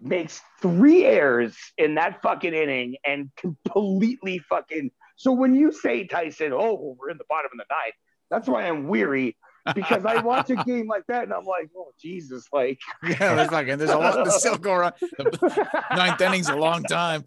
[0.00, 4.90] makes three errors in that fucking inning and completely fucking.
[5.18, 7.94] So when you say Tyson, oh, well, we're in the bottom of the ninth,
[8.30, 9.36] that's why I'm weary
[9.74, 13.48] because I watch a game like that and I'm like, oh Jesus, like Yeah, there's
[13.50, 14.94] fucking there's a lot to still go around.
[15.00, 17.24] The ninth inning's a long time.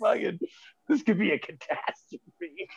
[0.00, 0.40] fucking
[0.88, 2.68] this could be a catastrophe.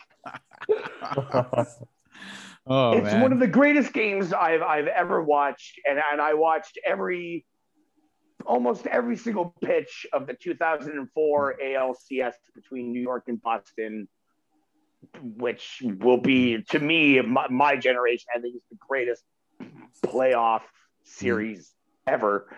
[2.66, 3.20] Oh it's man.
[3.20, 7.44] one of the greatest games I've I've ever watched, and, and I watched every
[8.46, 14.08] almost every single pitch of the 2004 ALCS between New York and Boston,
[15.22, 18.26] which will be to me my, my generation.
[18.34, 19.24] I think is the greatest
[20.04, 20.62] playoff
[21.04, 21.72] series
[22.06, 22.48] ever.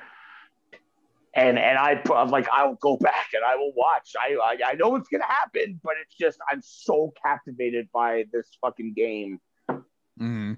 [1.35, 4.13] And and I I'm like I'll go back and I will watch.
[4.19, 8.49] I, I I know what's gonna happen, but it's just I'm so captivated by this
[8.63, 9.41] fucking game.
[10.19, 10.57] Mhm.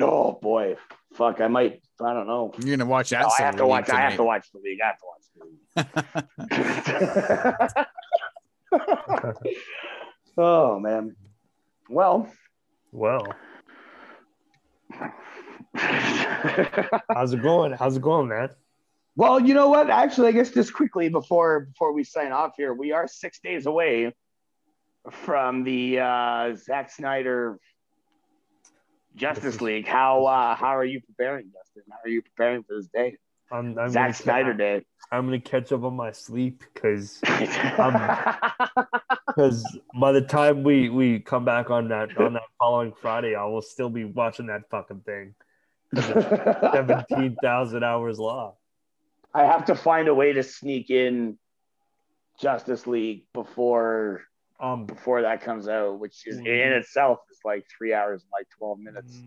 [0.00, 0.76] Oh boy,
[1.14, 1.40] fuck!
[1.40, 1.82] I might.
[2.00, 2.52] I don't know.
[2.62, 3.22] You're gonna watch that.
[3.22, 3.90] No, I have to league watch.
[3.90, 4.78] I have to watch the league.
[4.80, 5.44] I have to watch the
[7.74, 7.86] league.
[10.38, 11.16] oh man.
[11.90, 12.32] Well.
[12.92, 13.26] well,
[15.74, 17.72] how's it going?
[17.72, 18.50] How's it going, man?
[19.16, 19.90] well, you know what?
[19.90, 23.66] Actually, I guess just quickly before before we sign off here, we are six days
[23.66, 24.14] away
[25.10, 27.58] from the uh, Zack Snyder
[29.16, 29.88] Justice League.
[29.88, 31.82] How uh, how are you preparing, Justin?
[31.90, 33.16] How are you preparing for this day?
[33.50, 34.84] I'm, I'm Zack Snyder Day.
[35.10, 37.20] I'm gonna catch up on my sleep because
[39.34, 43.44] because by the time we we come back on that on that following Friday, I
[43.44, 45.34] will still be watching that fucking thing.
[45.94, 48.52] Seventeen thousand hours long.
[49.34, 51.38] I have to find a way to sneak in
[52.40, 54.22] Justice League before
[54.60, 56.78] Um, before that comes out, which is in Mhm.
[56.80, 59.22] itself is like three hours and like twelve minutes.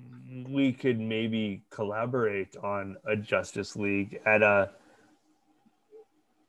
[0.47, 4.69] we could maybe collaborate on a Justice League at a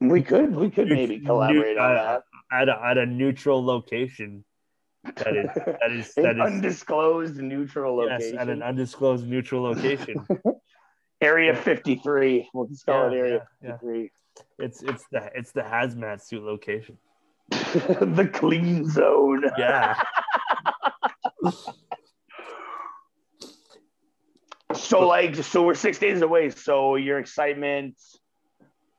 [0.01, 2.22] We could we could maybe collaborate on uh, that.
[2.55, 4.44] At a at a neutral location.
[5.16, 8.35] That is that is that is undisclosed neutral location.
[8.35, 10.26] yes, at an undisclosed neutral location.
[11.20, 12.51] Area 53.
[12.52, 13.72] We'll just call it Area yeah, yeah.
[13.72, 14.10] 53.
[14.59, 16.98] It's it's the it's the hazmat suit location.
[17.51, 19.44] the clean zone.
[19.59, 20.01] Yeah.
[24.74, 26.51] So like so we're six days away.
[26.51, 27.97] So your excitement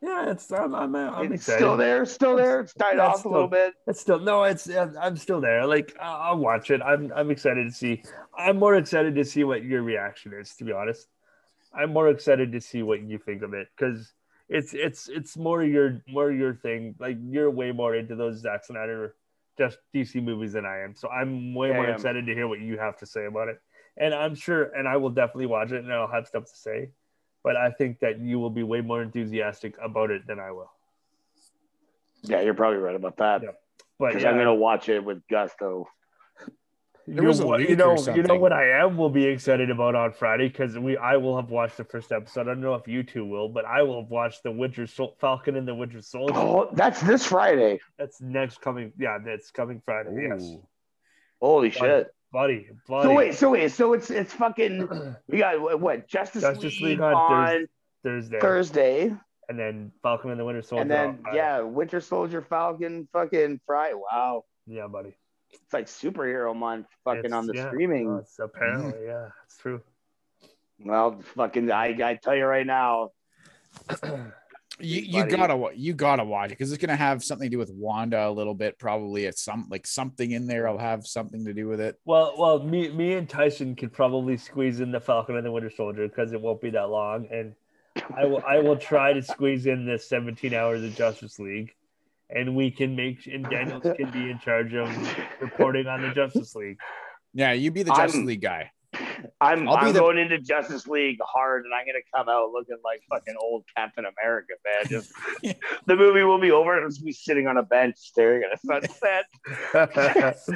[0.05, 1.53] Yeah, it's I'm I'm, I'm it's excited.
[1.55, 2.61] still there, still there.
[2.61, 3.73] It's died Yeah, off it's a little bit.
[3.87, 5.65] It's still no, it's I'm still there.
[5.65, 6.81] Like I'll I'll watch it.
[6.81, 8.03] I'm I'm excited to see.
[8.37, 10.55] I'm more excited to see what your reaction is.
[10.57, 11.07] To be honest,
[11.73, 14.13] I'm more excited to see what you think of it because
[14.49, 16.95] it's it's it's more your more your thing.
[16.99, 19.15] Like you're way more into those Zack Snyder
[19.57, 20.95] just DC movies than I am.
[20.95, 23.59] So I'm way Yeah, more excited to hear what you have to say about it.
[23.97, 26.89] And I'm sure, and I will definitely watch it, and I'll have stuff to say.
[27.45, 30.71] But I think that you will be way more enthusiastic about it than I will.
[32.23, 33.43] Yeah, you're probably right about that.
[33.43, 33.49] Yeah.
[33.99, 35.87] But Because yeah, I'm gonna watch it with gusto.
[37.07, 39.69] There you was a know, you know, you know what I am will be excited
[39.69, 42.41] about on Friday because we I will have watched the first episode.
[42.41, 45.15] I don't know if you two will, but I will have watched the Winter Sol-
[45.21, 46.33] Falcon and the Winter Soldier.
[46.35, 47.79] Oh, that's this Friday.
[47.99, 48.91] That's next coming.
[48.97, 50.29] Yeah, that's coming Friday.
[50.29, 50.55] Yes,
[51.39, 51.79] Holy Buddy.
[51.79, 52.14] shit.
[52.31, 53.07] Buddy, buddy.
[53.07, 56.99] So wait, so wait, so it's it's fucking we got what, what Justice, Justice League,
[56.99, 57.67] League on on
[58.03, 59.13] Thursday, Thursday,
[59.49, 60.81] and then Falcon and the Winter Soldier.
[60.81, 63.95] and then yeah, Winter Soldier, Falcon, fucking Friday.
[63.95, 65.15] Wow, yeah, buddy.
[65.51, 68.17] it's like superhero month, fucking It's- on the yeah, streaming.
[68.21, 69.81] it's apparently, yeah, it's true.
[70.79, 73.11] Well, fucking, I I tell you right now,
[74.79, 77.71] You, you gotta you gotta watch it because it's gonna have something to do with
[77.71, 78.77] Wanda a little bit.
[78.77, 80.67] Probably it's some like something in there.
[80.67, 81.97] I'll have something to do with it.
[82.03, 85.71] Well, well, me, me and Tyson could probably squeeze in the Falcon and the Winter
[85.71, 87.53] Soldier because it won't be that long, and
[88.17, 91.73] I will, I will try to squeeze in the 17 hours of Justice League,
[92.29, 94.89] and we can make, and Daniels can be in charge of
[95.39, 96.77] reporting on the Justice League.
[97.33, 98.71] Yeah, you be the I'm- Justice League guy.
[99.41, 103.01] I'm I'm the- going into Justice League hard, and I'm gonna come out looking like
[103.09, 104.87] fucking old Captain America, man.
[104.89, 105.11] Just
[105.85, 108.53] the movie will be over, and I'll just be sitting on a bench staring at
[108.53, 109.25] a sunset,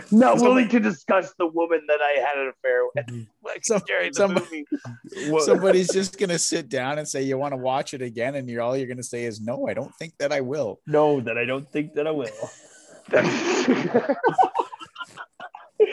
[0.12, 3.24] not willing to discuss the woman that I had an affair with mm-hmm.
[3.46, 4.66] like, Some- during the some- movie.
[5.40, 8.62] Somebody's just gonna sit down and say, "You want to watch it again?" And you're
[8.62, 11.46] all you're gonna say is, "No, I don't think that I will." no, that I
[11.46, 12.30] don't think that I will.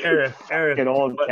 [0.05, 1.29] Eric, Eric, old what-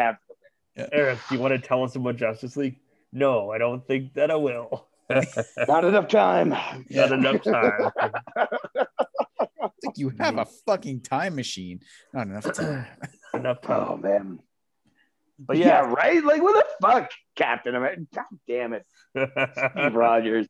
[0.77, 0.99] Captain.
[0.99, 2.79] Eric, do you want to tell us about Justice League?
[3.13, 4.89] No, I don't think that I will.
[5.69, 6.51] Not enough time.
[6.91, 7.91] Not enough time.
[7.99, 11.81] I think you have a fucking time machine.
[12.13, 12.87] Not enough time.
[13.35, 13.87] enough time.
[13.89, 14.41] Oh man.
[15.39, 16.25] But yeah, yeah, right.
[16.25, 18.03] Like what the fuck, Captain America?
[18.15, 20.49] God damn it, Steve Rogers.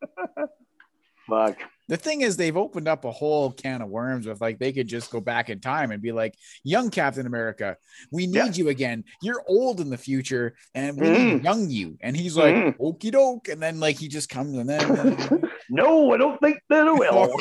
[1.29, 1.57] Fuck.
[1.89, 4.89] The thing is, they've opened up a whole can of worms with like they could
[4.89, 7.77] just go back in time and be like, "Young Captain America,
[8.11, 8.53] we need Yeah.
[8.55, 9.05] you again.
[9.21, 11.45] You're old in the future, and we need Mm.
[11.45, 12.77] young you." And he's like, Mm.
[12.79, 14.81] "Okie doke," and then like he just comes and then.
[15.71, 17.35] No, I don't think that I will.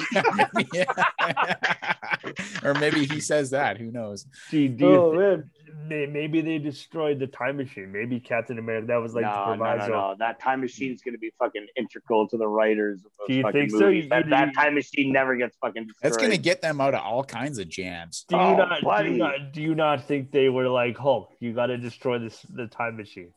[2.64, 3.78] or maybe he says that.
[3.78, 4.26] Who knows?
[4.50, 5.50] Do, do Oh, thi- man.
[5.88, 7.92] May- maybe they destroyed the time machine.
[7.92, 8.88] Maybe Captain America.
[8.88, 10.16] That was like the no, no, no, no.
[10.20, 13.42] That time machine's going to be fucking integral to the writers of those Do you
[13.44, 13.88] fucking think so?
[13.90, 16.02] You- that, you- that time machine never gets fucking destroyed.
[16.02, 18.26] That's gonna get them out of all kinds of jams.
[18.28, 18.82] Do you Oh, not?
[19.04, 19.54] Do you not?
[19.54, 21.32] Do you not think they were like Hulk?
[21.40, 23.34] You got to destroy this the time machine.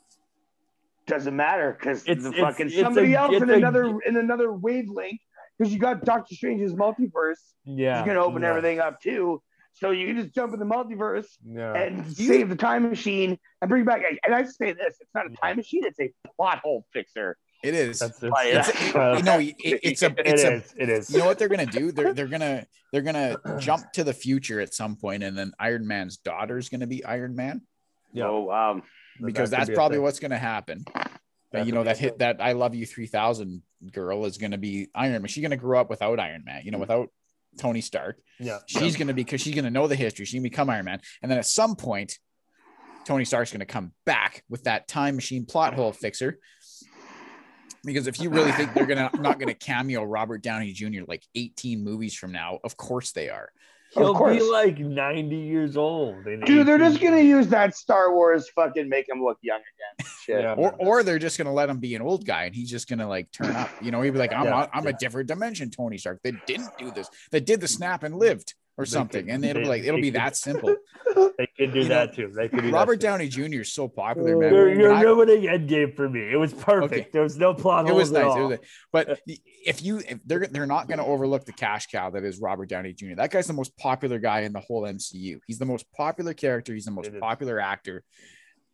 [1.06, 4.52] Doesn't matter because It's- the fucking it's somebody a- else in a- another in another
[4.52, 5.20] wavelength
[5.56, 7.38] because you got Doctor Strange's multiverse.
[7.64, 9.40] Yeah, He's going to open yeah, everything up too.
[9.78, 11.74] So you can just jump in the multiverse Yeah.
[11.74, 14.02] and You- save the time machine and bring back.
[14.24, 17.36] And I say this: it's not a time machine; it's a plot hole fixer.
[17.62, 17.98] It is.
[17.98, 18.30] That's it.
[18.30, 20.06] Like, It's, Uh, no, it, it's a.
[20.18, 20.52] it It's a.
[20.54, 20.74] is.
[20.78, 21.10] It is.
[21.10, 21.92] You know what they're gonna do?
[21.92, 25.86] They're they're gonna they're gonna jump to the future at some point, and then Iron
[25.86, 27.60] Man's daughter is gonna be Iron Man
[28.12, 28.24] Yeah.
[28.24, 28.82] So um,
[29.22, 30.84] because That that's be probably what's gonna happen.
[31.52, 32.18] That you know that hit thing.
[32.18, 33.62] that I love you three thousand
[33.92, 35.26] girl is gonna be Iron Man.
[35.26, 36.62] She's gonna grow up without Iron Man.
[36.64, 37.08] You know, without
[37.58, 38.18] Tony Stark.
[38.38, 38.58] Yeah.
[38.66, 40.24] She's gonna be because she's gonna know the history.
[40.24, 42.18] She gonna become Iron Man, and then at some point,
[43.06, 46.38] Tony Stark's going to come back with that time machine plot hole fixer.
[47.84, 51.04] Because if you really think they're gonna not gonna cameo Robert Downey Jr.
[51.06, 53.48] like 18 movies from now, of course they are.
[53.94, 56.24] He'll be like 90 years old.
[56.24, 60.10] Dude, they're just gonna use that Star Wars fucking make him look young again.
[60.26, 60.42] Shit.
[60.42, 60.54] Yeah.
[60.54, 63.08] Or or they're just gonna let him be an old guy and he's just gonna
[63.08, 63.70] like turn up.
[63.80, 66.20] You know, he'd be like, I'm Yeah, I'm a different dimension, Tony Stark.
[66.24, 67.08] They didn't do this.
[67.30, 69.24] They did the snap and lived or something.
[69.26, 70.74] could- And it'll be like it'll be could- that simple.
[71.38, 72.28] They could do You know, that too.
[72.34, 73.06] They could do Robert that.
[73.06, 73.60] Downey Jr.
[73.60, 74.52] is so popular, man.
[74.52, 76.20] You're, you're I- ruining Endgame for me.
[76.30, 76.92] It was perfect.
[76.92, 77.08] Okay.
[77.12, 78.36] There was no plot it was holes at nice.
[78.36, 78.48] It all.
[78.48, 78.58] was,
[78.92, 79.20] but
[79.64, 82.68] if you if they're they're not going to overlook the cash cow that is Robert
[82.68, 83.14] Downey Jr.
[83.16, 85.38] That guy's the most popular guy in the whole MCU.
[85.46, 86.74] He's the most popular character.
[86.74, 87.20] He's the most It is.
[87.20, 88.02] popular actor.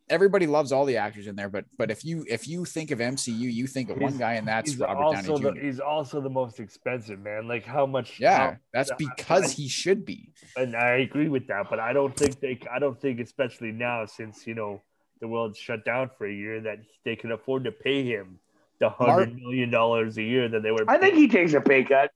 [0.09, 2.99] Everybody loves all the actors in there, but but if you if you think of
[2.99, 5.59] MCU, you think of one guy, and that's he's Robert also Downey Jr.
[5.59, 7.47] the, he's also the most expensive man.
[7.47, 8.19] Like how much?
[8.19, 10.33] yeah, how- that's because I- he should be.
[10.57, 11.69] and I agree with that.
[11.69, 12.59] But I don't think they.
[12.71, 14.81] I don't think, especially now, since you know
[15.21, 18.39] the world's shut down for a year, that they can afford to pay him
[18.79, 20.83] the hundred million dollars a year that they were.
[20.87, 22.11] I think he takes a pay cut.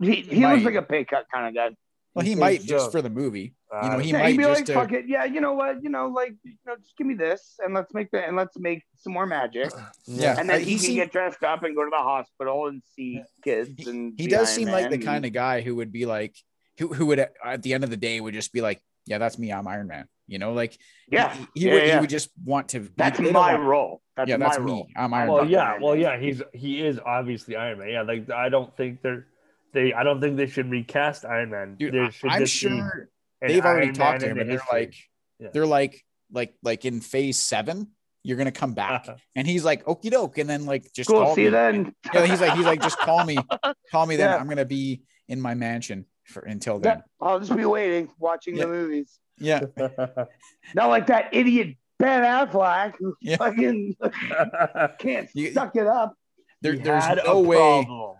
[0.00, 0.52] He he Might.
[0.54, 1.76] looks like a pay cut kind of guy.
[2.14, 2.66] Well, he think might so?
[2.68, 3.54] just for the movie.
[3.82, 5.04] You know, he yeah, might he'd be just like, to- fuck it.
[5.08, 5.82] Yeah, you know what?
[5.82, 8.58] You know, like, you know, just give me this and let's make the and let's
[8.58, 9.72] make some more magic.
[10.06, 11.96] Yeah, And then uh, he, he can seem- get dressed up and go to the
[12.02, 13.86] hospital and see kids.
[13.86, 16.36] And he does Iron seem like the Man kind of guy who would be like
[16.78, 19.38] who who would at the end of the day would just be like, yeah, that's
[19.38, 19.52] me.
[19.52, 20.06] I'm Iron Man.
[20.26, 20.78] You know, like
[21.10, 22.88] Yeah, he, he yeah, would he would just want to.
[22.96, 24.00] That's my want- role.
[24.16, 24.84] That's yeah, my that's role.
[24.86, 24.94] me.
[24.96, 25.50] I'm Iron Well, Man.
[25.50, 27.88] yeah, well, yeah, he's he is obviously Iron Man.
[27.88, 29.26] Yeah, like I don't think they're
[29.72, 29.92] they.
[29.92, 31.74] I don't think they should recast Iron Man.
[31.76, 33.08] Dude, There I- should I'm just be sure
[33.44, 34.80] an they've already Iron talked Man to him, the and they're history.
[34.80, 34.94] like,
[35.40, 35.48] Yeah.
[35.52, 37.90] they're like, like, like in Phase Seven,
[38.22, 39.16] you're gonna come back, uh-huh.
[39.36, 41.22] and he's like, okie doke, and then like just Cool.
[41.24, 41.44] call See me.
[41.46, 41.94] you then.
[42.12, 43.36] Yeah, he's like, he's like, just call me,
[43.92, 44.30] call me then.
[44.30, 44.36] Yeah.
[44.36, 46.96] I'm gonna be in my mansion for until then.
[46.98, 48.62] Yeah, I'll just be waiting, watching Yeah.
[48.64, 49.18] the movies.
[49.38, 49.60] Yeah,
[50.74, 53.36] Not like that idiot Ben Affleck who Yeah.
[53.36, 53.96] fucking
[54.98, 56.14] can't You- suck it up.
[56.62, 57.56] there, there's had a no way.
[57.56, 58.16] problem.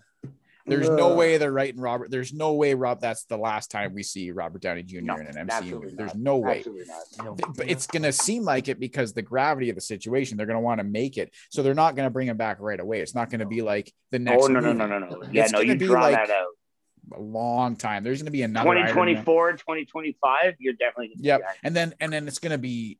[0.66, 2.10] There's no way they're writing Robert.
[2.10, 3.00] There's no way Rob.
[3.00, 5.00] That's the last time we see Robert Downey Jr.
[5.02, 5.94] No, in an MCU movie.
[5.94, 6.22] There's not.
[6.22, 6.58] no way.
[6.58, 7.24] Absolutely not.
[7.24, 7.34] No.
[7.34, 10.36] Th- But it's gonna seem like it because the gravity of the situation.
[10.36, 13.00] They're gonna want to make it, so they're not gonna bring him back right away.
[13.00, 14.44] It's not gonna be like the oh, next.
[14.44, 14.78] Oh no no movie.
[14.78, 15.22] no no no.
[15.30, 16.46] Yeah, It's no, you be draw like that out.
[17.12, 18.02] A long time.
[18.02, 18.70] There's gonna be another.
[18.70, 21.42] 2024, 2025, you're definitely gonna Yep.
[21.62, 22.98] And then and then it's gonna be,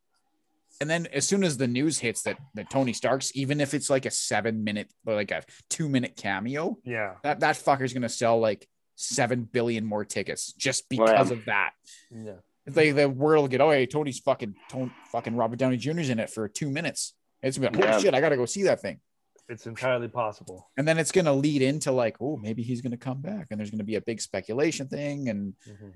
[0.81, 3.89] and then as soon as the news hits that that Tony Stark's, even if it's
[3.91, 8.09] like a seven minute or like a two minute cameo, Yeah, that that fucker's gonna
[8.09, 11.13] sell like seven billion more tickets just Well, yeah.
[11.15, 11.73] because of that.
[12.11, 12.33] yeah.
[12.67, 16.09] It's like the world will get, oh hey, Tony's fucking Tony, fucking Robert Downey Jr.'s
[16.11, 17.15] in it for two minutes.
[17.43, 17.91] It's gonna be like, Yeah.
[17.93, 19.01] holy shit, I gotta go see that thing.
[19.49, 20.71] It's entirely possible.
[20.79, 23.71] And then it's gonna lead into like, oh, maybe he's gonna come back, and there's
[23.71, 25.93] gonna be a big speculation thing, and Mhm.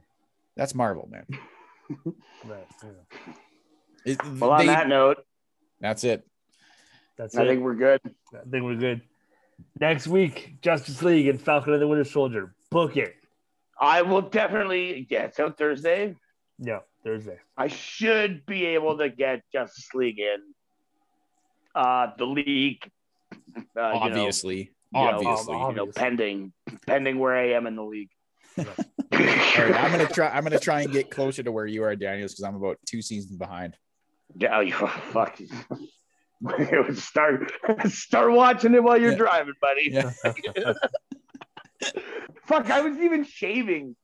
[0.56, 1.24] that's Marvel, man.
[2.44, 2.66] Right.
[2.82, 3.32] yeah.
[4.08, 5.24] It- Well, on they- that note,
[5.80, 6.26] that's it.
[7.16, 7.48] That's I it.
[7.48, 8.00] think we're good.
[8.32, 9.02] I think we're good.
[9.80, 12.54] Next week, Justice League and Falcon and the Winter Soldier.
[12.70, 13.14] Book it.
[13.80, 15.06] I will definitely.
[15.10, 16.14] Yeah, it's out Thursday.
[16.58, 17.38] Yeah, Thursday.
[17.56, 20.38] I should be able to get Justice League in.
[21.74, 22.88] Uh, the league.
[23.76, 25.54] Uh, obviously, you know, obviously.
[25.54, 26.52] You know, you know, pending,
[26.86, 28.10] pending where I am in the league.
[28.58, 28.64] All
[29.14, 30.28] right, I'm gonna try.
[30.28, 33.02] I'm gonna try and get closer to where you are, Daniels, because I'm about two
[33.02, 33.76] seasons behind.
[34.36, 35.38] Yeah, oh, you fuck.
[36.94, 37.52] start
[37.88, 39.16] start watching it while you're Yeah.
[39.18, 39.90] driving, buddy.
[39.92, 40.12] Yeah.
[42.46, 43.94] Fuck, I was even shaving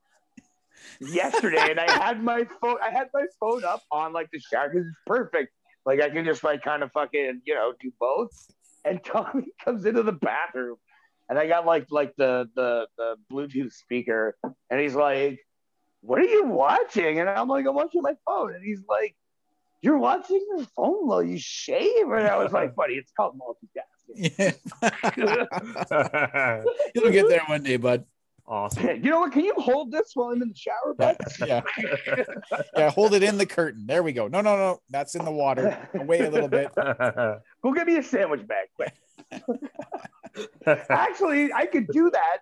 [1.00, 2.76] yesterday, and I had my phone.
[2.82, 5.52] I had my phone up on like the shower because it's perfect.
[5.86, 8.30] Like I can just like kind of fucking you know do both.
[8.84, 10.76] And Tommy comes into the bathroom,
[11.28, 14.36] and I got like like the the the Bluetooth speaker,
[14.70, 15.40] and he's like,
[16.02, 19.16] "What are you watching?" And I'm like, "I'm watching my phone," and he's like.
[19.84, 24.32] You're watching your phone while you shave, and I was like, "Buddy, it's called multitasking."
[24.38, 24.52] Yeah.
[26.94, 28.06] You'll get there one day, bud.
[28.46, 28.82] awesome.
[29.04, 29.32] You know what?
[29.32, 31.18] Can you hold this while I'm in the shower, bud?
[31.46, 31.60] Yeah.
[32.74, 32.90] Yeah.
[32.92, 33.84] Hold it in the curtain.
[33.86, 34.26] There we go.
[34.26, 34.80] No, no, no.
[34.88, 35.76] That's in the water.
[35.92, 36.70] Away a little bit.
[36.74, 38.94] Go get me a sandwich bag, quick.
[40.88, 42.38] Actually, I could do that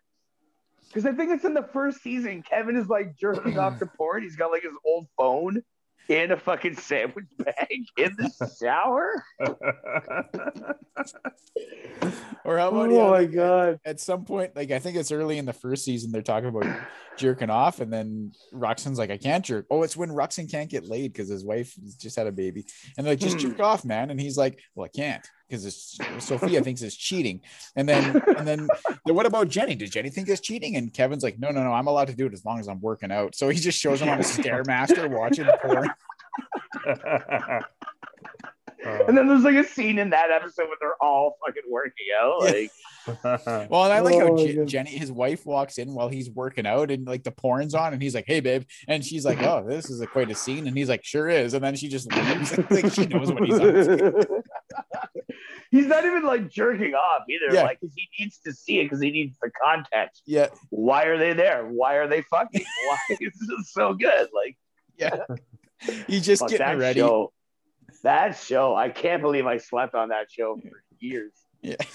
[0.88, 2.42] because I think it's in the first season.
[2.48, 4.22] Kevin is like jerking off to porn.
[4.22, 5.60] He's got like his old phone
[6.08, 9.24] in a fucking sandwich bag in the shower.
[12.44, 13.80] Or how about Oh yeah, my like, god!
[13.84, 16.66] at some point, like I think it's early in the first season, they're talking about
[17.16, 19.66] jerking off, and then Ruxin's like, I can't jerk.
[19.70, 22.66] Oh, it's when Ruxin can't get laid because his wife just had a baby.
[22.98, 23.50] And they're like, just Hmm.
[23.50, 24.10] jerk off, man.
[24.10, 27.40] And he's like, Well, I can't because Sophia thinks it's cheating.
[27.76, 28.68] And then and then
[29.06, 29.74] then what about Jenny?
[29.74, 30.76] Does Jenny think it's cheating?
[30.76, 32.80] And Kevin's like, No, no, no, I'm allowed to do it as long as I'm
[32.80, 33.34] working out.
[33.34, 35.90] So he just shows him on a stairmaster watching porn.
[36.86, 37.60] Uh,
[38.84, 42.40] And then there's like a scene in that episode where they're all fucking working out.
[42.40, 42.70] Like,
[43.70, 46.30] Well, and I like how Oh, my Je- Jenny, his wife, walks in while he's
[46.30, 49.40] working out, and like the porn's on, and he's like, "Hey, babe," and she's like,
[49.42, 51.88] "Oh, this is a quite a scene," and he's like, "Sure is," and then she
[51.88, 52.58] just leaves.
[52.70, 54.42] like she knows what he's up to.
[55.72, 57.52] He's not even like jerking off either.
[57.52, 57.64] Yeah.
[57.64, 60.22] Like 'cause he needs to see it because he needs the context.
[60.26, 61.66] Yeah, Why are they there?
[61.66, 62.64] Why are they fucking?
[62.86, 64.28] Why is this so good?
[64.32, 64.56] Like
[64.96, 65.24] yeah.
[66.06, 67.00] You just get ready.
[67.00, 67.32] show.
[68.04, 68.74] That show.
[68.76, 71.32] I can't believe I slept on that show for years.
[71.60, 71.76] Yeah.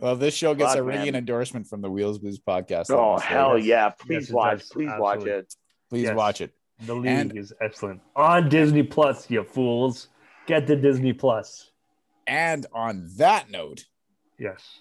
[0.00, 1.14] Well, this show gets Fuck, a ringing man.
[1.14, 2.90] endorsement from the Wheels Blues podcast.
[2.90, 3.62] Oh Let me say hell that.
[3.62, 3.88] yeah!
[3.90, 4.58] Please Yes, watch.
[4.58, 4.68] does.
[4.70, 5.54] Please watch it.
[5.88, 6.16] Please Yes.
[6.16, 6.52] watch it.
[6.80, 9.30] the league And- is excellent on Disney Plus.
[9.30, 10.08] You fools,
[10.46, 11.70] get the Disney Plus.
[12.26, 13.84] And on that note,
[14.38, 14.80] Yes,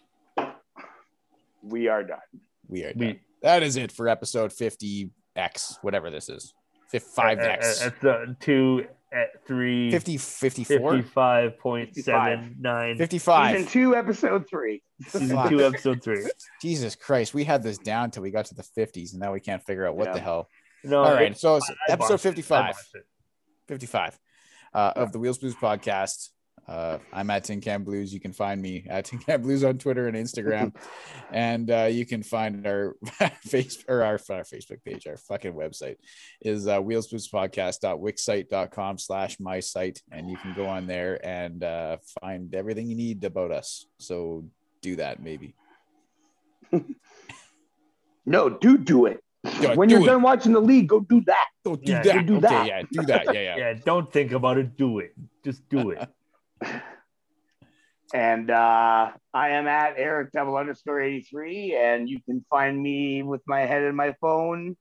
[1.63, 2.19] We are done.
[2.67, 2.99] we are done.
[2.99, 6.53] we That is it for episode 50X, whatever this is.
[6.89, 7.39] Fif- 5X.
[7.39, 12.97] Uh, uh, uh, at the two at three 50, 54, 55.79.
[12.97, 13.55] 55.
[13.55, 14.81] Season two, episode three.
[15.07, 16.26] Season two, episode three.
[16.61, 19.39] Jesus Christ, we had this down till we got to the 50s, and now we
[19.39, 20.13] can't figure out what Yeah.
[20.13, 20.49] the hell.
[20.84, 22.76] No, All right, it- so it's I episode watched 55.
[23.67, 24.19] 55
[24.73, 26.30] uh, of the Wheels Blues podcast.
[26.67, 28.11] Uh, I'm at Tin Can Blues.
[28.13, 30.75] You can find me at Tin Can Blues on Twitter and Instagram,
[31.31, 32.95] and uh, you can find our
[33.43, 35.05] face or our, our Facebook page.
[35.07, 35.95] Our fucking website
[36.41, 42.53] is uh, wheelsbluespodcast.wixsite.com slash my site, and you can go on there and uh, find
[42.55, 43.85] everything you need about us.
[43.99, 44.45] So
[44.81, 45.55] do that, maybe.
[48.25, 49.21] No, do do it.
[49.61, 50.07] Yeah, when do you're it.
[50.07, 51.47] done watching the league, go do that.
[51.63, 52.25] Don't do Yeah, that.
[52.25, 52.67] do okay, that.
[52.67, 53.25] yeah, do that.
[53.25, 53.57] Yeah, yeah.
[53.57, 54.75] Yeah, don't think about it.
[54.75, 55.13] Do it.
[55.43, 56.09] Just do it.
[58.14, 63.41] And uh, I am at Eric double underscore 83, and you can find me with
[63.48, 64.77] my head in my phone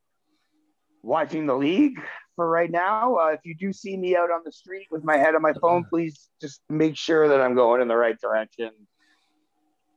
[1.03, 2.01] watching the league
[2.37, 3.17] for right now.
[3.17, 5.53] Uh, if you do see me out on the street with my head on my
[5.55, 8.71] phone, please just make sure that I'm going in the right direction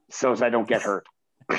[0.10, 1.06] so as I don't get hurt.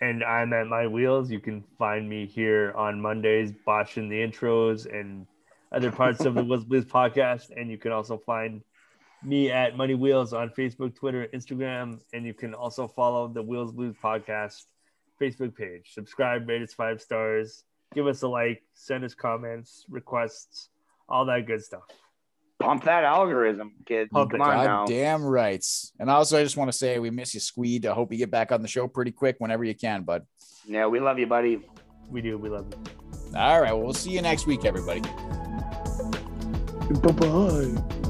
[0.00, 1.30] and I'm at my wheels.
[1.30, 5.26] You can find me here on Mondays, botching the intros and
[5.72, 7.50] other parts of the Wheels Blues podcast.
[7.56, 8.62] And you can also find
[9.22, 13.72] me at Money Wheels on Facebook, Twitter, Instagram, and you can also follow the Wheels
[13.72, 14.64] Blues podcast
[15.20, 15.90] Facebook page.
[15.92, 17.64] Subscribe, rate us five stars,
[17.94, 20.68] give us a like, send us comments, requests,
[21.08, 21.82] all that good stuff.
[22.60, 24.10] Pump that algorithm, kid.
[24.10, 24.44] Pump Come it.
[24.44, 24.86] on God now.
[24.86, 25.92] damn rights.
[26.00, 27.86] And also, I just want to say we miss you, Squeed.
[27.86, 30.26] I hope you get back on the show pretty quick whenever you can, bud.
[30.66, 31.64] Yeah, we love you, buddy.
[32.10, 32.36] We do.
[32.36, 33.36] We love you.
[33.36, 33.72] All right.
[33.72, 35.02] Well, we'll see you next week, everybody.
[36.88, 38.07] Bye bye.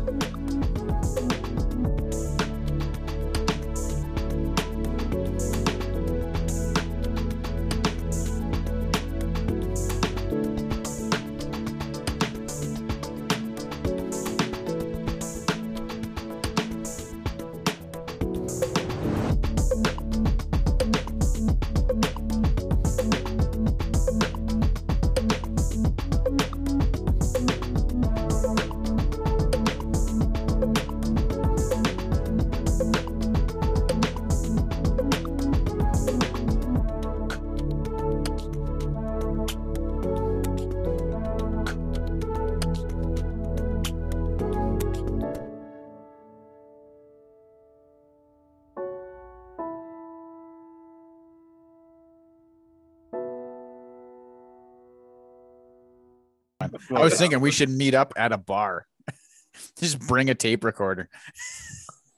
[57.08, 58.86] I was thinking we should meet up at a bar.
[59.78, 61.08] just bring a tape recorder.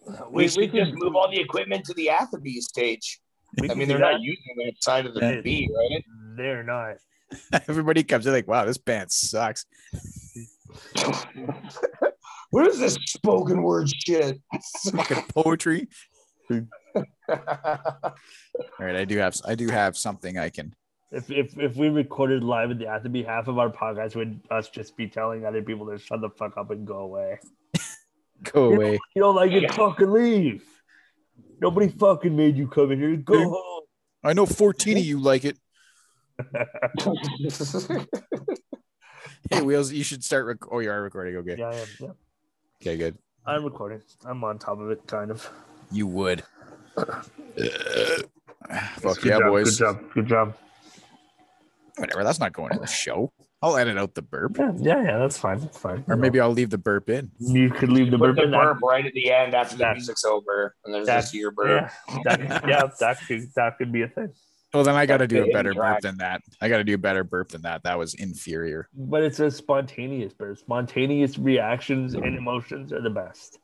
[0.06, 3.20] We, We- should we just move all the equipment to the Atherby stage.
[3.70, 5.40] I mean, they're not using that side of the Yeah.
[5.40, 6.04] B, right?
[6.36, 6.96] They're not.
[7.68, 9.64] Everybody comes in like, wow, this band sucks.
[12.50, 14.40] what is this spoken word shit?
[14.92, 15.88] Fucking poetry.
[16.50, 16.64] All
[18.80, 20.74] right, I do have I do have something I can.
[21.12, 24.68] If, if if we recorded live at the Atherby, half of our podcast would us
[24.68, 27.38] just be telling other people to shut the fuck up and go away.
[28.44, 28.98] Go away.
[29.14, 30.64] You don't like it, fucking leave.
[31.60, 33.16] Nobody fucking made you come in here.
[33.16, 33.44] Go Hey.
[33.44, 33.82] home.
[34.24, 35.58] I know 14 of you like it.
[39.50, 40.46] Hey, Wheels, you should start.
[40.46, 41.36] Rec- oh, you are recording.
[41.36, 41.56] Okay.
[41.58, 41.86] yeah, I am.
[42.00, 42.08] Yeah.
[42.80, 43.18] Okay, good.
[43.44, 44.00] I'm recording.
[44.24, 45.48] I'm on top of it, kind of.
[45.90, 46.42] You would.
[48.70, 49.70] Uh, fuck Good yeah, job, boys.
[49.70, 50.12] Good job.
[50.14, 50.56] Good job.
[51.96, 52.24] Whatever.
[52.24, 53.32] That's not going in the show.
[53.62, 54.56] I'll edit out the burp.
[54.58, 55.60] Yeah, yeah, yeah that's fine.
[55.60, 56.02] That's fine.
[56.08, 57.30] Or maybe I'll leave the burp in.
[57.38, 58.50] you could leave the burp the in.
[58.52, 61.50] burp right at the end after the That- music's over, and there's that- this your
[61.50, 61.90] burp.
[62.08, 64.32] Yeah, that, yeah, that could that could be a thing.
[64.72, 66.42] Well, then I got to do a the better burp than that.
[66.60, 67.82] I got to do a better burp than that.
[67.82, 68.88] That was inferior.
[68.94, 70.58] But it's a spontaneous burp.
[70.58, 73.58] Spontaneous reactions and emotions are the best.